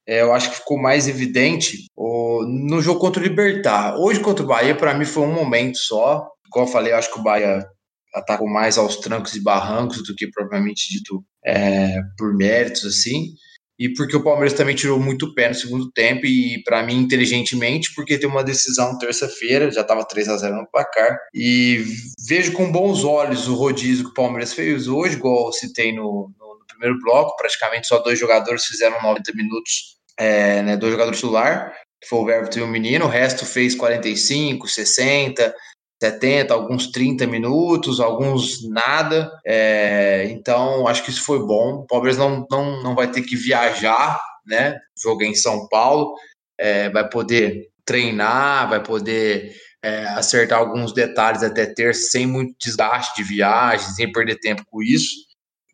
é, 0.07 0.21
eu 0.21 0.33
acho 0.33 0.49
que 0.49 0.57
ficou 0.57 0.77
mais 0.77 1.07
evidente 1.07 1.85
o, 1.95 2.43
no 2.45 2.81
jogo 2.81 2.99
contra 2.99 3.21
o 3.21 3.23
Libertar. 3.23 3.95
Hoje 3.97 4.19
contra 4.19 4.43
o 4.43 4.47
Bahia, 4.47 4.75
para 4.75 4.93
mim, 4.93 5.05
foi 5.05 5.23
um 5.23 5.33
momento 5.33 5.77
só. 5.77 6.27
Como 6.49 6.65
eu 6.65 6.71
falei, 6.71 6.91
eu 6.91 6.97
acho 6.97 7.13
que 7.13 7.19
o 7.19 7.23
Bahia 7.23 7.65
atacou 8.13 8.49
mais 8.49 8.77
aos 8.77 8.97
trancos 8.97 9.35
e 9.35 9.43
barrancos 9.43 10.03
do 10.03 10.15
que 10.15 10.29
propriamente 10.31 10.89
dito 10.89 11.23
é, 11.45 11.99
por 12.17 12.35
méritos, 12.35 12.85
assim 12.85 13.33
e 13.79 13.87
porque 13.93 14.17
o 14.17 14.23
Palmeiras 14.23 14.51
também 14.51 14.75
tirou 14.75 14.99
muito 14.99 15.33
pé 15.33 15.47
no 15.47 15.55
segundo 15.55 15.89
tempo 15.89 16.25
e 16.25 16.61
para 16.63 16.83
mim 16.83 16.97
inteligentemente 16.97 17.93
porque 17.95 18.17
tem 18.17 18.29
uma 18.29 18.43
decisão 18.43 18.97
terça-feira 18.97 19.71
já 19.71 19.81
estava 19.81 20.03
3 20.03 20.27
a 20.27 20.37
0 20.37 20.55
no 20.57 20.67
placar. 20.67 21.17
E 21.33 21.85
vejo 22.27 22.51
com 22.51 22.69
bons 22.69 23.05
olhos 23.05 23.47
o 23.47 23.55
rodízio 23.55 24.03
que 24.03 24.11
o 24.11 24.13
Palmeiras 24.13 24.53
fez 24.53 24.89
hoje 24.89 25.15
igual 25.15 25.53
citei 25.53 25.93
no, 25.93 26.29
no, 26.37 26.59
no 26.59 26.65
primeiro 26.67 26.99
bloco. 26.99 27.37
Praticamente 27.37 27.87
só 27.87 27.99
dois 27.99 28.19
jogadores 28.19 28.65
fizeram 28.65 29.01
90 29.01 29.31
minutos 29.33 29.97
é, 30.19 30.61
né, 30.61 30.75
dois 30.75 30.91
jogadores 30.91 31.17
titular 31.17 31.73
que 32.01 32.07
foi 32.07 32.19
o 32.19 32.29
Everton 32.29 32.59
e 32.59 32.63
o 32.63 32.67
Menino. 32.67 33.05
O 33.05 33.09
resto 33.09 33.45
fez 33.45 33.75
45 33.75 34.67
60 34.67 35.53
70, 36.01 36.53
alguns 36.53 36.87
30 36.87 37.27
minutos, 37.27 37.99
alguns 37.99 38.67
nada. 38.69 39.29
É, 39.45 40.27
então, 40.29 40.87
acho 40.87 41.03
que 41.03 41.09
isso 41.09 41.23
foi 41.23 41.39
bom. 41.39 41.81
O 41.81 41.87
Palmeiras 41.87 42.17
não, 42.17 42.45
não, 42.49 42.81
não 42.81 42.95
vai 42.95 43.11
ter 43.11 43.21
que 43.21 43.35
viajar, 43.35 44.19
né? 44.45 44.77
Jogo 45.01 45.23
em 45.23 45.35
São 45.35 45.67
Paulo, 45.67 46.15
é, 46.57 46.89
vai 46.89 47.07
poder 47.07 47.67
treinar, 47.85 48.69
vai 48.69 48.81
poder 48.81 49.53
é, 49.83 50.05
acertar 50.09 50.59
alguns 50.59 50.93
detalhes 50.93 51.43
até 51.43 51.65
ter 51.65 51.93
sem 51.95 52.25
muito 52.25 52.55
desgaste 52.59 53.21
de 53.21 53.27
viagem, 53.27 53.89
sem 53.89 54.11
perder 54.11 54.39
tempo 54.39 54.63
com 54.69 54.81
isso. 54.81 55.28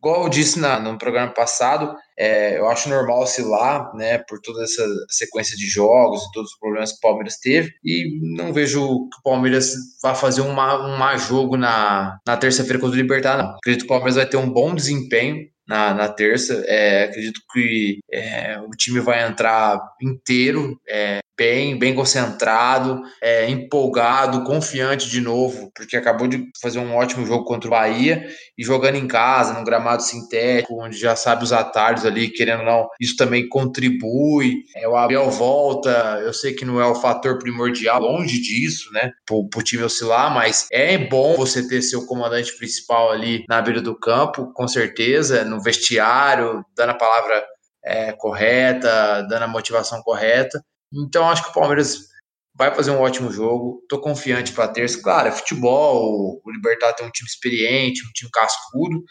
Igual 0.05 0.25
eu 0.25 0.29
disse 0.29 0.59
na, 0.59 0.79
no 0.79 0.99
programa 0.99 1.33
passado, 1.33 1.95
é, 2.15 2.59
eu 2.59 2.69
acho 2.69 2.89
normal 2.89 3.23
oscilar, 3.23 3.91
né, 3.95 4.19
por 4.19 4.39
toda 4.39 4.63
essa 4.63 4.85
sequência 5.09 5.57
de 5.57 5.65
jogos 5.65 6.21
e 6.21 6.31
todos 6.31 6.51
os 6.51 6.59
problemas 6.59 6.91
que 6.91 6.99
o 6.99 7.01
Palmeiras 7.01 7.39
teve, 7.39 7.71
e 7.83 8.19
não 8.37 8.53
vejo 8.53 8.79
que 9.09 9.17
o 9.19 9.23
Palmeiras 9.23 9.73
vá 10.03 10.13
fazer 10.13 10.41
um 10.41 10.53
má, 10.53 11.17
jogo 11.17 11.57
na, 11.57 12.19
na 12.23 12.37
terça-feira 12.37 12.77
contra 12.77 12.95
o 12.95 13.01
Libertar, 13.01 13.35
não. 13.35 13.55
Acredito 13.55 13.81
que 13.81 13.85
o 13.85 13.89
Palmeiras 13.89 14.15
vai 14.15 14.27
ter 14.27 14.37
um 14.37 14.47
bom 14.47 14.75
desempenho, 14.75 15.37
na, 15.67 15.95
na 15.95 16.07
terça. 16.07 16.63
É, 16.67 17.05
acredito 17.05 17.41
que 17.51 17.97
é, 18.13 18.59
o 18.59 18.69
time 18.77 18.99
vai 18.99 19.27
entrar 19.27 19.79
inteiro, 19.99 20.79
é, 20.87 21.19
bem, 21.37 21.77
bem 21.77 21.93
concentrado, 21.93 23.01
é, 23.21 23.49
empolgado, 23.49 24.43
confiante 24.43 25.09
de 25.09 25.19
novo, 25.19 25.71
porque 25.75 25.97
acabou 25.97 26.27
de 26.27 26.49
fazer 26.61 26.79
um 26.79 26.95
ótimo 26.95 27.25
jogo 27.25 27.43
contra 27.43 27.67
o 27.67 27.71
Bahia 27.71 28.25
e 28.57 28.63
jogando 28.63 28.95
em 28.95 29.07
casa, 29.07 29.53
num 29.53 29.63
gramado 29.63 30.01
sintético, 30.01 30.81
onde 30.81 30.97
já 30.97 31.15
sabe 31.15 31.43
os 31.43 31.51
atalhos 31.51 32.05
ali, 32.05 32.29
querendo 32.29 32.59
ou 32.59 32.65
não, 32.65 32.87
isso 32.99 33.17
também 33.17 33.47
contribui. 33.49 34.63
É, 34.75 34.87
o 34.87 34.95
Abel 34.95 35.29
volta, 35.29 36.21
eu 36.23 36.33
sei 36.33 36.53
que 36.53 36.65
não 36.65 36.79
é 36.79 36.85
o 36.85 36.95
fator 36.95 37.37
primordial, 37.37 38.01
longe 38.01 38.39
disso, 38.41 38.91
né, 38.93 39.11
pro, 39.25 39.47
pro 39.49 39.63
time 39.63 39.83
oscilar, 39.83 40.33
mas 40.33 40.67
é 40.71 40.97
bom 40.97 41.35
você 41.35 41.67
ter 41.67 41.81
seu 41.81 42.05
comandante 42.05 42.55
principal 42.57 43.11
ali 43.11 43.43
na 43.49 43.61
beira 43.61 43.81
do 43.81 43.97
campo, 43.97 44.51
com 44.53 44.67
certeza, 44.67 45.43
no 45.43 45.61
vestiário, 45.61 46.63
dando 46.75 46.91
a 46.91 46.95
palavra 46.95 47.43
é, 47.83 48.11
correta, 48.13 49.21
dando 49.29 49.43
a 49.43 49.47
motivação 49.47 50.01
correta. 50.01 50.63
Então, 50.93 51.29
acho 51.29 51.43
que 51.43 51.49
o 51.49 51.53
Palmeiras 51.53 52.07
vai 52.55 52.73
fazer 52.73 52.91
um 52.91 52.99
ótimo 52.99 53.31
jogo. 53.31 53.83
Tô 53.89 53.99
confiante 53.99 54.53
para 54.53 54.67
terça. 54.67 55.01
Claro, 55.01 55.27
é 55.27 55.31
futebol. 55.31 56.41
O 56.43 56.51
Libertar 56.51 56.93
tem 56.93 57.05
um 57.05 57.11
time 57.11 57.27
experiente, 57.27 58.05
um 58.07 58.11
time 58.13 58.31
cascudo. 58.31 59.03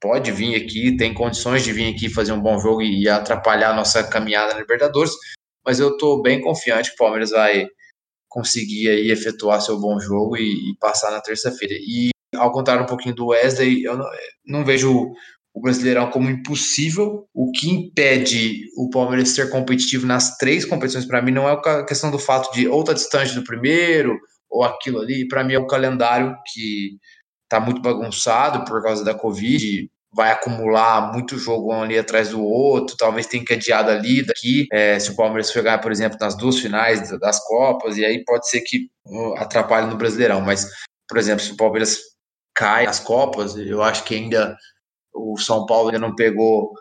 Pode 0.00 0.32
vir 0.32 0.56
aqui, 0.56 0.96
tem 0.96 1.14
condições 1.14 1.62
de 1.62 1.72
vir 1.72 1.94
aqui 1.94 2.08
fazer 2.08 2.32
um 2.32 2.40
bom 2.40 2.58
jogo 2.58 2.82
e 2.82 3.08
atrapalhar 3.08 3.70
a 3.70 3.76
nossa 3.76 4.02
caminhada 4.02 4.54
na 4.54 4.60
Libertadores. 4.60 5.12
Mas 5.64 5.78
eu 5.78 5.96
tô 5.96 6.20
bem 6.20 6.40
confiante 6.40 6.90
que 6.90 6.94
o 6.94 6.98
Palmeiras 6.98 7.30
vai 7.30 7.66
conseguir 8.28 8.88
aí 8.88 9.10
efetuar 9.10 9.60
seu 9.60 9.78
bom 9.78 10.00
jogo 10.00 10.36
e, 10.36 10.70
e 10.70 10.76
passar 10.80 11.10
na 11.10 11.20
terça-feira. 11.20 11.74
E 11.74 12.10
ao 12.34 12.50
contrário 12.50 12.82
um 12.82 12.86
pouquinho 12.86 13.14
do 13.14 13.26
Wesley, 13.26 13.84
eu 13.84 13.96
não, 13.96 14.06
não 14.44 14.64
vejo 14.64 15.12
o 15.54 15.60
Brasileirão 15.60 16.10
como 16.10 16.30
impossível. 16.30 17.26
O 17.34 17.50
que 17.52 17.70
impede 17.70 18.66
o 18.76 18.88
Palmeiras 18.90 19.30
ser 19.30 19.50
competitivo 19.50 20.06
nas 20.06 20.36
três 20.36 20.64
competições, 20.64 21.04
para 21.04 21.20
mim, 21.20 21.32
não 21.32 21.48
é 21.48 21.52
a 21.52 21.84
questão 21.84 22.10
do 22.10 22.18
fato 22.18 22.52
de 22.54 22.66
ou 22.66 22.80
estar 22.80 22.92
tá 22.92 22.98
distante 22.98 23.34
do 23.34 23.44
primeiro 23.44 24.18
ou 24.50 24.64
aquilo 24.64 25.00
ali. 25.00 25.26
Para 25.28 25.44
mim, 25.44 25.54
é 25.54 25.58
o 25.58 25.66
calendário 25.66 26.36
que 26.52 26.98
está 27.44 27.60
muito 27.60 27.82
bagunçado 27.82 28.64
por 28.64 28.82
causa 28.82 29.04
da 29.04 29.14
Covid. 29.14 29.90
Vai 30.14 30.30
acumular 30.30 31.12
muito 31.12 31.38
jogo 31.38 31.72
um 31.72 31.82
ali 31.82 31.98
atrás 31.98 32.30
do 32.30 32.42
outro, 32.42 32.96
talvez 32.98 33.26
tenha 33.26 33.44
que 33.44 33.54
adiar 33.54 33.82
dali, 33.82 34.22
daqui. 34.22 34.66
É, 34.70 34.98
se 34.98 35.10
o 35.10 35.16
Palmeiras 35.16 35.50
jogar, 35.50 35.80
por 35.80 35.90
exemplo, 35.90 36.18
nas 36.20 36.36
duas 36.36 36.58
finais 36.58 37.10
das 37.18 37.42
Copas, 37.46 37.96
e 37.96 38.04
aí 38.04 38.22
pode 38.24 38.46
ser 38.48 38.60
que 38.60 38.90
uh, 39.06 39.34
atrapalhe 39.36 39.86
no 39.86 39.96
Brasileirão. 39.96 40.42
Mas, 40.42 40.68
por 41.08 41.16
exemplo, 41.16 41.42
se 41.42 41.52
o 41.52 41.56
Palmeiras 41.56 41.98
cai 42.54 42.86
as 42.86 43.00
Copas, 43.00 43.56
eu 43.56 43.82
acho 43.82 44.04
que 44.04 44.14
ainda 44.14 44.54
o 45.14 45.36
São 45.38 45.66
Paulo 45.66 45.88
ainda 45.88 45.98
não 45.98 46.14
pegou 46.14 46.72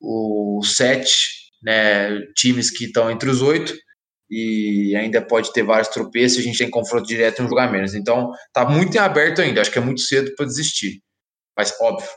os 0.00 0.76
sete 0.76 1.28
né, 1.62 2.20
times 2.36 2.70
que 2.70 2.84
estão 2.84 3.10
entre 3.10 3.28
os 3.30 3.42
oito 3.42 3.74
e 4.30 4.94
ainda 4.96 5.24
pode 5.24 5.52
ter 5.52 5.62
vários 5.62 5.88
tropeços. 5.88 6.38
A 6.38 6.42
gente 6.42 6.58
tem 6.58 6.70
confronto 6.70 7.06
direto 7.06 7.40
e 7.40 7.44
um 7.44 7.48
jogar 7.48 7.70
menos. 7.70 7.94
Então, 7.94 8.30
tá 8.52 8.68
muito 8.68 8.94
em 8.94 8.98
aberto 8.98 9.40
ainda. 9.40 9.60
Acho 9.60 9.70
que 9.70 9.78
é 9.78 9.82
muito 9.82 10.00
cedo 10.00 10.34
para 10.34 10.46
desistir. 10.46 11.00
Mas, 11.56 11.74
óbvio, 11.80 12.08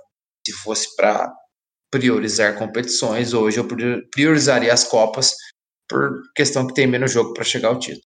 se 0.46 0.54
fosse 0.54 0.96
para 0.96 1.32
priorizar 1.92 2.58
competições, 2.58 3.34
hoje 3.34 3.60
eu 3.60 3.68
priorizaria 4.12 4.74
as 4.74 4.84
Copas 4.84 5.34
por 5.88 6.22
questão 6.36 6.68
que 6.68 6.74
tem 6.74 6.86
menos 6.86 7.12
jogo 7.12 7.34
para 7.34 7.44
chegar 7.44 7.70
ao 7.70 7.80
título. 7.80 8.09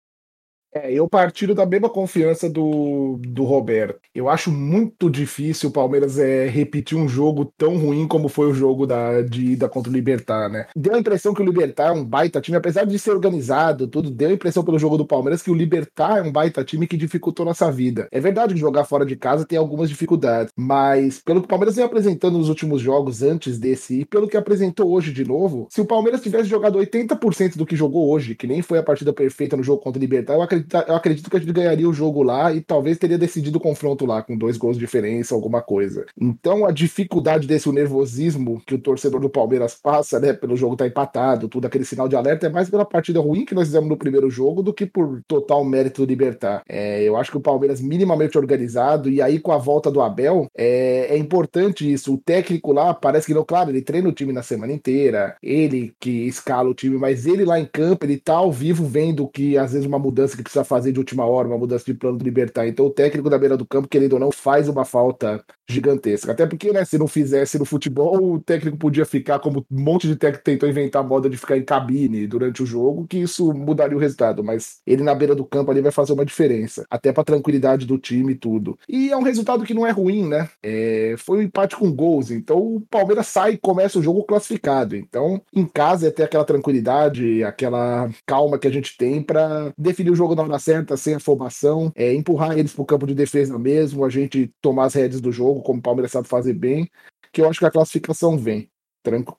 É, 0.75 0.93
eu 0.93 1.09
partilho 1.09 1.55
da 1.55 1.65
mesma 1.65 1.89
confiança 1.89 2.49
do, 2.49 3.19
do 3.21 3.45
Roberto. 3.45 4.01
Eu 4.15 4.29
acho 4.29 4.51
muito 4.51 5.09
difícil 5.09 5.71
o 5.71 5.73
Palmeiras 5.73 6.19
é, 6.19 6.47
repetir 6.47 6.97
um 6.97 7.09
jogo 7.09 7.53
tão 7.57 7.77
ruim 7.79 8.07
como 8.07 8.29
foi 8.29 8.51
o 8.51 8.55
jogo 8.55 8.87
da, 8.87 9.23
de 9.23 9.53
ida 9.53 9.69
contra 9.69 9.91
o 9.91 9.95
Libertar, 9.95 10.49
né? 10.51 10.67
Deu 10.77 10.95
a 10.95 10.99
impressão 10.99 11.33
que 11.33 11.41
o 11.41 11.45
Libertar 11.45 11.89
é 11.89 11.93
um 11.93 12.05
baita 12.05 12.41
time, 12.41 12.57
apesar 12.57 12.85
de 12.85 12.99
ser 12.99 13.13
organizado, 13.13 13.89
tudo, 13.89 14.11
deu 14.11 14.29
a 14.29 14.33
impressão 14.33 14.63
pelo 14.63 14.79
jogo 14.79 14.99
do 14.99 15.07
Palmeiras 15.07 15.43
que 15.43 15.51
o 15.51 15.55
Libertar 15.55 16.19
é 16.19 16.23
um 16.23 16.33
baita 16.33 16.63
time 16.63 16.87
que 16.87 16.97
dificultou 16.97 17.47
nossa 17.47 17.71
vida. 17.73 18.09
É 18.11 18.21
verdade 18.21 18.55
que 18.55 18.61
jogar 18.61 18.85
fora 18.85 19.07
de 19.07 19.17
casa 19.17 19.47
tem 19.47 19.59
algumas 19.59 19.89
dificuldades, 19.89 20.53
mas 20.57 21.21
pelo 21.25 21.41
que 21.41 21.47
o 21.47 21.49
Palmeiras 21.49 21.77
vem 21.77 21.85
apresentando 21.85 22.37
nos 22.37 22.49
últimos 22.49 22.83
jogos 22.83 23.23
antes 23.23 23.59
desse 23.59 24.01
e 24.01 24.05
pelo 24.05 24.29
que 24.29 24.37
apresentou 24.37 24.91
hoje 24.91 25.13
de 25.13 25.25
novo, 25.25 25.67
se 25.71 25.81
o 25.81 25.87
Palmeiras 25.87 26.21
tivesse 26.21 26.49
jogado 26.49 26.79
80% 26.79 27.57
do 27.57 27.65
que 27.65 27.77
jogou 27.77 28.11
hoje, 28.11 28.35
que 28.35 28.47
nem 28.47 28.61
foi 28.61 28.79
a 28.79 28.83
partida 28.83 29.13
perfeita 29.13 29.57
no 29.57 29.63
jogo 29.63 29.83
contra 29.83 29.99
o 29.99 30.01
Libertar, 30.01 30.35
eu 30.35 30.43
acredito 30.43 30.58
eu 30.87 30.95
acredito 30.95 31.31
que 31.31 31.37
a 31.37 31.41
gente 31.41 31.53
ganharia 31.53 31.89
o 31.89 31.93
jogo 31.93 32.23
lá 32.23 32.53
e 32.53 32.61
talvez 32.61 32.99
teria 32.99 33.19
decidido 33.19 33.59
o 33.59 33.61
confronto 33.61 34.05
lá 34.07 34.23
com 34.23 34.37
dois 34.37 34.57
gols 34.57 34.77
de 34.77 34.81
diferença, 34.81 35.35
alguma 35.35 35.63
coisa. 35.63 36.05
Então 36.21 36.67
a 36.67 36.71
dificuldade 36.71 37.47
desse 37.47 37.71
nervosismo 37.71 38.63
que 38.67 38.75
o 38.75 38.79
torcedor 38.79 39.21
do 39.21 39.31
Palmeiras 39.31 39.75
passa, 39.75 40.19
né, 40.19 40.33
pelo 40.33 40.57
jogo 40.57 40.75
estar 40.75 40.85
tá 40.85 40.89
empatado, 40.89 41.49
tudo 41.49 41.67
aquele 41.67 41.85
sinal 41.85 42.09
de 42.09 42.17
alerta 42.17 42.47
é 42.47 42.51
mais 42.51 42.71
pela 42.71 42.85
partida 42.85 43.21
ruim 43.21 43.45
que 43.45 43.55
nós 43.55 43.69
fizemos 43.69 43.89
no 43.89 43.97
primeiro 43.97 44.31
jogo 44.31 44.63
do 44.63 44.73
que 44.73 44.87
por 44.87 45.23
total 45.27 45.65
mérito 45.65 46.05
do 46.05 46.09
Libertar. 46.09 46.63
É, 46.69 47.03
eu 47.03 47.17
acho 47.17 47.31
que 47.31 47.37
o 47.37 47.41
Palmeiras 47.41 47.81
minimamente 47.81 48.39
organizado 48.39 49.09
e 49.11 49.21
aí 49.21 49.39
com 49.39 49.53
a 49.53 49.59
volta 49.59 49.91
do 49.91 50.01
Abel 50.01 50.49
é, 50.57 51.15
é 51.15 51.19
importante 51.19 51.91
isso. 51.91 52.15
O 52.15 52.19
técnico 52.19 52.73
lá 52.73 52.95
parece 52.95 53.27
que 53.27 53.35
não, 53.35 53.45
claro, 53.45 53.71
ele 53.71 53.83
treina 53.83 54.09
o 54.09 54.13
time 54.13 54.33
na 54.33 54.43
semana 54.43 54.73
inteira, 54.73 55.37
ele 55.43 55.95
que 56.01 56.27
escala 56.27 56.69
o 56.69 56.75
time, 56.75 56.97
mas 56.97 57.27
ele 57.27 57.45
lá 57.45 57.59
em 57.59 57.67
campo 57.67 58.05
ele 58.05 58.19
tá 58.19 58.35
ao 58.35 58.53
vivo 58.53 58.85
vendo 58.85 59.29
que 59.29 59.57
às 59.57 59.73
vezes 59.73 59.87
uma 59.87 59.99
mudança 59.99 60.37
que 60.37 60.48
precisa 60.49 60.65
fazer 60.65 60.93
de 60.93 60.99
última 60.99 61.25
hora, 61.27 61.47
uma 61.47 61.59
mudança 61.59 61.85
de 61.85 61.95
plano 61.95 62.19
de 62.19 62.25
libertar. 62.25 62.67
Então 62.67 62.87
o 62.87 62.91
técnico 62.91 63.29
da 63.31 63.39
beira 63.39 63.57
do 63.57 63.67
campo, 63.67 63.87
querendo 63.87 64.15
ou 64.15 64.19
não, 64.19 64.33
faz 64.33 64.69
uma 64.69 64.85
falta 64.85 65.45
gigantesca. 65.69 66.33
Até 66.33 66.47
porque, 66.47 66.73
né, 66.73 66.85
se 66.85 66.97
não 66.97 67.07
fizesse 67.07 67.59
no 67.59 67.65
futebol, 67.65 68.35
o 68.35 68.41
técnico 68.41 68.79
podia 68.79 69.05
ficar 69.05 69.39
como 69.39 69.65
um 69.71 69.81
monte 69.81 70.07
de 70.09 70.17
técnico 70.17 70.45
tentou 70.45 70.69
inventar 70.69 71.03
a 71.03 71.07
moda 71.07 71.29
de 71.29 71.37
ficar 71.37 71.59
em 71.59 71.63
cabine 71.63 72.27
durante 72.27 72.63
o 72.63 72.67
jogo, 72.67 73.07
que 73.07 73.19
isso 73.19 73.53
mudaria 73.53 73.97
o 73.97 74.01
resultado. 74.01 74.43
Mas 74.43 74.79
ele 74.87 75.03
na 75.03 75.15
beira 75.15 75.35
do 75.35 75.45
campo 75.45 75.71
ali 75.71 75.83
vai 75.83 75.93
fazer 75.93 76.15
uma 76.15 76.25
diferença, 76.25 76.87
até 76.91 77.13
para 77.13 77.25
tranquilidade 77.25 77.87
do 77.87 77.99
time 77.99 78.33
e 78.33 78.37
tudo. 78.37 78.79
E 78.89 79.11
é 79.11 79.17
um 79.17 79.23
resultado 79.23 79.65
que 79.65 79.75
não 79.75 79.87
é 79.87 79.91
ruim, 79.91 80.27
né? 80.27 80.49
É, 80.63 81.15
foi 81.19 81.39
um 81.39 81.43
empate 81.43 81.77
com 81.77 81.93
gols, 81.93 82.31
então 82.31 82.59
o 82.59 82.81
Palmeiras 82.81 83.27
sai 83.27 83.53
e 83.53 83.59
começa 83.59 83.99
o 83.99 84.03
jogo 84.03 84.25
classificado. 84.25 84.97
Então, 84.97 85.43
em 85.55 85.67
casa 85.67 86.09
é 86.09 86.11
ter 86.11 86.23
aquela 86.23 86.45
tranquilidade, 86.45 87.45
aquela 87.45 88.09
calma 88.25 88.59
que 88.59 88.67
a 88.67 88.71
gente 88.73 88.97
tem 88.97 89.23
para 89.23 89.73
definir 89.77 90.11
o 90.11 90.17
jogo 90.17 90.35
na 90.47 90.59
certa, 90.59 90.97
sem 90.97 91.15
afobação, 91.15 91.91
é, 91.97 92.15
empurrar 92.15 92.59
eles 92.59 92.73
pro 92.73 92.85
campo 92.85 93.07
de 93.07 93.15
defesa 93.15 93.59
mesmo, 93.59 94.05
a 94.05 94.11
gente 94.11 94.53
tomar 94.61 94.85
as 94.85 94.95
redes 94.95 95.21
do 95.21 95.33
jogo, 95.33 95.63
como 95.63 95.79
o 95.79 95.83
Palmeiras 95.83 96.13
sabe 96.13 96.29
fazer 96.29 96.53
bem, 96.53 96.89
que 97.33 97.41
eu 97.41 97.49
acho 97.49 97.59
que 97.59 97.67
a 97.67 97.71
classificação 97.71 98.37
vem 98.37 98.71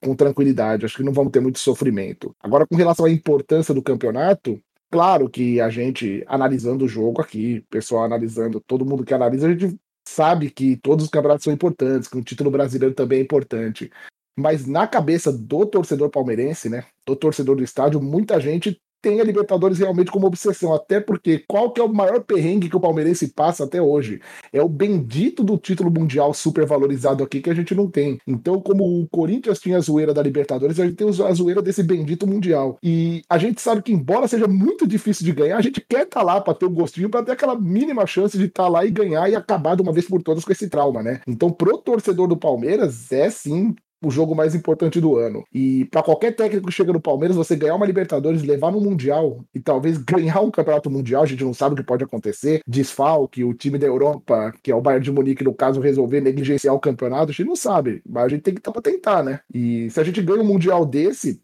com 0.01 0.15
tranquilidade. 0.15 0.85
Acho 0.85 0.97
que 0.97 1.03
não 1.03 1.13
vamos 1.13 1.31
ter 1.31 1.39
muito 1.39 1.59
sofrimento. 1.59 2.35
Agora, 2.41 2.65
com 2.65 2.75
relação 2.75 3.05
à 3.05 3.11
importância 3.11 3.73
do 3.73 3.83
campeonato, 3.83 4.59
Claro 4.91 5.29
que 5.29 5.61
a 5.61 5.69
gente, 5.69 6.23
analisando 6.27 6.85
o 6.85 6.87
jogo 6.87 7.21
aqui, 7.21 7.61
pessoal 7.69 8.03
analisando, 8.03 8.59
todo 8.59 8.85
mundo 8.85 9.05
que 9.05 9.13
analisa, 9.13 9.47
a 9.47 9.51
gente 9.51 9.79
sabe 10.07 10.49
que 10.49 10.75
todos 10.77 11.05
os 11.05 11.11
campeonatos 11.11 11.43
são 11.43 11.53
importantes, 11.53 12.09
que 12.09 12.17
o 12.17 12.23
título 12.23 12.49
brasileiro 12.49 12.95
também 12.95 13.19
é 13.19 13.21
importante. 13.21 13.91
Mas 14.35 14.65
na 14.65 14.87
cabeça 14.87 15.31
do 15.31 15.65
torcedor 15.65 16.09
palmeirense, 16.09 16.69
né, 16.69 16.85
do 17.05 17.15
torcedor 17.15 17.55
do 17.55 17.63
estádio, 17.63 18.01
muita 18.01 18.39
gente 18.39 18.81
tem 19.01 19.19
a 19.19 19.23
Libertadores 19.23 19.79
realmente 19.79 20.11
como 20.11 20.27
obsessão, 20.27 20.73
até 20.73 20.99
porque 20.99 21.43
qual 21.47 21.71
que 21.71 21.79
é 21.79 21.83
o 21.83 21.93
maior 21.93 22.21
perrengue 22.23 22.69
que 22.69 22.75
o 22.75 22.79
palmeirense 22.79 23.29
passa 23.29 23.63
até 23.63 23.81
hoje? 23.81 24.21
É 24.51 24.61
o 24.61 24.69
bendito 24.69 25.43
do 25.43 25.57
título 25.57 25.91
mundial 25.91 26.33
super 26.33 26.65
valorizado 26.65 27.23
aqui 27.23 27.41
que 27.41 27.49
a 27.49 27.53
gente 27.53 27.73
não 27.73 27.89
tem. 27.89 28.19
Então, 28.27 28.61
como 28.61 28.83
o 28.83 29.07
Corinthians 29.07 29.59
tinha 29.59 29.77
a 29.77 29.81
zoeira 29.81 30.13
da 30.13 30.21
Libertadores, 30.21 30.79
a 30.79 30.85
gente 30.85 30.95
tem 30.95 31.07
a 31.07 31.33
zoeira 31.33 31.61
desse 31.61 31.83
bendito 31.83 32.27
mundial. 32.27 32.77
E 32.83 33.21
a 33.29 33.37
gente 33.37 33.61
sabe 33.61 33.81
que 33.81 33.93
embora 33.93 34.27
seja 34.27 34.47
muito 34.47 34.87
difícil 34.87 35.25
de 35.25 35.31
ganhar, 35.31 35.57
a 35.57 35.61
gente 35.61 35.81
quer 35.81 36.03
estar 36.03 36.19
tá 36.19 36.25
lá 36.25 36.41
para 36.41 36.53
ter 36.53 36.65
o 36.65 36.69
um 36.69 36.73
gostinho, 36.73 37.09
para 37.09 37.23
ter 37.23 37.31
aquela 37.31 37.59
mínima 37.59 38.05
chance 38.05 38.37
de 38.37 38.45
estar 38.45 38.63
tá 38.63 38.69
lá 38.69 38.85
e 38.85 38.91
ganhar 38.91 39.29
e 39.29 39.35
acabar 39.35 39.75
de 39.75 39.81
uma 39.81 39.93
vez 39.93 40.07
por 40.07 40.21
todas 40.21 40.43
com 40.43 40.51
esse 40.51 40.69
trauma, 40.69 41.01
né? 41.01 41.21
Então, 41.27 41.51
pro 41.51 41.77
torcedor 41.77 42.27
do 42.27 42.37
Palmeiras, 42.37 43.11
é 43.11 43.29
sim 43.29 43.75
o 44.01 44.09
jogo 44.09 44.35
mais 44.35 44.55
importante 44.55 44.99
do 44.99 45.17
ano. 45.17 45.43
E 45.53 45.85
para 45.85 46.03
qualquer 46.03 46.35
técnico 46.35 46.67
que 46.67 46.73
chega 46.73 46.93
no 46.93 47.01
Palmeiras, 47.01 47.35
você 47.35 47.55
ganhar 47.55 47.75
uma 47.75 47.85
Libertadores, 47.85 48.43
levar 48.43 48.71
no 48.71 48.79
Mundial 48.79 49.43
e 49.53 49.59
talvez 49.59 49.97
ganhar 50.03 50.41
um 50.41 50.51
campeonato 50.51 50.89
mundial, 50.89 51.23
a 51.23 51.25
gente 51.25 51.43
não 51.43 51.53
sabe 51.53 51.73
o 51.73 51.77
que 51.77 51.83
pode 51.83 52.03
acontecer. 52.03 52.61
Desfalque, 52.67 53.43
o 53.43 53.53
time 53.53 53.77
da 53.77 53.87
Europa, 53.87 54.53
que 54.63 54.71
é 54.71 54.75
o 54.75 54.81
Bayern 54.81 55.03
de 55.03 55.11
Munique, 55.11 55.43
no 55.43 55.53
caso, 55.53 55.79
resolver 55.79 56.21
negligenciar 56.21 56.73
o 56.73 56.79
campeonato, 56.79 57.31
a 57.31 57.33
gente 57.33 57.47
não 57.47 57.55
sabe. 57.55 58.01
Mas 58.07 58.25
a 58.25 58.29
gente 58.29 58.41
tem 58.41 58.53
que 58.53 58.61
tentar, 58.81 59.23
né? 59.23 59.39
E 59.53 59.89
se 59.89 59.99
a 59.99 60.03
gente 60.03 60.21
ganha 60.21 60.41
um 60.41 60.49
Mundial 60.49 60.85
desse, 60.85 61.41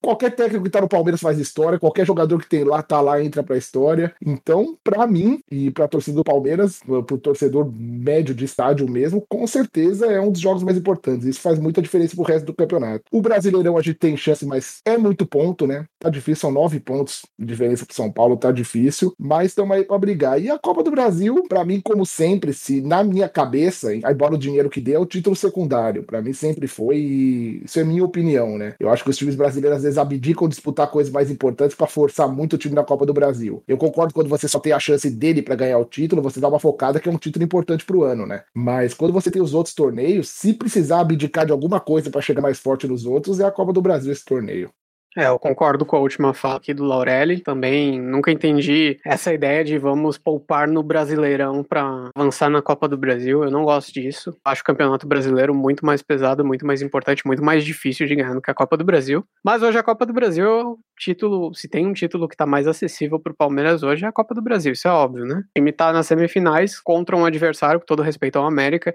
qualquer 0.00 0.34
técnico 0.34 0.64
que 0.64 0.70
tá 0.70 0.80
no 0.80 0.88
Palmeiras 0.88 1.20
faz 1.20 1.38
história, 1.38 1.78
qualquer 1.78 2.06
jogador 2.06 2.38
que 2.38 2.48
tem 2.48 2.64
lá, 2.64 2.82
tá 2.82 3.00
lá, 3.00 3.22
entra 3.22 3.42
pra 3.42 3.56
história. 3.56 4.14
Então, 4.24 4.76
para 4.82 5.06
mim 5.06 5.40
e 5.50 5.70
pra 5.70 5.88
torcida 5.88 6.16
do 6.16 6.24
Palmeiras, 6.24 6.80
pro 7.06 7.18
torcedor 7.18 7.70
médio 7.72 8.34
de 8.34 8.44
estádio 8.44 8.88
mesmo, 8.88 9.24
com 9.28 9.46
certeza 9.46 10.06
é 10.06 10.20
um 10.20 10.30
dos 10.30 10.40
jogos 10.40 10.62
mais 10.62 10.76
importantes. 10.76 11.26
Isso 11.26 11.40
faz 11.40 11.58
muita 11.58 11.82
diferença 11.82 12.16
pro 12.16 12.24
resto 12.24 12.46
do 12.46 12.54
campeonato. 12.54 13.04
O 13.12 13.20
Brasileirão 13.20 13.76
a 13.76 13.82
gente 13.82 13.98
tem 13.98 14.16
chance, 14.16 14.44
mas 14.46 14.80
é 14.84 14.96
muito 14.96 15.26
ponto, 15.26 15.66
né? 15.66 15.84
Tá 15.98 16.08
difícil, 16.08 16.40
são 16.42 16.50
nove 16.50 16.80
pontos 16.80 17.22
de 17.38 17.46
diferença 17.46 17.86
pro 17.86 17.94
São 17.94 18.10
Paulo, 18.10 18.36
tá 18.36 18.50
difícil, 18.50 19.14
mas 19.18 19.48
estamos 19.48 19.76
aí 19.76 19.84
pra 19.84 19.98
brigar. 19.98 20.40
E 20.40 20.50
a 20.50 20.58
Copa 20.58 20.82
do 20.82 20.90
Brasil, 20.90 21.44
para 21.48 21.64
mim, 21.64 21.80
como 21.80 22.04
sempre, 22.06 22.52
se 22.52 22.80
na 22.80 23.04
minha 23.04 23.28
cabeça, 23.28 23.94
embora 23.94 24.34
o 24.34 24.38
dinheiro 24.38 24.70
que 24.70 24.80
dê, 24.80 24.92
é 24.92 24.98
o 24.98 25.06
título 25.06 25.36
secundário. 25.36 26.02
para 26.02 26.22
mim 26.22 26.32
sempre 26.32 26.66
foi, 26.66 26.96
e 26.98 27.62
isso 27.64 27.78
é 27.78 27.84
minha 27.84 28.04
opinião, 28.04 28.56
né? 28.58 28.74
Eu 28.80 28.90
acho 28.90 29.04
que 29.04 29.10
os 29.10 29.16
times 29.16 29.34
brasileiros 29.42 29.78
às 29.78 29.82
vezes 29.82 29.98
abdicam 29.98 30.48
disputar 30.48 30.90
coisas 30.90 31.12
mais 31.12 31.30
importantes 31.30 31.76
para 31.76 31.86
forçar 31.86 32.28
muito 32.28 32.54
o 32.54 32.58
time 32.58 32.74
na 32.74 32.84
Copa 32.84 33.04
do 33.04 33.12
Brasil. 33.12 33.62
Eu 33.66 33.76
concordo 33.76 34.14
quando 34.14 34.28
você 34.28 34.46
só 34.46 34.60
tem 34.60 34.72
a 34.72 34.78
chance 34.78 35.10
dele 35.10 35.42
para 35.42 35.56
ganhar 35.56 35.78
o 35.78 35.84
título, 35.84 36.22
você 36.22 36.40
dá 36.40 36.48
uma 36.48 36.60
focada 36.60 37.00
que 37.00 37.08
é 37.08 37.12
um 37.12 37.18
título 37.18 37.44
importante 37.44 37.84
pro 37.84 38.04
ano, 38.04 38.26
né? 38.26 38.44
Mas 38.54 38.94
quando 38.94 39.12
você 39.12 39.30
tem 39.30 39.42
os 39.42 39.54
outros 39.54 39.74
torneios, 39.74 40.28
se 40.28 40.54
precisar 40.54 41.00
abdicar 41.00 41.44
de 41.44 41.52
alguma 41.52 41.80
coisa 41.80 42.10
para 42.10 42.20
chegar 42.20 42.40
mais 42.40 42.58
forte 42.58 42.86
nos 42.86 43.04
outros, 43.04 43.40
é 43.40 43.44
a 43.44 43.50
Copa 43.50 43.72
do 43.72 43.82
Brasil 43.82 44.12
esse 44.12 44.24
torneio. 44.24 44.70
É, 45.16 45.26
eu 45.26 45.38
concordo 45.38 45.84
com 45.84 45.96
a 45.96 46.00
última 46.00 46.32
fala 46.32 46.56
aqui 46.56 46.72
do 46.72 46.84
Laurelli. 46.84 47.40
Também 47.40 48.00
nunca 48.00 48.30
entendi 48.30 48.98
essa 49.04 49.32
ideia 49.32 49.62
de 49.62 49.76
vamos 49.76 50.16
poupar 50.16 50.66
no 50.66 50.82
Brasileirão 50.82 51.62
para 51.62 52.10
avançar 52.14 52.48
na 52.48 52.62
Copa 52.62 52.88
do 52.88 52.96
Brasil. 52.96 53.44
Eu 53.44 53.50
não 53.50 53.64
gosto 53.64 53.92
disso. 53.92 54.34
Acho 54.44 54.62
o 54.62 54.64
Campeonato 54.64 55.06
Brasileiro 55.06 55.54
muito 55.54 55.84
mais 55.84 56.02
pesado, 56.02 56.44
muito 56.44 56.66
mais 56.66 56.80
importante, 56.80 57.26
muito 57.26 57.44
mais 57.44 57.64
difícil 57.64 58.06
de 58.06 58.16
ganhar 58.16 58.34
do 58.34 58.40
que 58.40 58.50
a 58.50 58.54
Copa 58.54 58.76
do 58.76 58.84
Brasil. 58.84 59.24
Mas 59.44 59.62
hoje 59.62 59.78
a 59.78 59.82
Copa 59.82 60.06
do 60.06 60.12
Brasil, 60.12 60.46
é 60.46 60.74
título, 60.98 61.54
se 61.54 61.68
tem 61.68 61.86
um 61.86 61.92
título 61.92 62.26
que 62.26 62.34
está 62.34 62.46
mais 62.46 62.66
acessível 62.66 63.20
para 63.20 63.32
o 63.32 63.36
Palmeiras 63.36 63.82
hoje 63.82 64.04
é 64.04 64.08
a 64.08 64.12
Copa 64.12 64.34
do 64.34 64.40
Brasil. 64.40 64.72
Isso 64.72 64.88
é 64.88 64.90
óbvio, 64.90 65.26
né? 65.26 65.42
O 65.50 65.58
time 65.58 65.70
está 65.70 65.92
nas 65.92 66.06
semifinais 66.06 66.80
contra 66.80 67.16
um 67.16 67.24
adversário, 67.24 67.80
com 67.80 67.86
todo 67.86 68.02
respeito 68.02 68.38
ao 68.38 68.46
América 68.46 68.94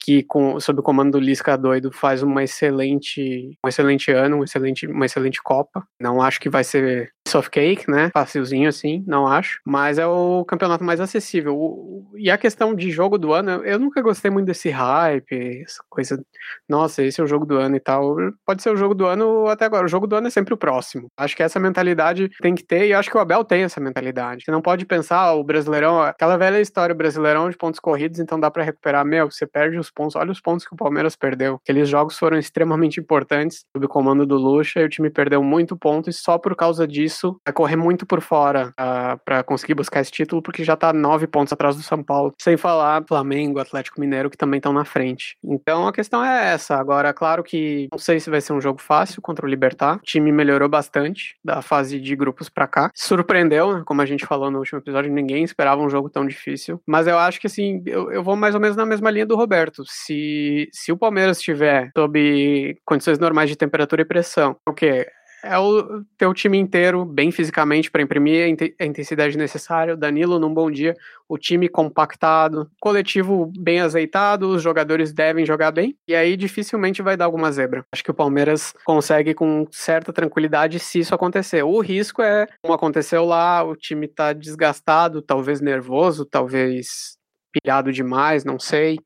que 0.00 0.22
com, 0.22 0.58
sob 0.60 0.80
o 0.80 0.82
comando 0.82 1.12
do 1.12 1.20
Lisca 1.20 1.56
doido 1.56 1.90
faz 1.92 2.22
uma 2.22 2.42
excelente, 2.44 3.58
um 3.64 3.68
excelente 3.68 4.10
ano, 4.10 4.38
um 4.38 4.44
excelente, 4.44 4.86
uma 4.86 5.06
excelente 5.06 5.42
Copa. 5.42 5.86
Não 6.00 6.22
acho 6.22 6.40
que 6.40 6.48
vai 6.48 6.64
ser 6.64 7.12
soft 7.28 7.50
cake, 7.50 7.90
né? 7.90 8.10
Facilzinho 8.12 8.68
assim, 8.68 9.04
não 9.06 9.26
acho. 9.26 9.60
Mas 9.64 9.98
é 9.98 10.06
o 10.06 10.44
campeonato 10.44 10.84
mais 10.84 11.00
acessível. 11.00 11.56
O, 11.56 12.06
e 12.16 12.30
a 12.30 12.38
questão 12.38 12.74
de 12.74 12.90
jogo 12.90 13.18
do 13.18 13.32
ano, 13.32 13.64
eu 13.64 13.78
nunca 13.78 14.02
gostei 14.02 14.30
muito 14.30 14.46
desse 14.46 14.70
hype, 14.70 15.62
essa 15.62 15.82
coisa. 15.88 16.22
Nossa, 16.68 17.02
esse 17.02 17.20
é 17.20 17.24
o 17.24 17.26
jogo 17.26 17.44
do 17.46 17.56
ano 17.56 17.76
e 17.76 17.80
tal. 17.80 18.16
Pode 18.44 18.62
ser 18.62 18.70
o 18.70 18.76
jogo 18.76 18.94
do 18.94 19.06
ano 19.06 19.46
até 19.46 19.64
agora. 19.64 19.86
O 19.86 19.88
jogo 19.88 20.06
do 20.06 20.16
ano 20.16 20.26
é 20.26 20.30
sempre 20.30 20.54
o 20.54 20.56
próximo. 20.56 21.08
Acho 21.16 21.36
que 21.36 21.42
essa 21.42 21.60
mentalidade 21.60 22.30
tem 22.40 22.54
que 22.54 22.64
ter, 22.64 22.86
e 22.86 22.94
acho 22.94 23.10
que 23.10 23.16
o 23.16 23.20
Abel 23.20 23.44
tem 23.44 23.62
essa 23.62 23.80
mentalidade. 23.80 24.44
Você 24.44 24.50
não 24.50 24.62
pode 24.62 24.84
pensar, 24.84 25.18
ah, 25.18 25.34
o 25.34 25.44
Brasileirão, 25.44 26.02
aquela 26.02 26.36
velha 26.36 26.60
história, 26.60 26.92
o 26.92 26.96
Brasileirão 26.96 27.50
de 27.50 27.56
pontos 27.56 27.80
corridos, 27.80 28.18
então 28.18 28.38
dá 28.38 28.50
para 28.50 28.62
recuperar. 28.62 29.04
Meu, 29.04 29.30
você 29.30 29.46
perde 29.46 29.78
os 29.78 29.90
pontos. 29.90 30.16
Olha 30.16 30.30
os 30.30 30.40
pontos 30.40 30.66
que 30.66 30.74
o 30.74 30.76
Palmeiras 30.76 31.16
perdeu. 31.16 31.60
Aqueles 31.62 31.88
jogos 31.88 32.18
foram 32.18 32.38
extremamente 32.38 33.00
importantes 33.00 33.64
sob 33.72 33.86
o 33.86 33.88
comando 33.88 34.26
do 34.26 34.36
Lucha 34.36 34.80
e 34.80 34.84
o 34.84 34.88
time 34.88 35.10
perdeu 35.10 35.42
muito 35.42 35.76
ponto 35.76 36.08
e 36.10 36.12
só 36.12 36.38
por 36.38 36.54
causa 36.54 36.86
disso 36.86 37.17
vai 37.46 37.52
correr 37.52 37.76
muito 37.76 38.06
por 38.06 38.20
fora 38.20 38.68
uh, 38.68 38.72
ah, 38.78 39.18
para 39.24 39.42
conseguir 39.42 39.74
buscar 39.74 40.00
esse 40.00 40.10
título, 40.10 40.42
porque 40.42 40.64
já 40.64 40.76
tá 40.76 40.92
nove 40.92 41.26
pontos 41.26 41.52
atrás 41.52 41.76
do 41.76 41.82
São 41.82 42.02
Paulo. 42.02 42.32
Sem 42.40 42.56
falar 42.56 43.04
Flamengo, 43.06 43.58
Atlético 43.58 44.00
Mineiro, 44.00 44.30
que 44.30 44.36
também 44.36 44.58
estão 44.58 44.72
na 44.72 44.84
frente. 44.84 45.36
Então 45.44 45.86
a 45.86 45.92
questão 45.92 46.24
é 46.24 46.52
essa. 46.52 46.76
Agora, 46.76 47.12
claro 47.12 47.42
que 47.42 47.88
não 47.92 47.98
sei 47.98 48.20
se 48.20 48.30
vai 48.30 48.40
ser 48.40 48.52
um 48.52 48.60
jogo 48.60 48.80
fácil 48.80 49.20
contra 49.22 49.44
o 49.44 49.48
Libertar. 49.48 49.96
O 49.96 50.02
time 50.02 50.32
melhorou 50.32 50.68
bastante 50.68 51.36
da 51.44 51.62
fase 51.62 52.00
de 52.00 52.16
grupos 52.16 52.48
para 52.48 52.66
cá. 52.66 52.90
Surpreendeu, 52.94 53.78
né? 53.78 53.82
como 53.84 54.02
a 54.02 54.06
gente 54.06 54.26
falou 54.26 54.50
no 54.50 54.58
último 54.58 54.78
episódio, 54.78 55.12
ninguém 55.12 55.44
esperava 55.44 55.82
um 55.82 55.90
jogo 55.90 56.08
tão 56.10 56.26
difícil. 56.26 56.80
Mas 56.86 57.06
eu 57.06 57.18
acho 57.18 57.40
que 57.40 57.46
assim, 57.46 57.82
eu, 57.86 58.10
eu 58.12 58.22
vou 58.22 58.36
mais 58.36 58.54
ou 58.54 58.60
menos 58.60 58.76
na 58.76 58.86
mesma 58.86 59.10
linha 59.10 59.26
do 59.26 59.36
Roberto 59.36 59.82
se, 59.86 60.68
se 60.72 60.92
o 60.92 60.96
Palmeiras 60.96 61.38
estiver 61.38 61.90
sob 61.96 62.76
condições 62.84 63.18
normais 63.18 63.50
de 63.50 63.56
temperatura 63.56 64.02
e 64.02 64.04
pressão, 64.04 64.56
o 64.68 64.72
que 64.72 65.06
é 65.42 65.58
o 65.58 66.02
teu 66.16 66.34
time 66.34 66.58
inteiro 66.58 67.04
bem 67.04 67.30
fisicamente 67.30 67.90
para 67.90 68.02
imprimir 68.02 68.56
a 68.78 68.84
intensidade 68.84 69.36
necessária, 69.36 69.94
o 69.94 69.96
Danilo 69.96 70.38
num 70.38 70.52
bom 70.52 70.70
dia, 70.70 70.94
o 71.28 71.38
time 71.38 71.68
compactado, 71.68 72.70
coletivo 72.80 73.52
bem 73.58 73.80
azeitado, 73.80 74.48
os 74.48 74.62
jogadores 74.62 75.12
devem 75.12 75.44
jogar 75.44 75.70
bem, 75.70 75.96
e 76.06 76.14
aí 76.14 76.36
dificilmente 76.36 77.02
vai 77.02 77.16
dar 77.16 77.26
alguma 77.26 77.52
zebra. 77.52 77.84
Acho 77.92 78.02
que 78.02 78.10
o 78.10 78.14
Palmeiras 78.14 78.74
consegue 78.84 79.34
com 79.34 79.66
certa 79.70 80.12
tranquilidade 80.12 80.78
se 80.78 81.00
isso 81.00 81.14
acontecer. 81.14 81.62
O 81.62 81.80
risco 81.80 82.22
é, 82.22 82.46
como 82.62 82.74
aconteceu 82.74 83.24
lá, 83.24 83.62
o 83.62 83.76
time 83.76 84.08
tá 84.08 84.32
desgastado, 84.32 85.22
talvez 85.22 85.60
nervoso, 85.60 86.24
talvez 86.24 87.16
pilhado 87.52 87.92
demais, 87.92 88.44
não 88.44 88.58
sei. 88.58 88.98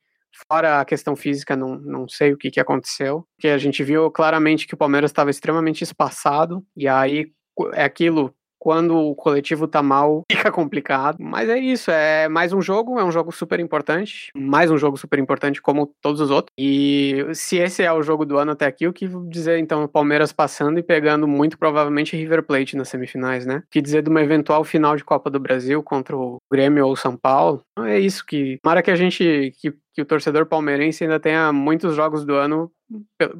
Fora 0.50 0.80
a 0.80 0.84
questão 0.84 1.16
física, 1.16 1.56
não, 1.56 1.76
não 1.76 2.08
sei 2.08 2.32
o 2.32 2.38
que, 2.38 2.50
que 2.50 2.60
aconteceu. 2.60 3.24
Porque 3.36 3.48
a 3.48 3.58
gente 3.58 3.82
viu 3.82 4.10
claramente 4.10 4.66
que 4.66 4.74
o 4.74 4.78
Palmeiras 4.78 5.10
estava 5.10 5.30
extremamente 5.30 5.82
espaçado. 5.82 6.64
E 6.76 6.88
aí 6.88 7.32
é 7.74 7.84
aquilo, 7.84 8.34
quando 8.62 8.96
o 8.96 9.16
coletivo 9.16 9.66
tá 9.66 9.82
mal, 9.82 10.22
fica 10.30 10.52
complicado. 10.52 11.16
Mas 11.18 11.48
é 11.48 11.58
isso, 11.58 11.90
é 11.90 12.28
mais 12.28 12.52
um 12.52 12.62
jogo, 12.62 12.96
é 12.96 13.04
um 13.04 13.10
jogo 13.10 13.32
super 13.32 13.58
importante. 13.58 14.30
Mais 14.36 14.70
um 14.70 14.78
jogo 14.78 14.96
super 14.96 15.18
importante, 15.18 15.60
como 15.60 15.92
todos 16.00 16.20
os 16.20 16.30
outros. 16.30 16.52
E 16.56 17.26
se 17.34 17.56
esse 17.56 17.82
é 17.82 17.92
o 17.92 18.02
jogo 18.02 18.24
do 18.24 18.38
ano 18.38 18.52
até 18.52 18.66
aqui, 18.66 18.86
o 18.86 18.92
que 18.92 19.08
dizer 19.28 19.58
então 19.58 19.88
Palmeiras 19.88 20.32
passando 20.32 20.78
e 20.78 20.82
pegando 20.82 21.26
muito 21.26 21.58
provavelmente 21.58 22.16
River 22.16 22.44
Plate 22.44 22.76
nas 22.76 22.88
semifinais, 22.88 23.44
né? 23.44 23.64
O 23.66 23.70
que 23.70 23.82
dizer 23.82 24.02
de 24.02 24.08
uma 24.08 24.22
eventual 24.22 24.62
final 24.62 24.94
de 24.94 25.02
Copa 25.02 25.28
do 25.28 25.40
Brasil 25.40 25.82
contra 25.82 26.16
o 26.16 26.38
Grêmio 26.50 26.86
ou 26.86 26.94
São 26.94 27.16
Paulo? 27.16 27.62
É 27.80 27.98
isso 27.98 28.24
que. 28.24 28.58
Tomara 28.62 28.80
que 28.80 28.92
a 28.92 28.96
gente. 28.96 29.52
Que, 29.60 29.74
que 29.94 30.02
o 30.02 30.06
torcedor 30.06 30.46
palmeirense 30.46 31.04
ainda 31.04 31.20
tenha 31.20 31.52
muitos 31.52 31.94
jogos 31.94 32.24
do 32.24 32.34
ano 32.34 32.70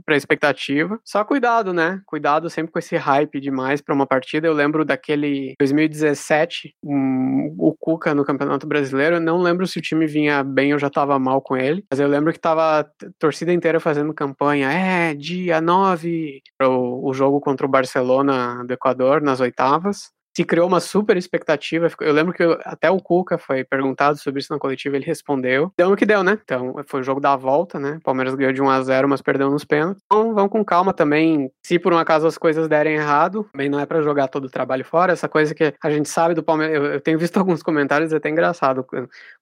para 0.05 0.17
expectativa. 0.17 0.99
Só 1.05 1.25
cuidado, 1.25 1.73
né? 1.73 2.01
Cuidado 2.07 2.49
sempre 2.49 2.73
com 2.73 2.79
esse 2.79 2.97
hype 2.97 3.41
demais 3.41 3.81
para 3.81 3.95
uma 3.95 4.07
partida. 4.07 4.47
Eu 4.47 4.53
lembro 4.53 4.85
daquele 4.85 5.55
2017, 5.59 6.75
um, 6.83 7.55
o 7.59 7.75
Cuca 7.79 8.15
no 8.15 8.25
Campeonato 8.25 8.67
Brasileiro. 8.67 9.17
Eu 9.17 9.21
não 9.21 9.39
lembro 9.39 9.67
se 9.67 9.79
o 9.79 9.83
time 9.83 10.07
vinha 10.07 10.43
bem 10.43 10.73
ou 10.73 10.79
já 10.79 10.87
estava 10.87 11.19
mal 11.19 11.41
com 11.41 11.57
ele, 11.57 11.85
mas 11.91 12.01
eu 12.01 12.09
lembro 12.09 12.33
que 12.33 12.39
tava 12.39 12.81
a 12.81 12.87
torcida 13.19 13.53
inteira 13.53 13.81
fazendo 13.81 14.15
campanha. 14.15 14.71
É, 14.71 15.15
dia 15.15 15.61
9 15.61 16.41
o, 16.63 17.11
o 17.11 17.15
jogo 17.15 17.41
contra 17.41 17.67
o 17.67 17.71
Barcelona 17.71 18.65
do 18.65 18.73
Equador 18.73 19.21
nas 19.21 19.41
oitavas 19.41 20.11
se 20.35 20.45
criou 20.45 20.67
uma 20.67 20.81
super 20.81 21.17
expectativa. 21.17 21.89
Eu 22.01 22.13
lembro 22.13 22.33
que 22.33 22.43
até 22.65 22.91
o 22.91 22.99
Cuca 22.99 23.39
foi 23.39 23.65
perguntado 23.65 24.19
sobre 24.19 24.41
isso 24.41 24.53
na 24.53 24.59
coletiva, 24.59 24.97
ele 24.97 25.05
respondeu. 25.05 25.73
Deu 25.77 25.91
no 25.91 25.97
que 25.97 26.07
deu, 26.07 26.23
né? 26.23 26.39
Então, 26.43 26.75
foi 26.87 27.01
o 27.01 27.05
jogo 27.05 27.21
da 27.21 27.37
volta, 27.37 27.79
né? 27.79 27.99
O 28.01 28.05
Palmeiras 28.05 28.35
ganhou 28.35 28.53
de 28.53 28.63
1 28.63 28.71
a 28.71 28.83
0 28.83 29.09
mas 29.09 29.21
perdeu 29.21 29.51
nos 29.51 29.65
pênaltis. 29.65 30.03
Então, 30.07 30.35
vão 30.35 30.49
com 30.49 30.65
calma 30.65 30.93
também. 30.93 31.51
Se 31.63 31.79
por 31.79 31.93
um 31.93 31.99
acaso 31.99 32.27
as 32.27 32.39
coisas 32.39 32.69
derem 32.69 32.95
errado, 32.95 33.47
também 33.53 33.69
não 33.69 33.79
é 33.79 33.87
para 33.87 34.03
jogar 34.03 34.29
todo 34.29 34.45
o 34.45 34.51
trabalho 34.51 34.85
fora. 34.85 35.13
Essa 35.13 35.29
coisa 35.29 35.55
que 35.55 35.75
a 35.83 35.91
gente 35.91 36.09
sabe 36.09 36.35
do 36.35 36.43
Palmeiras. 36.43 36.77
Eu, 36.77 36.85
eu 36.87 37.01
tenho 37.01 37.19
visto 37.19 37.37
alguns 37.39 37.63
comentários 37.63 38.13
até 38.13 38.29
engraçado. 38.29 38.87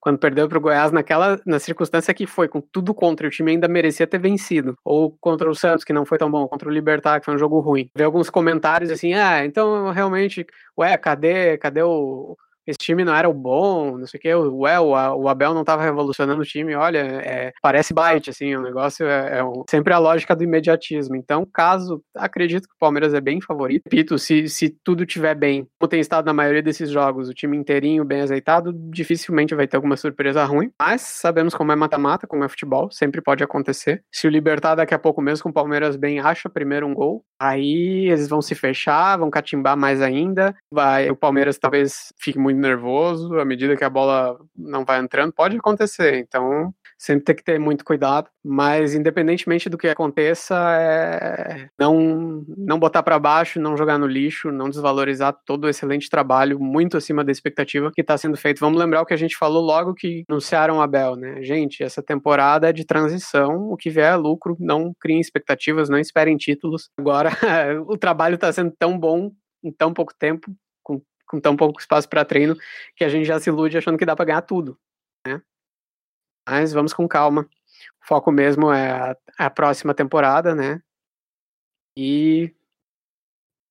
Quando 0.01 0.19
perdeu 0.19 0.49
pro 0.49 0.61
Goiás, 0.61 0.93
naquela 0.93 1.41
na 1.47 1.59
circunstância 1.59 2.13
que 2.13 2.27
foi, 2.27 2.49
com 2.49 2.61
tudo 2.61 2.93
contra, 2.95 3.27
o 3.27 3.31
time 3.31 3.53
ainda 3.53 3.69
merecia 3.69 4.07
ter 4.07 4.19
vencido. 4.19 4.77
Ou 4.85 5.17
contra 5.21 5.49
o 5.49 5.55
Santos, 5.55 5.85
que 5.85 5.93
não 5.93 6.05
foi 6.05 6.19
tão 6.19 6.31
bom, 6.31 6.47
contra 6.49 6.69
o 6.69 6.73
Libertar, 6.73 7.21
que 7.21 7.27
foi 7.27 7.35
um 7.35 7.39
jogo 7.39 7.61
ruim. 7.61 7.89
Ver 7.95 8.05
alguns 8.05 8.31
comentários 8.31 8.91
assim, 8.91 9.15
ah, 9.15 9.45
então 9.45 9.91
realmente 9.91 10.47
ué, 10.81 10.97
cadê, 10.99 11.59
cadê 11.59 11.83
o, 11.83 12.37
esse 12.67 12.79
time 12.79 13.05
não 13.05 13.15
era 13.15 13.29
o 13.29 13.35
bom, 13.35 13.99
não 13.99 14.07
sei 14.07 14.19
o 14.19 14.21
que, 14.21 14.35
o, 14.35 14.61
o 14.61 15.29
Abel 15.29 15.55
não 15.55 15.63
estava 15.63 15.83
revolucionando 15.83 16.41
o 16.43 16.45
time, 16.45 16.75
olha, 16.75 16.99
é, 16.99 17.53
parece 17.63 17.93
bite, 17.95 18.31
assim, 18.31 18.55
o 18.55 18.63
negócio 18.63 19.07
é, 19.07 19.39
é 19.39 19.45
um, 19.45 19.65
sempre 19.69 19.93
a 19.93 19.99
lógica 19.99 20.35
do 20.37 20.45
imediatismo. 20.45 21.17
Então, 21.17 21.47
caso, 21.53 22.03
acredito 22.15 22.69
que 22.69 22.75
o 22.75 22.79
Palmeiras 22.79 23.15
é 23.15 23.21
bem 23.21 23.41
favorito, 23.41 23.85
repito, 23.85 24.19
se, 24.19 24.49
se 24.49 24.71
tudo 24.85 25.07
tiver 25.07 25.35
bem, 25.35 25.67
como 25.79 25.89
tem 25.89 26.01
estado 26.01 26.27
na 26.27 26.33
maioria 26.33 26.63
desses 26.63 26.91
jogos, 26.91 27.29
o 27.29 27.35
time 27.35 27.57
inteirinho, 27.57 28.05
bem 28.05 28.21
azeitado, 28.21 28.73
dificilmente 28.73 29.55
vai 29.55 29.67
ter 29.67 29.77
alguma 29.77 29.97
surpresa 29.97 30.45
ruim, 30.45 30.71
mas 30.81 31.03
sabemos 31.03 31.55
como 31.55 31.73
é 31.73 31.77
mata-mata, 31.77 32.27
como 32.27 32.45
é 32.45 32.49
futebol, 32.49 32.91
sempre 32.91 33.21
pode 33.21 33.43
acontecer. 33.43 34.03
Se 34.13 34.27
o 34.27 34.31
Libertar 34.31 34.75
daqui 34.75 34.95
a 34.95 34.99
pouco 34.99 35.21
mesmo 35.21 35.45
com 35.45 35.49
o 35.51 35.53
Palmeiras 35.53 35.97
bem 35.97 36.21
acha 36.21 36.49
primeiro 36.49 36.87
um 36.87 36.95
gol, 36.95 37.25
aí 37.41 38.09
eles 38.09 38.29
vão 38.29 38.43
se 38.43 38.55
fechar, 38.55 39.17
vão 39.17 39.31
catimbar 39.31 39.77
mais 39.77 40.03
ainda, 40.03 40.55
vai, 40.73 41.11
o 41.11 41.17
Palmeiras 41.17 41.59
talvez 41.59 42.13
fique 42.19 42.39
muito 42.39 42.50
nervoso 42.59 43.39
à 43.39 43.45
medida 43.45 43.77
que 43.77 43.85
a 43.85 43.91
bola 43.91 44.39
não 44.57 44.85
vai 44.85 45.01
entrando, 45.01 45.33
pode 45.33 45.57
acontecer. 45.57 46.17
Então, 46.19 46.75
sempre 47.01 47.25
tem 47.25 47.35
que 47.35 47.43
ter 47.43 47.59
muito 47.59 47.85
cuidado. 47.85 48.29
Mas, 48.45 48.95
independentemente 48.95 49.71
do 49.71 49.79
que 49.79 49.89
aconteça, 49.89 50.55
é 50.79 51.69
não, 51.79 52.45
não 52.57 52.79
botar 52.79 53.03
para 53.03 53.19
baixo, 53.19 53.59
não 53.59 53.77
jogar 53.77 53.99
no 53.99 54.07
lixo, 54.07 54.53
não 54.53 54.69
desvalorizar 54.69 55.35
todo 55.47 55.65
o 55.65 55.69
excelente 55.69 56.11
trabalho, 56.11 56.61
muito 56.61 56.97
acima 56.97 57.25
da 57.25 57.33
expectativa 57.33 57.91
que 57.91 58.03
está 58.03 58.19
sendo 58.19 58.37
feito. 58.37 58.61
Vamos 58.61 58.79
lembrar 58.79 59.01
o 59.01 59.07
que 59.07 59.15
a 59.15 59.19
gente 59.19 59.37
falou 59.37 59.63
logo 59.63 59.95
que 59.95 60.25
anunciaram 60.29 60.77
o 60.77 60.83
Abel, 60.83 61.17
né? 61.17 61.43
Gente, 61.43 61.83
essa 61.83 62.03
temporada 62.03 62.69
é 62.69 62.73
de 62.73 62.85
transição, 62.85 63.71
o 63.71 63.77
que 63.77 63.89
vier 63.89 64.13
é 64.13 64.17
lucro, 64.17 64.57
não 64.61 64.95
criem 65.01 65.21
expectativas, 65.21 65.89
não 65.89 65.99
esperem 65.99 66.37
títulos. 66.37 66.91
Agora, 66.99 67.31
o 67.89 67.97
trabalho 67.97 68.35
está 68.35 68.53
sendo 68.53 68.73
tão 68.79 68.99
bom 68.99 69.31
em 69.63 69.73
tão 69.73 69.93
pouco 69.93 70.15
tempo 70.19 70.51
com 71.31 71.41
tão 71.41 71.57
pouco 71.57 71.79
espaço 71.79 72.09
para 72.09 72.25
treino 72.25 72.57
que 72.97 73.05
a 73.05 73.09
gente 73.09 73.25
já 73.25 73.39
se 73.39 73.49
ilude 73.49 73.79
achando 73.79 73.97
que 73.97 74.05
dá 74.05 74.17
para 74.17 74.25
ganhar 74.25 74.43
tudo, 74.43 74.77
né? 75.25 75.41
Mas 76.49 76.73
vamos 76.73 76.93
com 76.93 77.07
calma. 77.07 77.49
O 78.03 78.07
foco 78.07 78.33
mesmo 78.33 78.73
é 78.73 78.91
a, 78.91 79.17
a 79.39 79.49
próxima 79.49 79.95
temporada, 79.95 80.55
né? 80.55 80.83
E 81.97 82.53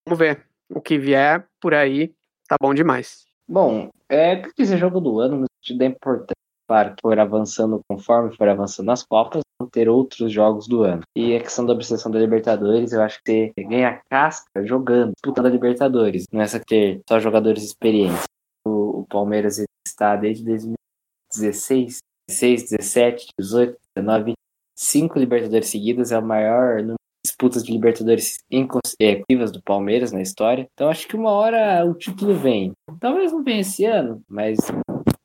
vamos 0.05 0.20
ver. 0.20 0.47
O 0.70 0.80
que 0.80 0.97
vier 0.97 1.47
por 1.60 1.74
aí 1.74 2.16
tá 2.47 2.55
bom 2.62 2.74
demais. 2.74 3.26
Bom, 3.47 3.89
é 4.07 4.38
que 4.38 4.53
dizer 4.55 4.78
jogo 4.78 5.01
do 5.01 5.20
ano 5.20 5.39
no 5.39 5.47
sentido 5.57 5.80
da 5.80 5.86
importância 5.86 6.36
claro, 6.70 6.93
for 7.01 7.20
avançando 7.20 7.82
conforme 7.89 8.36
for 8.38 8.47
avançando 8.47 8.91
as 8.91 9.01
Copas, 9.01 9.41
vão 9.59 9.67
ter 9.67 9.89
outros 9.89 10.32
jogos 10.32 10.67
do 10.67 10.84
ano. 10.84 11.01
E 11.17 11.36
a 11.36 11.39
questão 11.39 11.65
da 11.65 11.74
obsessão 11.74 12.11
da 12.11 12.20
Libertadores, 12.20 12.93
eu 12.93 13.01
acho 13.01 13.20
que 13.26 13.51
você 13.55 13.63
ganha 13.63 13.99
casca 14.07 14.63
jogando, 14.63 15.13
disputando 15.13 15.47
a 15.47 15.49
Libertadores. 15.49 16.26
Não 16.32 16.41
é 16.41 16.47
só 16.47 16.59
ter 16.59 17.01
só 17.09 17.20
jogadores 17.20 17.63
experientes. 17.63 18.24
O, 18.67 18.99
o 18.99 19.05
Palmeiras 19.07 19.59
está 19.88 20.15
desde 20.15 20.45
2016, 20.45 21.97
16, 22.28 22.70
17, 22.70 23.28
18, 23.39 23.78
19, 23.95 24.34
cinco 24.78 25.17
Libertadores 25.17 25.70
seguidas, 25.70 26.11
é 26.11 26.20
o 26.20 26.24
maior 26.24 26.82
número 26.82 26.93
de 26.93 27.32
disputas 27.32 27.63
de 27.63 27.72
Libertadores 27.72 28.38
consecutivas 28.70 29.51
do 29.51 29.61
Palmeiras 29.63 30.11
na 30.11 30.22
história. 30.22 30.67
Então 30.72 30.88
acho 30.88 31.07
que 31.07 31.15
uma 31.15 31.32
hora 31.32 31.84
o 31.84 31.95
título 31.95 32.36
vem. 32.36 32.74
Talvez 32.99 33.32
não 33.32 33.43
venha 33.43 33.61
esse 33.61 33.86
ano, 33.86 34.22
mas 34.30 34.59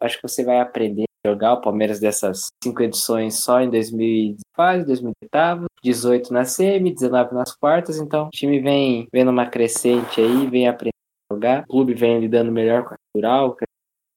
acho 0.01 0.17
que 0.17 0.27
você 0.27 0.43
vai 0.43 0.59
aprender 0.59 1.05
jogar. 1.27 1.55
O 1.55 1.61
Palmeiras 1.61 2.01
dessas 2.01 2.49
cinco 2.63 2.83
edições 2.83 3.37
só 3.41 3.61
em 3.61 3.71
2018, 3.71 4.87
2008, 4.87 5.65
18 5.83 6.33
na 6.33 6.45
semi, 6.45 6.93
19 6.93 7.35
nas 7.35 7.55
quartas, 7.55 7.99
então 7.99 8.27
o 8.27 8.31
time 8.31 8.61
vem 8.61 9.07
vendo 9.13 9.31
uma 9.31 9.47
crescente 9.47 10.21
aí, 10.21 10.47
vem 10.47 10.69
aprendendo 10.69 10.95
a 11.31 11.35
jogar, 11.35 11.65
o 11.65 11.67
clube 11.67 11.95
vem 11.95 12.21
lidando 12.21 12.53
melhor 12.53 12.85
com 12.85 12.95
a 12.95 12.97
cultural, 13.13 13.57
com 13.57 13.65
a 13.65 13.67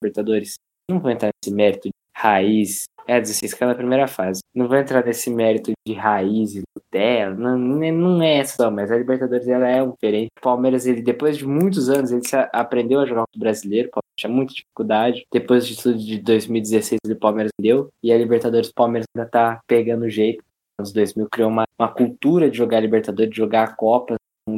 Libertadores. 0.01 0.55
Não 0.89 0.99
vou 0.99 1.11
entrar 1.11 1.29
nesse 1.43 1.53
mérito 1.53 1.87
de 1.87 1.93
raiz, 2.15 2.85
é 3.07 3.19
16 3.19 3.53
que 3.53 3.63
é 3.63 3.67
na 3.67 3.75
primeira 3.75 4.07
fase. 4.07 4.41
Não 4.53 4.67
vou 4.67 4.77
entrar 4.77 5.05
nesse 5.05 5.29
mérito 5.29 5.71
de 5.85 5.93
raiz 5.93 6.55
e 6.55 6.63
Nutella, 6.75 7.35
não, 7.35 7.57
não 7.57 8.21
é 8.21 8.43
só, 8.43 8.69
mas 8.69 8.91
a 8.91 8.97
Libertadores 8.97 9.47
ela 9.47 9.67
é 9.67 9.85
diferente. 9.85 10.29
O 10.37 10.41
Palmeiras, 10.41 10.85
ele, 10.85 11.01
depois 11.01 11.37
de 11.37 11.45
muitos 11.45 11.89
anos, 11.89 12.11
ele 12.11 12.21
aprendeu 12.53 12.99
a 12.99 13.05
jogar 13.05 13.23
o 13.23 13.39
brasileiro, 13.39 13.89
o 13.95 14.01
tinha 14.17 14.31
muita 14.31 14.53
dificuldade. 14.53 15.25
Depois 15.31 15.67
de 15.67 15.81
tudo 15.81 15.97
de 15.97 16.19
2016, 16.19 16.99
o 17.09 17.15
Palmeiras 17.15 17.51
deu, 17.59 17.89
e 18.03 18.11
a 18.11 18.17
Libertadores, 18.17 18.69
o 18.69 18.73
Palmeiras 18.73 19.05
ainda 19.15 19.29
tá 19.29 19.59
pegando 19.67 20.09
jeito. 20.09 20.43
Nos 20.79 20.91
2000 20.91 21.27
criou 21.31 21.49
uma, 21.49 21.63
uma 21.79 21.91
cultura 21.91 22.49
de 22.49 22.57
jogar 22.57 22.79
Libertadores, 22.79 23.31
de 23.31 23.37
jogar 23.37 23.63
a 23.63 23.75
Copa, 23.75 24.15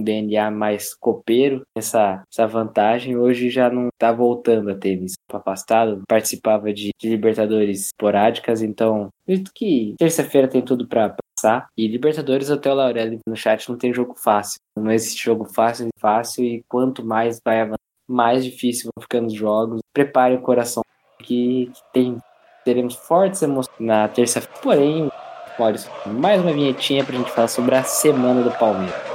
DNA 0.09 0.49
mais 0.49 0.95
copeiro, 0.95 1.61
essa, 1.75 2.23
essa 2.31 2.47
vantagem. 2.47 3.15
Hoje 3.15 3.49
já 3.49 3.69
não 3.69 3.89
está 3.89 4.11
voltando 4.11 4.71
a 4.71 4.75
ter 4.75 5.01
isso. 5.01 5.15
Afastado, 5.31 6.01
participava 6.07 6.73
de, 6.73 6.91
de, 6.99 7.09
Libertadores 7.09 7.87
esporádicas, 7.87 8.61
então 8.61 9.09
acredito 9.23 9.51
que 9.53 9.95
terça-feira 9.97 10.47
tem 10.47 10.61
tudo 10.61 10.87
para 10.87 11.15
passar. 11.35 11.67
E 11.77 11.87
Libertadores, 11.87 12.49
até 12.49 12.71
o 12.71 12.75
Laurelli 12.75 13.19
no 13.27 13.35
chat, 13.35 13.69
não 13.69 13.77
tem 13.77 13.93
jogo 13.93 14.15
fácil. 14.15 14.59
Não 14.75 14.91
existe 14.91 15.23
jogo 15.23 15.45
fácil 15.45 15.87
e 15.87 15.99
fácil, 15.99 16.43
e 16.43 16.63
quanto 16.67 17.05
mais 17.05 17.39
vai 17.43 17.61
avançar, 17.61 17.79
mais 18.07 18.43
difícil 18.43 18.89
vão 18.95 19.03
ficando 19.03 19.27
os 19.27 19.33
jogos. 19.33 19.81
Prepare 19.93 20.35
o 20.35 20.41
coração, 20.41 20.83
que, 21.19 21.71
que 21.73 21.81
tem, 21.93 22.17
teremos 22.65 22.95
fortes 22.95 23.41
emoções 23.41 23.79
na 23.79 24.07
terça-feira. 24.07 24.59
Porém, 24.61 25.11
Maurício, 25.59 25.91
mais 26.05 26.41
uma 26.41 26.53
vinhetinha 26.53 27.03
para 27.03 27.15
a 27.15 27.17
gente 27.17 27.31
falar 27.31 27.49
sobre 27.49 27.75
a 27.75 27.83
semana 27.83 28.41
do 28.41 28.51
Palmeiras. 28.51 29.08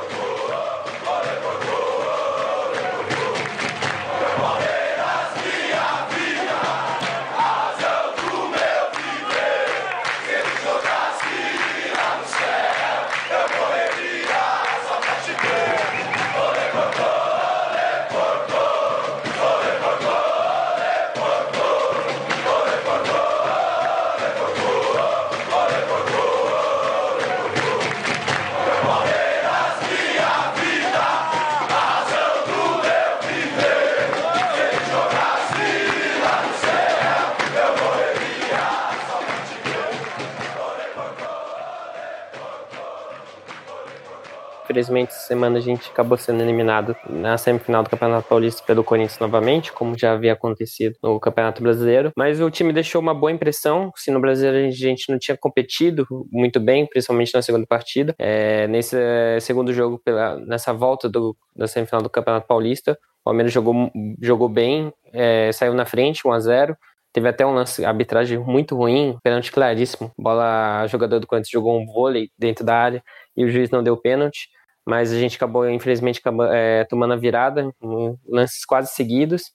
Infelizmente, 44.75 45.11
essa 45.11 45.29
semana 45.29 45.59
a 45.59 45.61
gente 45.61 45.89
acabou 45.89 46.19
sendo 46.19 46.43
eliminado 46.43 46.97
na 47.09 47.39
semifinal 47.39 47.85
do 47.85 47.91
Campeonato 47.91 48.29
Paulista 48.29 48.61
pelo 48.67 48.83
Corinthians 48.83 49.21
novamente, 49.21 49.73
como 49.73 49.97
já 49.97 50.15
havia 50.15 50.33
acontecido 50.33 50.97
no 51.01 51.21
Campeonato 51.21 51.63
Brasileiro. 51.63 52.11
Mas 52.17 52.41
o 52.41 52.51
time 52.51 52.73
deixou 52.73 53.01
uma 53.01 53.15
boa 53.15 53.31
impressão. 53.31 53.93
Se 53.95 54.11
no 54.11 54.21
Brasileiro 54.21 54.67
a 54.67 54.71
gente 54.73 55.13
não 55.13 55.17
tinha 55.17 55.37
competido 55.37 56.05
muito 56.29 56.59
bem, 56.59 56.87
principalmente 56.87 57.33
na 57.33 57.41
segunda 57.41 57.65
partida, 57.69 58.17
é, 58.19 58.67
nesse 58.67 58.97
é, 58.99 59.39
segundo 59.39 59.73
jogo, 59.73 60.01
pela, 60.05 60.41
nessa 60.41 60.73
volta 60.73 61.09
do, 61.09 61.37
da 61.55 61.69
semifinal 61.69 62.03
do 62.03 62.11
Campeonato 62.11 62.49
Paulista, 62.49 62.99
o 63.21 63.25
Palmeiras 63.27 63.53
jogou, 63.53 63.93
jogou 64.21 64.49
bem, 64.49 64.93
é, 65.13 65.53
saiu 65.53 65.73
na 65.73 65.85
frente, 65.85 66.27
1 66.27 66.33
a 66.33 66.41
0 66.41 66.77
Teve 67.13 67.29
até 67.29 67.47
um 67.47 67.55
lance, 67.55 67.85
arbitragem 67.85 68.39
muito 68.39 68.75
ruim, 68.75 69.17
pênalti 69.23 69.53
claríssimo. 69.53 70.11
Bola, 70.19 70.85
jogador 70.89 71.21
do 71.21 71.29
Corinthians 71.29 71.53
jogou 71.53 71.81
um 71.81 71.87
vôlei 71.87 72.29
dentro 72.37 72.65
da 72.65 72.75
área 72.77 73.05
e 73.37 73.45
o 73.45 73.49
juiz 73.49 73.71
não 73.71 73.85
deu 73.85 73.97
pênalti 73.97 74.49
mas 74.87 75.13
a 75.13 75.19
gente 75.19 75.37
acabou, 75.37 75.69
infelizmente, 75.69 76.21
acabou, 76.21 76.47
é, 76.47 76.85
tomando 76.85 77.15
a 77.15 77.17
virada, 77.17 77.71
um, 77.83 78.17
lances 78.29 78.65
quase 78.65 78.93
seguidos, 78.93 79.53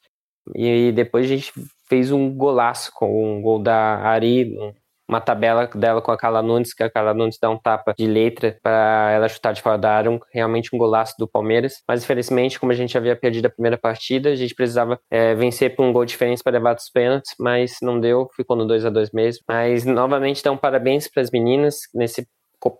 e 0.55 0.91
depois 0.91 1.25
a 1.25 1.29
gente 1.29 1.53
fez 1.87 2.11
um 2.11 2.31
golaço 2.31 2.91
com 2.93 3.37
um 3.37 3.41
gol 3.41 3.59
da 3.59 3.97
Ari, 3.97 4.55
uma 5.09 5.19
tabela 5.19 5.65
dela 5.65 6.01
com 6.01 6.11
a 6.11 6.17
Carla 6.17 6.41
Nunes, 6.41 6.71
que 6.71 6.83
a 6.83 6.89
Carla 6.89 7.15
Nunes 7.15 7.39
dá 7.41 7.49
um 7.49 7.57
tapa 7.57 7.95
de 7.97 8.05
letra 8.05 8.57
para 8.61 9.11
ela 9.11 9.27
chutar 9.27 9.53
de 9.53 9.61
fora 9.61 9.75
da 9.75 9.91
área, 9.91 10.11
um, 10.11 10.19
realmente 10.31 10.69
um 10.73 10.77
golaço 10.77 11.15
do 11.17 11.27
Palmeiras. 11.27 11.81
Mas 11.87 12.03
infelizmente, 12.03 12.59
como 12.59 12.71
a 12.71 12.75
gente 12.75 12.95
havia 12.95 13.15
perdido 13.15 13.47
a 13.47 13.49
primeira 13.49 13.75
partida, 13.75 14.29
a 14.29 14.35
gente 14.35 14.53
precisava 14.53 14.99
é, 15.09 15.33
vencer 15.33 15.75
por 15.75 15.83
um 15.83 15.91
gol 15.91 16.05
diferente 16.05 16.43
para 16.43 16.53
levar 16.53 16.75
dos 16.75 16.89
pênaltis, 16.91 17.33
mas 17.39 17.77
não 17.81 17.99
deu, 17.99 18.29
ficou 18.35 18.55
no 18.55 18.67
2 18.67 18.85
a 18.85 18.89
2 18.91 19.09
mesmo. 19.11 19.43
Mas 19.47 19.83
novamente, 19.83 20.41
então, 20.41 20.55
parabéns 20.55 21.07
para 21.07 21.23
as 21.23 21.31
meninas 21.31 21.77
nesse 21.93 22.27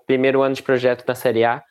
primeiro 0.05 0.43
ano 0.43 0.53
de 0.53 0.61
projeto 0.61 1.03
na 1.07 1.15
Série 1.15 1.43
A. 1.43 1.63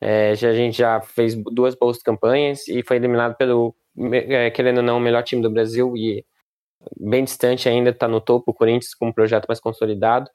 É, 0.00 0.34
já, 0.34 0.48
a 0.48 0.54
gente 0.54 0.78
já 0.78 1.00
fez 1.00 1.34
duas 1.34 1.74
boas 1.74 1.98
campanhas 2.02 2.66
e 2.68 2.82
foi 2.82 2.96
eliminado 2.96 3.36
pelo, 3.36 3.74
é, 4.12 4.50
querendo 4.50 4.78
ou 4.78 4.82
não, 4.82 4.96
o 4.96 5.00
melhor 5.00 5.22
time 5.22 5.42
do 5.42 5.50
Brasil 5.50 5.94
e 5.96 6.24
bem 6.98 7.24
distante 7.24 7.68
ainda, 7.68 7.90
está 7.90 8.08
no 8.08 8.20
topo, 8.20 8.50
o 8.50 8.54
Corinthians 8.54 8.94
com 8.94 9.08
um 9.08 9.12
projeto 9.12 9.46
mais 9.46 9.60
consolidado, 9.60 10.30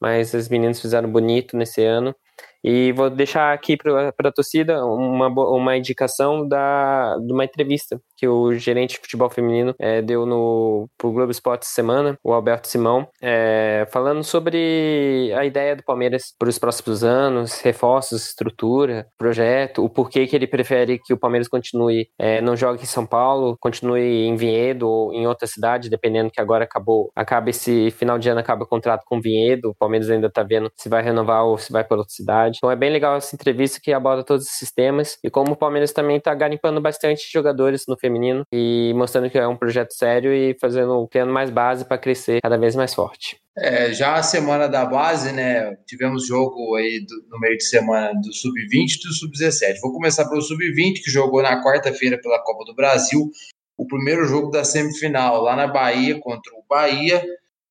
mas 0.00 0.34
as 0.34 0.48
meninas 0.48 0.80
fizeram 0.80 1.10
bonito 1.10 1.56
nesse 1.56 1.84
ano. 1.84 2.14
E 2.62 2.92
vou 2.92 3.10
deixar 3.10 3.52
aqui 3.52 3.76
para 3.76 4.12
a 4.18 4.32
torcida 4.32 4.84
uma, 4.84 5.28
uma 5.28 5.76
indicação 5.76 6.46
da, 6.46 7.16
de 7.18 7.32
uma 7.32 7.44
entrevista 7.44 8.00
que 8.20 8.28
o 8.28 8.52
gerente 8.54 8.96
de 8.96 8.98
futebol 8.98 9.30
feminino 9.30 9.74
é, 9.78 10.02
deu 10.02 10.26
no 10.26 10.86
pro 10.98 11.10
Globo 11.10 11.30
Esporte 11.30 11.66
semana, 11.66 12.18
o 12.22 12.34
Alberto 12.34 12.68
Simão, 12.68 13.08
é, 13.22 13.88
falando 13.90 14.22
sobre 14.22 15.32
a 15.34 15.46
ideia 15.46 15.74
do 15.74 15.82
Palmeiras 15.82 16.34
para 16.38 16.50
os 16.50 16.58
próximos 16.58 17.02
anos, 17.02 17.62
reforços, 17.62 18.26
estrutura, 18.26 19.06
projeto, 19.16 19.82
o 19.82 19.88
porquê 19.88 20.26
que 20.26 20.36
ele 20.36 20.46
prefere 20.46 20.98
que 20.98 21.14
o 21.14 21.18
Palmeiras 21.18 21.48
continue, 21.48 22.08
é, 22.18 22.42
não 22.42 22.54
jogue 22.54 22.82
em 22.82 22.86
São 22.86 23.06
Paulo, 23.06 23.56
continue 23.58 24.26
em 24.26 24.36
Vinhedo 24.36 24.86
ou 24.86 25.14
em 25.14 25.26
outra 25.26 25.46
cidade, 25.46 25.88
dependendo 25.88 26.30
que 26.30 26.40
agora 26.42 26.64
acabou, 26.64 27.10
acaba 27.16 27.48
esse 27.48 27.90
final 27.92 28.18
de 28.18 28.28
ano 28.28 28.40
acaba 28.40 28.64
o 28.64 28.68
contrato 28.68 29.02
com 29.06 29.18
Vinhedo, 29.18 29.70
o 29.70 29.74
Palmeiras 29.74 30.10
ainda 30.10 30.26
está 30.26 30.42
vendo 30.42 30.70
se 30.76 30.90
vai 30.90 31.02
renovar 31.02 31.44
ou 31.44 31.56
se 31.56 31.72
vai 31.72 31.84
para 31.84 31.96
outra 31.96 32.12
cidade. 32.12 32.49
Então 32.58 32.70
é 32.70 32.76
bem 32.76 32.90
legal 32.90 33.16
essa 33.16 33.34
entrevista 33.34 33.80
que 33.82 33.92
aborda 33.92 34.24
todos 34.24 34.46
esses 34.46 34.70
temas 34.72 35.18
e 35.24 35.30
como 35.30 35.52
o 35.52 35.56
Palmeiras 35.56 35.92
também 35.92 36.16
está 36.16 36.34
garimpando 36.34 36.80
bastante 36.80 37.30
jogadores 37.32 37.84
no 37.88 37.98
feminino 37.98 38.42
e 38.52 38.92
mostrando 38.94 39.30
que 39.30 39.38
é 39.38 39.46
um 39.46 39.56
projeto 39.56 39.92
sério 39.92 40.32
e 40.32 40.56
fazendo 40.60 41.06
criando 41.08 41.32
mais 41.32 41.50
base 41.50 41.84
para 41.84 41.98
crescer 41.98 42.40
cada 42.42 42.58
vez 42.58 42.74
mais 42.74 42.94
forte. 42.94 43.38
É, 43.56 43.92
já 43.92 44.14
a 44.14 44.22
semana 44.22 44.68
da 44.68 44.84
base, 44.84 45.32
né? 45.32 45.76
Tivemos 45.86 46.26
jogo 46.26 46.76
aí 46.76 47.04
do, 47.04 47.28
no 47.28 47.38
meio 47.38 47.56
de 47.56 47.64
semana 47.64 48.12
do 48.14 48.32
Sub-20 48.32 48.94
e 48.94 49.08
do 49.08 49.12
Sub-17. 49.12 49.80
Vou 49.82 49.92
começar 49.92 50.28
pelo 50.28 50.40
Sub-20, 50.40 51.02
que 51.04 51.10
jogou 51.10 51.42
na 51.42 51.62
quarta-feira 51.62 52.18
pela 52.20 52.42
Copa 52.42 52.64
do 52.64 52.74
Brasil. 52.74 53.30
O 53.76 53.86
primeiro 53.86 54.24
jogo 54.24 54.50
da 54.50 54.64
semifinal 54.64 55.42
lá 55.42 55.56
na 55.56 55.66
Bahia 55.66 56.18
contra 56.20 56.52
o 56.54 56.64
Bahia. 56.68 57.22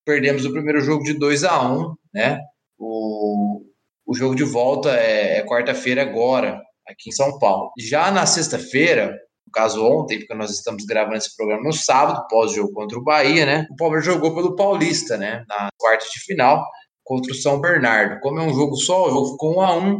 Perdemos 0.04 0.44
o 0.44 0.52
primeiro 0.52 0.80
jogo 0.80 1.02
de 1.02 1.14
2 1.14 1.44
a 1.44 1.60
1 1.72 1.94
né? 2.12 2.40
O, 2.78 3.62
o 4.10 4.14
jogo 4.14 4.34
de 4.34 4.42
volta 4.42 4.90
é, 4.90 5.38
é 5.38 5.46
quarta-feira 5.46 6.02
agora, 6.02 6.60
aqui 6.84 7.10
em 7.10 7.12
São 7.12 7.38
Paulo. 7.38 7.70
Já 7.78 8.10
na 8.10 8.26
sexta-feira, 8.26 9.12
no 9.46 9.52
caso 9.52 9.86
ontem, 9.86 10.18
porque 10.18 10.34
nós 10.34 10.50
estamos 10.50 10.84
gravando 10.84 11.16
esse 11.16 11.36
programa 11.36 11.62
no 11.62 11.72
sábado, 11.72 12.26
pós-jogo 12.28 12.72
contra 12.72 12.98
o 12.98 13.04
Bahia, 13.04 13.46
né? 13.46 13.68
O 13.70 13.76
Palmeiras 13.76 14.04
jogou 14.04 14.34
pelo 14.34 14.56
Paulista, 14.56 15.16
né? 15.16 15.44
Na 15.48 15.68
quarta 15.78 16.04
de 16.12 16.18
final 16.24 16.66
contra 17.04 17.30
o 17.30 17.36
São 17.36 17.60
Bernardo. 17.60 18.18
Como 18.20 18.40
é 18.40 18.42
um 18.42 18.52
jogo 18.52 18.74
só, 18.74 19.06
o 19.06 19.10
jogo 19.10 19.30
ficou 19.30 19.58
1 19.58 19.60
a 19.60 19.76
1 19.76 19.98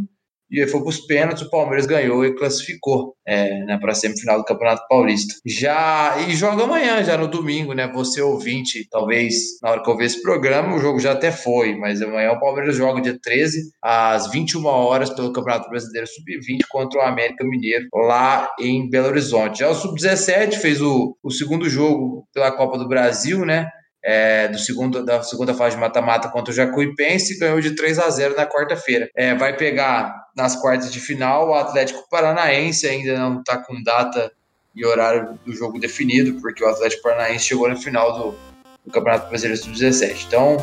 e 0.50 0.60
aí 0.60 0.66
foi 0.66 0.80
para 0.80 0.88
os 0.88 1.00
pênaltis, 1.00 1.42
o 1.42 1.50
Palmeiras 1.50 1.86
ganhou 1.86 2.24
e 2.24 2.34
classificou 2.34 3.14
é, 3.26 3.64
né, 3.64 3.78
para 3.78 3.92
a 3.92 3.94
semifinal 3.94 4.38
do 4.38 4.44
Campeonato 4.44 4.82
Paulista. 4.88 5.34
Já 5.46 6.16
e 6.28 6.34
joga 6.34 6.64
amanhã, 6.64 7.02
já 7.04 7.16
no 7.16 7.28
domingo, 7.28 7.72
né? 7.72 7.90
Você 7.94 8.20
ouvinte, 8.20 8.86
talvez 8.90 9.34
na 9.62 9.70
hora 9.70 9.82
que 9.82 9.90
eu 9.90 9.96
ver 9.96 10.06
esse 10.06 10.22
programa, 10.22 10.74
o 10.74 10.80
jogo 10.80 10.98
já 10.98 11.12
até 11.12 11.30
foi, 11.30 11.76
mas 11.76 12.02
amanhã 12.02 12.32
o 12.32 12.40
Palmeiras 12.40 12.76
joga 12.76 13.00
dia 13.00 13.18
13 13.20 13.70
às 13.82 14.30
21 14.30 14.66
horas 14.66 15.10
pelo 15.10 15.32
Campeonato 15.32 15.70
Brasileiro 15.70 16.06
Sub-20 16.06 16.60
contra 16.68 17.00
o 17.00 17.02
América 17.02 17.44
Mineiro 17.44 17.86
lá 17.94 18.50
em 18.58 18.88
Belo 18.88 19.08
Horizonte. 19.08 19.60
Já 19.60 19.68
o 19.68 19.74
Sub-17 19.74 20.54
fez 20.54 20.80
o, 20.80 21.16
o 21.22 21.30
segundo 21.30 21.68
jogo 21.68 22.26
pela 22.34 22.50
Copa 22.50 22.78
do 22.78 22.88
Brasil, 22.88 23.44
né? 23.44 23.70
É, 24.02 24.48
do 24.48 24.58
segundo, 24.58 25.04
da 25.04 25.22
segunda 25.22 25.54
fase 25.54 25.76
de 25.76 25.80
mata-mata 25.80 26.28
contra 26.28 26.52
o 26.52 26.54
Jacuipense, 26.54 27.38
ganhou 27.38 27.60
de 27.60 27.74
3 27.74 27.98
a 27.98 28.10
0 28.10 28.36
na 28.36 28.46
quarta-feira. 28.46 29.10
É, 29.14 29.34
vai 29.34 29.56
pegar 29.56 30.14
nas 30.36 30.56
quartas 30.56 30.92
de 30.92 31.00
final 31.00 31.48
o 31.48 31.54
Atlético 31.54 32.08
Paranaense, 32.08 32.86
ainda 32.86 33.18
não 33.18 33.40
está 33.40 33.58
com 33.58 33.82
data 33.82 34.32
e 34.74 34.84
horário 34.86 35.38
do 35.44 35.52
jogo 35.52 35.78
definido, 35.78 36.40
porque 36.40 36.64
o 36.64 36.68
Atlético 36.68 37.02
Paranaense 37.02 37.46
chegou 37.46 37.68
na 37.68 37.76
final 37.76 38.12
do, 38.12 38.38
do 38.84 38.92
Campeonato 38.92 39.28
Brasileiro 39.28 39.62
Sub-17. 39.62 40.26
Então, 40.26 40.56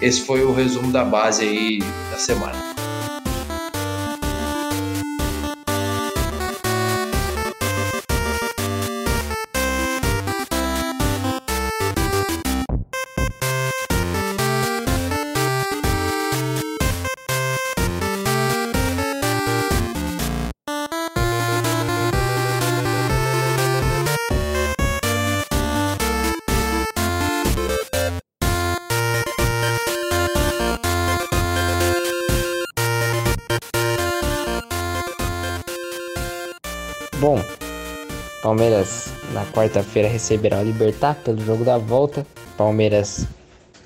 esse 0.00 0.22
foi 0.22 0.42
o 0.42 0.52
resumo 0.52 0.92
da 0.92 1.04
base 1.04 1.42
aí 1.42 1.78
da 2.10 2.18
semana. 2.18 2.79
Palmeiras 38.50 39.12
na 39.32 39.46
quarta-feira 39.46 40.08
receberá 40.08 40.58
o 40.58 40.64
Libertar 40.64 41.14
pelo 41.22 41.40
jogo 41.40 41.64
da 41.64 41.78
volta. 41.78 42.26
Palmeiras 42.56 43.24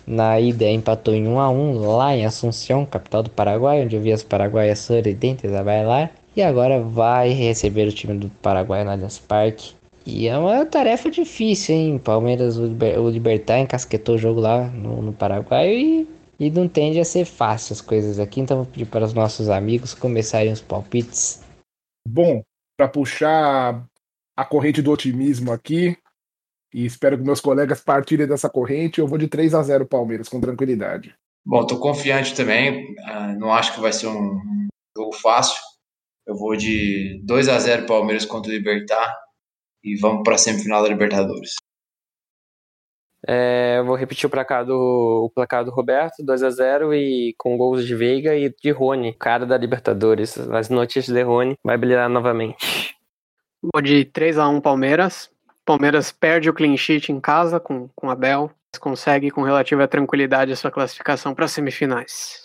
na 0.07 0.41
ida 0.41 0.65
empatou 0.65 1.13
em 1.13 1.29
1 1.29 1.39
a 1.39 1.51
1 1.51 1.87
lá 1.87 2.17
em 2.17 2.25
Assunção, 2.25 2.87
capital 2.87 3.23
do 3.23 3.29
Paraguai, 3.29 3.85
onde 3.85 3.99
vi 3.99 4.11
as 4.11 4.23
paraguaias 4.23 4.79
sorridentes 4.79 5.53
a 5.53 5.63
bailar. 5.63 6.13
E 6.35 6.41
agora 6.41 6.81
vai 6.81 7.29
receber 7.29 7.87
o 7.87 7.93
time 7.93 8.15
do 8.15 8.31
Paraguai 8.41 8.85
no 8.85 8.91
Allianz 8.91 9.19
Parque. 9.19 9.75
E 10.07 10.29
é 10.29 10.39
uma 10.39 10.65
tarefa 10.65 11.11
difícil, 11.11 11.75
hein? 11.75 12.01
Palmeiras, 12.03 12.57
o 12.57 13.11
Libertar 13.11 13.59
encasquetou 13.59 14.15
o 14.15 14.19
jogo 14.19 14.41
lá 14.41 14.69
no, 14.69 15.03
no 15.03 15.13
Paraguai 15.13 15.75
e, 15.75 16.09
e 16.41 16.51
não 16.51 16.67
tende 16.67 16.99
a 16.99 17.05
ser 17.05 17.27
fácil 17.27 17.75
as 17.75 17.83
coisas 17.83 18.19
aqui. 18.19 18.41
Então 18.41 18.57
vou 18.57 18.67
pedir 18.67 18.87
para 18.87 19.05
os 19.05 19.13
nossos 19.13 19.51
amigos 19.51 19.93
começarem 19.93 20.51
os 20.51 20.63
palpites. 20.63 21.43
Bom, 22.09 22.43
para 22.79 22.89
puxar 22.89 23.85
a 24.37 24.45
corrente 24.45 24.83
do 24.83 24.91
otimismo 24.91 25.53
aqui. 25.53 25.97
E 26.73 26.85
espero 26.85 27.17
que 27.17 27.25
meus 27.25 27.41
colegas 27.41 27.81
partilhem 27.81 28.27
dessa 28.27 28.51
corrente. 28.51 28.99
Eu 28.99 29.07
vou 29.07 29.17
de 29.17 29.29
3 29.29 29.55
a 29.55 29.63
0 29.63 29.87
Palmeiras, 29.87 30.29
com 30.29 30.41
tranquilidade. 30.41 31.15
Bom, 31.47 31.63
estou 31.63 31.79
confiante 31.79 32.35
também. 32.35 32.95
Uh, 32.95 33.39
não 33.39 33.53
acho 33.53 33.75
que 33.75 33.81
vai 33.81 33.93
ser 33.93 34.09
um 34.09 34.41
jogo 34.97 35.13
fácil. 35.13 35.61
Eu 36.27 36.35
vou 36.35 36.57
de 36.57 37.21
2 37.25 37.49
a 37.49 37.59
0 37.59 37.87
Palmeiras 37.87 38.25
contra 38.25 38.51
o 38.51 38.55
Libertar. 38.55 39.15
E 39.85 39.97
vamos 39.97 40.23
para 40.25 40.35
a 40.35 40.39
semifinal 40.39 40.83
da 40.83 40.89
Libertadores. 40.89 41.55
É, 43.27 43.77
eu 43.79 43.87
vou 43.87 43.97
repetir 43.97 44.27
o 44.27 44.31
placar 44.31 44.67
do, 44.67 45.25
o 45.27 45.31
placar 45.31 45.65
do 45.65 45.71
Roberto, 45.71 46.23
2 46.23 46.43
a 46.43 46.51
0 46.51 46.95
e 46.95 47.35
com 47.39 47.57
gols 47.57 47.87
de 47.87 47.95
Veiga 47.95 48.37
e 48.37 48.51
de 48.51 48.71
Rony, 48.71 49.15
cara 49.15 49.47
da 49.47 49.57
Libertadores. 49.57 50.37
As 50.39 50.69
notícias 50.69 51.15
de 51.15 51.23
Rony 51.23 51.57
vai 51.65 51.79
brilhar 51.79 52.09
novamente. 52.09 52.57
Vou 53.73 53.81
de 53.81 54.05
3 54.05 54.37
a 54.37 54.49
1 54.49 54.61
Palmeiras. 54.61 55.31
Palmeiras 55.65 56.13
perde 56.13 56.51
o 56.51 56.53
clean 56.53 56.77
sheet 56.77 57.11
em 57.11 57.19
casa 57.19 57.59
com, 57.59 57.89
com 57.95 58.11
Abel, 58.11 58.51
mas 58.71 58.79
consegue 58.79 59.31
com 59.31 59.43
relativa 59.43 59.89
tranquilidade 59.89 60.53
a 60.53 60.57
sua 60.57 60.71
classificação 60.71 61.35
para 61.35 61.47
as 61.47 61.53
semifinais. 61.53 62.45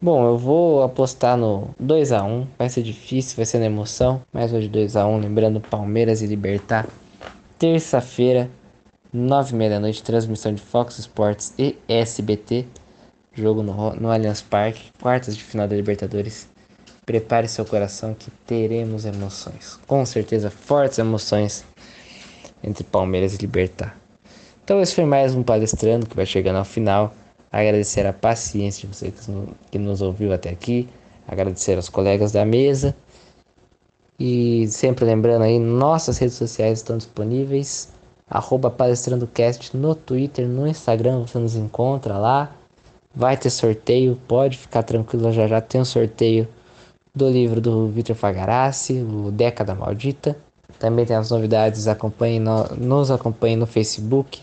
Bom, 0.00 0.24
eu 0.24 0.38
vou 0.38 0.82
apostar 0.82 1.36
no 1.36 1.70
2 1.80 2.12
a 2.12 2.22
1 2.22 2.46
Vai 2.56 2.68
ser 2.68 2.82
difícil, 2.82 3.36
vai 3.36 3.46
ser 3.46 3.58
na 3.58 3.66
emoção, 3.66 4.22
mas 4.32 4.52
hoje 4.52 4.68
2 4.68 4.96
a 4.96 5.06
1 5.06 5.18
lembrando 5.18 5.60
Palmeiras 5.60 6.22
e 6.22 6.26
Libertar. 6.26 6.86
Terça-feira, 7.58 8.48
9h30 9.12 9.70
da 9.70 9.80
noite, 9.80 10.02
transmissão 10.04 10.54
de 10.54 10.62
Fox 10.62 10.98
Sports 10.98 11.54
e 11.58 11.76
SBT. 11.88 12.66
Jogo 13.32 13.62
no, 13.64 13.94
no 13.96 14.10
Allianz 14.10 14.40
Parque, 14.40 14.92
quartas 15.00 15.36
de 15.36 15.42
final 15.42 15.66
da 15.66 15.74
Libertadores. 15.74 16.48
Prepare 17.04 17.48
seu 17.48 17.64
coração 17.64 18.14
que 18.14 18.30
teremos 18.46 19.04
emoções. 19.04 19.78
Com 19.86 20.04
certeza, 20.06 20.50
fortes 20.50 20.98
emoções 20.98 21.64
entre 22.62 22.82
Palmeiras 22.84 23.34
e 23.34 23.38
Libertar. 23.38 23.96
Então, 24.64 24.80
esse 24.80 24.94
foi 24.94 25.04
mais 25.04 25.34
um 25.34 25.42
palestrando 25.42 26.06
que 26.06 26.16
vai 26.16 26.24
chegando 26.24 26.56
ao 26.56 26.64
final. 26.64 27.12
Agradecer 27.52 28.06
a 28.06 28.12
paciência 28.12 28.88
de 28.88 28.94
você 28.94 29.12
que 29.70 29.78
nos 29.78 30.00
ouviu 30.00 30.32
até 30.32 30.50
aqui. 30.50 30.88
Agradecer 31.28 31.76
aos 31.76 31.88
colegas 31.88 32.32
da 32.32 32.44
mesa. 32.44 32.94
E 34.18 34.66
sempre 34.68 35.04
lembrando 35.04 35.42
aí, 35.42 35.58
nossas 35.58 36.18
redes 36.18 36.36
sociais 36.36 36.78
estão 36.78 36.96
disponíveis 36.96 37.92
arroba 38.28 38.70
palestrandocast 38.70 39.76
no 39.76 39.94
Twitter, 39.94 40.48
no 40.48 40.66
Instagram, 40.66 41.20
você 41.20 41.38
nos 41.38 41.56
encontra 41.56 42.18
lá. 42.18 42.50
Vai 43.14 43.36
ter 43.36 43.50
sorteio, 43.50 44.18
pode 44.26 44.58
ficar 44.58 44.82
tranquilo, 44.82 45.30
já 45.32 45.46
já 45.46 45.60
tem 45.60 45.80
um 45.80 45.84
sorteio 45.84 46.48
do 47.14 47.30
livro 47.30 47.60
do 47.60 47.88
Vitor 47.88 48.16
Fagarassi, 48.16 48.94
o 48.94 49.30
Década 49.30 49.74
Maldita. 49.74 50.36
Também 50.78 51.06
tem 51.06 51.14
as 51.14 51.30
novidades, 51.30 51.86
acompanhe 51.86 52.40
no, 52.40 52.64
nos 52.76 53.10
acompanhe 53.10 53.54
no 53.54 53.66
Facebook, 53.66 54.42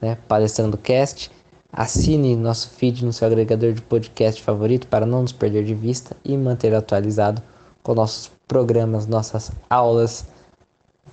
né, 0.00 0.16
Palestrando 0.26 0.78
Cast. 0.78 1.30
Assine 1.70 2.34
nosso 2.34 2.70
feed 2.70 3.04
no 3.04 3.12
seu 3.12 3.26
agregador 3.26 3.72
de 3.74 3.82
podcast 3.82 4.42
favorito 4.42 4.86
para 4.86 5.04
não 5.04 5.22
nos 5.22 5.32
perder 5.32 5.64
de 5.64 5.74
vista 5.74 6.16
e 6.24 6.34
manter 6.36 6.74
atualizado 6.74 7.42
com 7.82 7.94
nossos 7.94 8.30
programas, 8.46 9.06
nossas 9.06 9.52
aulas 9.68 10.26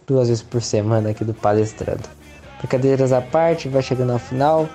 duas 0.08 0.30
vezes 0.30 0.44
por 0.44 0.62
semana 0.62 1.10
aqui 1.10 1.26
do 1.26 1.34
Palestrando. 1.34 2.08
Brincadeiras 2.60 3.12
à 3.12 3.22
parte, 3.22 3.68
vai 3.68 3.82
chegando 3.82 4.14
ao 4.14 4.20
final 4.20 4.70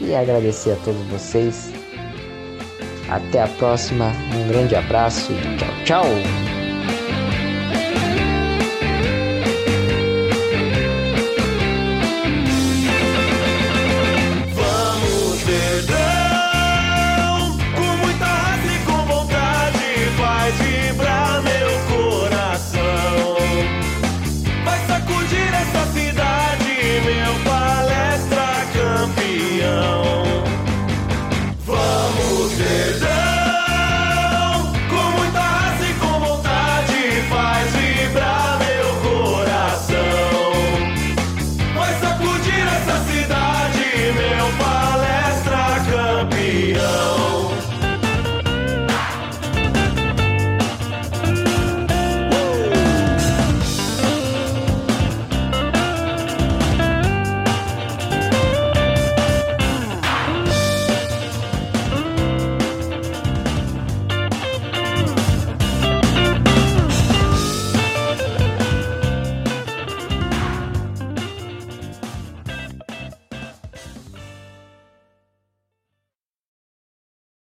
e 0.00 0.14
agradecer 0.14 0.72
a 0.72 0.76
todos 0.84 1.00
vocês. 1.06 1.83
Até 3.08 3.42
a 3.42 3.48
próxima, 3.48 4.12
um 4.34 4.48
grande 4.48 4.74
abraço 4.74 5.32
e 5.32 5.56
tchau, 5.56 5.84
tchau! 5.84 6.43